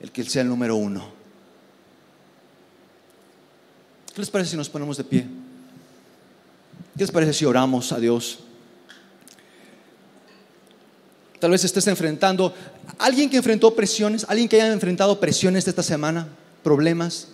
el 0.00 0.12
que 0.12 0.20
Él 0.20 0.28
sea 0.28 0.42
el 0.42 0.48
número 0.48 0.76
uno. 0.76 1.08
¿Qué 4.14 4.20
les 4.20 4.30
parece 4.30 4.50
si 4.50 4.56
nos 4.56 4.68
ponemos 4.68 4.96
de 4.96 5.04
pie? 5.04 5.26
¿Qué 6.96 7.04
les 7.04 7.10
parece 7.10 7.32
si 7.32 7.44
oramos 7.44 7.92
a 7.92 7.98
Dios? 7.98 8.40
Tal 11.38 11.50
vez 11.52 11.64
estés 11.64 11.86
enfrentando, 11.86 12.52
alguien 12.98 13.30
que 13.30 13.36
enfrentó 13.36 13.74
presiones, 13.74 14.26
alguien 14.28 14.48
que 14.48 14.60
haya 14.60 14.72
enfrentado 14.72 15.20
presiones 15.20 15.68
esta 15.68 15.82
semana, 15.82 16.28
problemas. 16.62 17.28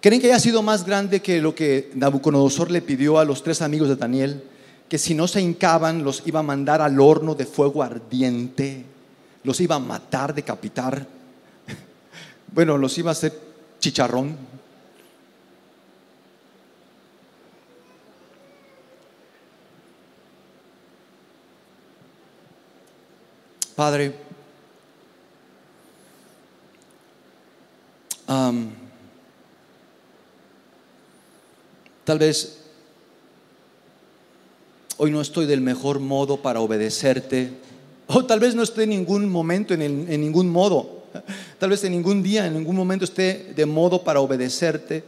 ¿Creen 0.00 0.20
que 0.20 0.28
haya 0.28 0.40
sido 0.40 0.62
más 0.62 0.86
grande 0.86 1.20
que 1.20 1.40
lo 1.40 1.54
que 1.54 1.90
Nabucodonosor 1.94 2.70
le 2.70 2.80
pidió 2.80 3.18
a 3.18 3.24
los 3.24 3.42
tres 3.42 3.62
amigos 3.62 3.88
de 3.88 3.96
Daniel? 3.96 4.42
Que 4.88 4.96
si 4.96 5.14
no 5.14 5.28
se 5.28 5.40
hincaban, 5.40 6.02
los 6.02 6.22
iba 6.24 6.40
a 6.40 6.44
mandar 6.44 6.80
al 6.80 6.98
horno 7.00 7.34
de 7.34 7.44
fuego 7.44 7.82
ardiente, 7.82 8.84
los 9.44 9.60
iba 9.60 9.76
a 9.76 9.80
matar, 9.80 10.34
decapitar. 10.34 11.06
Bueno, 12.50 12.78
los 12.78 12.96
iba 12.96 13.10
a 13.10 13.12
hacer 13.12 13.38
chicharrón. 13.78 14.34
Padre, 23.78 24.12
tal 32.02 32.18
vez 32.18 32.58
hoy 34.96 35.12
no 35.12 35.20
estoy 35.20 35.46
del 35.46 35.60
mejor 35.60 36.00
modo 36.00 36.42
para 36.42 36.58
obedecerte, 36.58 37.52
o 38.08 38.24
tal 38.24 38.40
vez 38.40 38.56
no 38.56 38.64
esté 38.64 38.82
en 38.82 38.90
ningún 38.90 39.28
momento, 39.28 39.74
en, 39.74 39.82
en 39.82 40.20
ningún 40.20 40.50
modo, 40.50 41.04
tal 41.60 41.70
vez 41.70 41.84
en 41.84 41.92
ningún 41.92 42.20
día, 42.20 42.46
en 42.46 42.54
ningún 42.54 42.74
momento 42.74 43.04
esté 43.04 43.52
de 43.54 43.64
modo 43.64 44.02
para 44.02 44.18
obedecerte. 44.18 45.04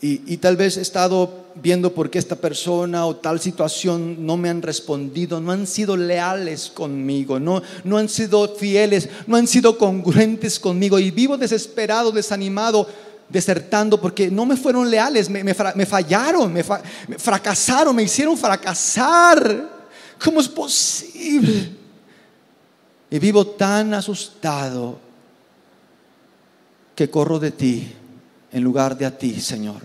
Y, 0.00 0.36
tal 0.36 0.58
vez 0.58 0.76
he 0.76 0.82
estado 0.82 1.46
viendo 1.54 1.94
por 1.94 2.10
qué 2.10 2.18
esta 2.18 2.36
persona 2.36 3.06
o 3.06 3.16
tal 3.16 3.40
situación 3.40 4.26
no 4.26 4.36
me 4.36 4.50
han 4.50 4.60
respondido, 4.60 5.40
no 5.40 5.50
han 5.50 5.66
sido 5.66 5.96
leales 5.96 6.70
conmigo, 6.74 7.40
no, 7.40 7.62
no 7.84 7.96
han 7.96 8.10
sido 8.10 8.54
fieles, 8.54 9.08
no 9.26 9.36
han 9.36 9.46
sido 9.46 9.78
congruentes 9.78 10.60
conmigo. 10.60 10.98
Y 10.98 11.10
vivo 11.10 11.38
desesperado, 11.38 12.12
desanimado, 12.12 12.86
desertando 13.30 13.98
porque 13.98 14.30
no 14.30 14.44
me 14.44 14.58
fueron 14.58 14.90
leales, 14.90 15.30
me, 15.30 15.42
me 15.42 15.54
fallaron, 15.86 16.52
me, 16.52 16.62
me 17.08 17.18
fracasaron, 17.18 17.96
me 17.96 18.02
hicieron 18.02 18.36
fracasar. 18.36 19.70
¿Cómo 20.22 20.40
es 20.40 20.48
posible? 20.48 21.70
Y 23.10 23.18
vivo 23.18 23.46
tan 23.46 23.94
asustado 23.94 24.98
que 26.94 27.08
corro 27.08 27.38
de 27.38 27.50
ti 27.52 27.92
en 28.54 28.62
lugar 28.62 28.96
de 28.96 29.04
a 29.04 29.18
ti, 29.18 29.40
Señor. 29.40 29.82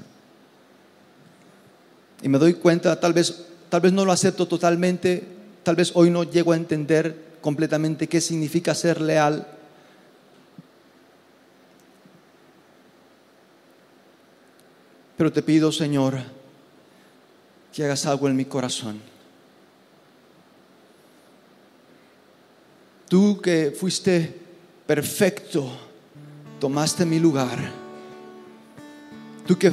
Y 2.22 2.30
me 2.30 2.38
doy 2.38 2.53
cuenta, 2.53 2.99
tal 2.99 3.13
vez, 3.13 3.47
tal 3.67 3.82
vez 3.82 3.91
no 3.91 4.05
lo 4.05 4.11
acepto 4.11 4.47
totalmente, 4.47 5.24
tal 5.63 5.76
vez 5.76 5.91
hoy 5.95 6.11
no 6.11 6.24
llego 6.24 6.51
a 6.51 6.55
entender 6.55 7.30
completamente 7.41 8.07
qué 8.07 8.22
significa 8.22 8.76
ser 8.76 9.01
leal. 9.01 9.47
Pero 15.17 15.34
te 15.34 15.41
pido, 15.41 15.72
Señor, 15.72 16.20
que 17.74 17.84
hagas 17.84 18.05
algo 18.05 18.28
en 18.28 18.36
mi 18.36 18.45
corazón. 18.45 19.01
Tú 23.07 23.41
que 23.41 23.72
fuiste 23.72 24.39
perfecto, 24.86 25.72
tomaste 26.59 27.03
mi 27.03 27.17
lugar. 27.17 27.88
Tú 29.50 29.58
que, 29.58 29.72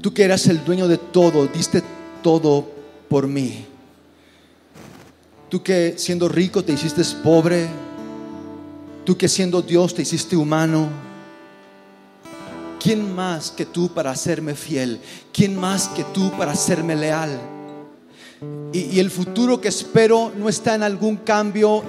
tú 0.00 0.14
que 0.14 0.22
eras 0.24 0.46
el 0.46 0.64
dueño 0.64 0.88
de 0.88 0.96
todo, 0.96 1.46
diste 1.46 1.82
todo 2.22 2.66
por 3.06 3.26
mí. 3.26 3.66
Tú 5.50 5.62
que 5.62 5.96
siendo 5.98 6.26
rico 6.26 6.64
te 6.64 6.72
hiciste 6.72 7.02
pobre. 7.22 7.68
Tú 9.04 9.18
que 9.18 9.28
siendo 9.28 9.60
Dios 9.60 9.94
te 9.94 10.00
hiciste 10.00 10.36
humano. 10.36 10.88
¿Quién 12.82 13.14
más 13.14 13.50
que 13.50 13.66
tú 13.66 13.90
para 13.90 14.10
hacerme 14.10 14.54
fiel? 14.54 14.98
¿Quién 15.34 15.54
más 15.54 15.88
que 15.88 16.04
tú 16.14 16.30
para 16.38 16.52
hacerme 16.52 16.96
leal? 16.96 17.38
Y, 18.72 18.84
y 18.84 19.00
el 19.00 19.10
futuro 19.10 19.60
que 19.60 19.68
espero 19.68 20.32
no 20.34 20.48
está 20.48 20.76
en 20.76 20.82
algún 20.82 21.16
cambio, 21.16 21.82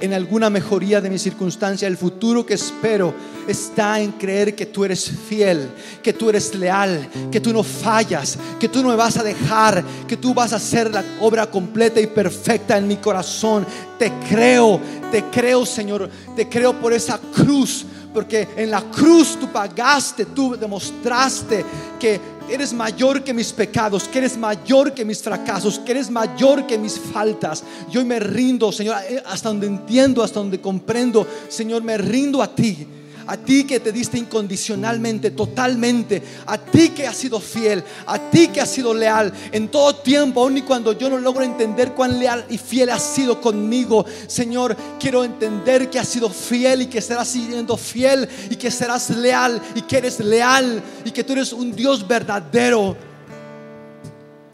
en 0.00 0.14
alguna 0.14 0.48
mejoría 0.48 1.00
de 1.00 1.10
mi 1.10 1.18
circunstancia. 1.18 1.88
El 1.88 1.96
futuro 1.96 2.46
que 2.46 2.54
espero 2.54 3.14
está 3.48 4.00
en 4.00 4.12
creer 4.12 4.54
que 4.54 4.66
tú 4.66 4.84
eres 4.84 5.10
fiel, 5.28 5.70
que 6.02 6.12
tú 6.12 6.28
eres 6.28 6.54
leal, 6.54 7.08
que 7.30 7.40
tú 7.40 7.52
no 7.52 7.62
fallas, 7.62 8.38
que 8.60 8.68
tú 8.68 8.82
no 8.82 8.90
me 8.90 8.96
vas 8.96 9.16
a 9.16 9.22
dejar, 9.22 9.82
que 10.06 10.16
tú 10.16 10.34
vas 10.34 10.52
a 10.52 10.56
hacer 10.56 10.90
la 10.90 11.04
obra 11.20 11.50
completa 11.50 12.00
y 12.00 12.06
perfecta 12.06 12.76
en 12.76 12.86
mi 12.86 12.96
corazón. 12.96 13.66
Te 13.98 14.12
creo, 14.28 14.80
te 15.10 15.24
creo 15.24 15.64
Señor, 15.66 16.08
te 16.36 16.48
creo 16.48 16.78
por 16.80 16.92
esa 16.92 17.18
cruz. 17.18 17.84
Porque 18.12 18.48
en 18.56 18.70
la 18.70 18.80
cruz 18.90 19.38
tú 19.38 19.48
pagaste, 19.52 20.24
tú 20.24 20.56
demostraste 20.58 21.64
que 22.00 22.18
eres 22.50 22.72
mayor 22.72 23.22
que 23.22 23.34
mis 23.34 23.52
pecados, 23.52 24.08
que 24.08 24.18
eres 24.18 24.36
mayor 24.36 24.94
que 24.94 25.04
mis 25.04 25.22
fracasos, 25.22 25.78
que 25.78 25.92
eres 25.92 26.10
mayor 26.10 26.66
que 26.66 26.78
mis 26.78 26.98
faltas. 26.98 27.62
Yo 27.90 28.04
me 28.04 28.18
rindo, 28.18 28.72
Señor, 28.72 28.96
hasta 29.26 29.50
donde 29.50 29.66
entiendo, 29.66 30.22
hasta 30.22 30.40
donde 30.40 30.60
comprendo, 30.60 31.26
Señor, 31.48 31.82
me 31.82 31.98
rindo 31.98 32.42
a 32.42 32.54
ti. 32.54 32.86
A 33.28 33.36
ti 33.36 33.64
que 33.64 33.78
te 33.78 33.92
diste 33.92 34.16
incondicionalmente, 34.16 35.32
totalmente. 35.32 36.22
A 36.46 36.56
ti 36.56 36.88
que 36.88 37.06
has 37.06 37.14
sido 37.14 37.38
fiel. 37.38 37.84
A 38.06 38.18
ti 38.18 38.48
que 38.48 38.58
has 38.58 38.70
sido 38.70 38.94
leal 38.94 39.30
en 39.52 39.68
todo 39.68 39.96
tiempo. 39.96 40.42
Aun 40.42 40.56
y 40.56 40.62
cuando 40.62 40.92
yo 40.92 41.10
no 41.10 41.18
logro 41.18 41.44
entender 41.44 41.92
cuán 41.92 42.18
leal 42.18 42.46
y 42.48 42.56
fiel 42.56 42.88
has 42.88 43.02
sido 43.02 43.38
conmigo. 43.38 44.06
Señor, 44.26 44.74
quiero 44.98 45.24
entender 45.24 45.90
que 45.90 45.98
has 45.98 46.08
sido 46.08 46.30
fiel 46.30 46.82
y 46.82 46.86
que 46.86 47.02
serás 47.02 47.28
siendo 47.28 47.76
fiel. 47.76 48.26
Y 48.48 48.56
que 48.56 48.70
serás 48.70 49.10
leal 49.10 49.60
y 49.74 49.82
que 49.82 49.98
eres 49.98 50.20
leal. 50.20 50.82
Y 51.04 51.10
que 51.10 51.22
tú 51.22 51.34
eres 51.34 51.52
un 51.52 51.76
Dios 51.76 52.08
verdadero. 52.08 52.96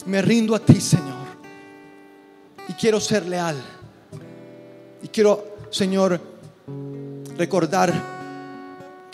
Me 0.06 0.20
rindo 0.20 0.52
a 0.52 0.58
ti, 0.58 0.80
Señor. 0.80 1.14
Y 2.68 2.72
quiero 2.72 2.98
ser 2.98 3.24
leal. 3.24 3.54
Y 5.00 5.06
quiero, 5.06 5.58
Señor, 5.70 6.20
recordar 7.38 8.23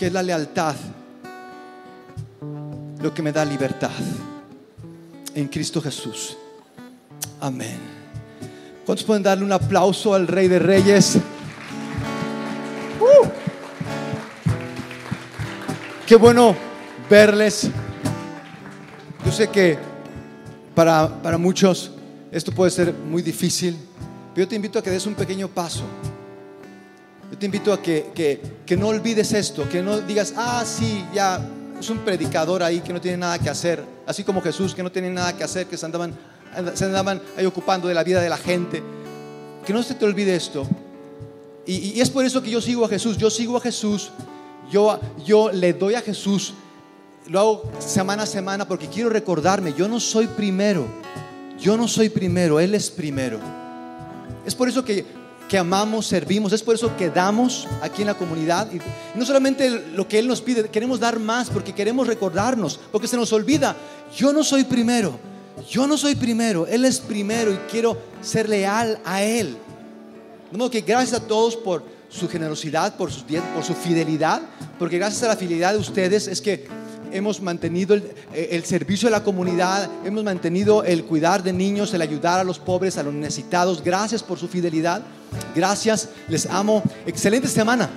que 0.00 0.06
es 0.06 0.12
la 0.14 0.22
lealtad 0.22 0.74
lo 3.02 3.12
que 3.12 3.20
me 3.20 3.32
da 3.32 3.44
libertad 3.44 3.90
en 5.34 5.46
Cristo 5.48 5.82
Jesús. 5.82 6.38
Amén. 7.38 7.78
¿Cuántos 8.86 9.04
pueden 9.04 9.22
darle 9.22 9.44
un 9.44 9.52
aplauso 9.52 10.14
al 10.14 10.26
Rey 10.26 10.48
de 10.48 10.58
Reyes? 10.58 11.16
¡Uh! 12.98 13.28
Qué 16.06 16.16
bueno 16.16 16.56
verles. 17.10 17.68
Yo 19.22 19.30
sé 19.30 19.48
que 19.48 19.76
para, 20.74 21.10
para 21.22 21.36
muchos 21.36 21.90
esto 22.32 22.52
puede 22.52 22.70
ser 22.70 22.94
muy 22.94 23.20
difícil, 23.20 23.76
pero 24.34 24.46
yo 24.46 24.48
te 24.48 24.56
invito 24.56 24.78
a 24.78 24.82
que 24.82 24.88
des 24.88 25.04
un 25.04 25.14
pequeño 25.14 25.48
paso. 25.48 25.84
Te 27.40 27.46
invito 27.46 27.72
a 27.72 27.80
que, 27.80 28.10
que, 28.14 28.38
que 28.66 28.76
no 28.76 28.88
olvides 28.88 29.32
esto, 29.32 29.66
que 29.66 29.80
no 29.80 29.98
digas, 30.02 30.34
ah, 30.36 30.62
sí, 30.66 31.02
ya 31.14 31.40
es 31.80 31.88
un 31.88 32.00
predicador 32.00 32.62
ahí 32.62 32.80
que 32.80 32.92
no 32.92 33.00
tiene 33.00 33.16
nada 33.16 33.38
que 33.38 33.48
hacer, 33.48 33.82
así 34.06 34.24
como 34.24 34.42
Jesús 34.42 34.74
que 34.74 34.82
no 34.82 34.92
tiene 34.92 35.08
nada 35.08 35.34
que 35.34 35.42
hacer, 35.42 35.66
que 35.66 35.78
se 35.78 35.86
andaban, 35.86 36.14
se 36.74 36.84
andaban 36.84 37.22
ahí 37.38 37.46
ocupando 37.46 37.88
de 37.88 37.94
la 37.94 38.04
vida 38.04 38.20
de 38.20 38.28
la 38.28 38.36
gente. 38.36 38.82
Que 39.64 39.72
no 39.72 39.82
se 39.82 39.94
te 39.94 40.04
olvide 40.04 40.36
esto. 40.36 40.66
Y, 41.64 41.92
y 41.94 42.00
es 42.02 42.10
por 42.10 42.26
eso 42.26 42.42
que 42.42 42.50
yo 42.50 42.60
sigo 42.60 42.84
a 42.84 42.88
Jesús, 42.90 43.16
yo 43.16 43.30
sigo 43.30 43.56
a 43.56 43.60
Jesús, 43.62 44.10
yo, 44.70 45.00
yo 45.24 45.50
le 45.50 45.72
doy 45.72 45.94
a 45.94 46.02
Jesús, 46.02 46.52
lo 47.26 47.40
hago 47.40 47.72
semana 47.78 48.24
a 48.24 48.26
semana 48.26 48.68
porque 48.68 48.88
quiero 48.88 49.08
recordarme, 49.08 49.72
yo 49.72 49.88
no 49.88 49.98
soy 49.98 50.26
primero, 50.26 50.86
yo 51.58 51.78
no 51.78 51.88
soy 51.88 52.10
primero, 52.10 52.60
Él 52.60 52.74
es 52.74 52.90
primero. 52.90 53.38
Es 54.44 54.54
por 54.54 54.68
eso 54.68 54.84
que, 54.84 55.19
que 55.50 55.58
amamos, 55.58 56.06
servimos, 56.06 56.52
es 56.52 56.62
por 56.62 56.76
eso 56.76 56.96
que 56.96 57.10
damos 57.10 57.66
aquí 57.82 58.02
en 58.02 58.06
la 58.06 58.14
comunidad. 58.14 58.68
Y, 58.72 58.78
no 59.18 59.26
solamente 59.26 59.68
lo 59.96 60.06
que 60.06 60.20
Él 60.20 60.28
nos 60.28 60.40
pide, 60.40 60.68
queremos 60.68 61.00
dar 61.00 61.18
más 61.18 61.50
porque 61.50 61.74
queremos 61.74 62.06
recordarnos, 62.06 62.78
porque 62.92 63.08
se 63.08 63.16
nos 63.16 63.32
olvida, 63.32 63.74
yo 64.16 64.32
no 64.32 64.44
soy 64.44 64.62
primero, 64.62 65.18
yo 65.68 65.88
no 65.88 65.98
soy 65.98 66.14
primero, 66.14 66.68
Él 66.68 66.84
es 66.84 67.00
primero 67.00 67.52
y 67.52 67.56
quiero 67.68 67.98
ser 68.22 68.48
leal 68.48 69.00
a 69.04 69.24
Él. 69.24 69.56
De 70.52 70.56
modo 70.56 70.70
que 70.70 70.82
gracias 70.82 71.20
a 71.20 71.26
todos 71.26 71.56
por 71.56 71.82
su 72.08 72.28
generosidad, 72.28 72.94
por, 72.96 73.10
diez- 73.10 73.42
por 73.52 73.64
su 73.64 73.74
fidelidad, 73.74 74.42
porque 74.78 74.98
gracias 74.98 75.24
a 75.24 75.28
la 75.28 75.36
fidelidad 75.36 75.72
de 75.72 75.80
ustedes 75.80 76.28
es 76.28 76.40
que 76.40 76.68
hemos 77.12 77.40
mantenido 77.40 77.94
el, 77.94 78.12
el 78.32 78.64
servicio 78.64 79.08
de 79.08 79.12
la 79.12 79.24
comunidad, 79.24 79.88
hemos 80.04 80.24
mantenido 80.24 80.84
el 80.84 81.04
cuidar 81.04 81.42
de 81.42 81.52
niños, 81.52 81.92
el 81.94 82.02
ayudar 82.02 82.40
a 82.40 82.44
los 82.44 82.58
pobres, 82.58 82.98
a 82.98 83.02
los 83.02 83.14
necesitados. 83.14 83.82
Gracias 83.82 84.22
por 84.22 84.38
su 84.38 84.48
fidelidad. 84.48 85.02
Gracias, 85.54 86.08
les 86.28 86.46
amo. 86.46 86.82
Excelente 87.06 87.48
semana. 87.48 87.88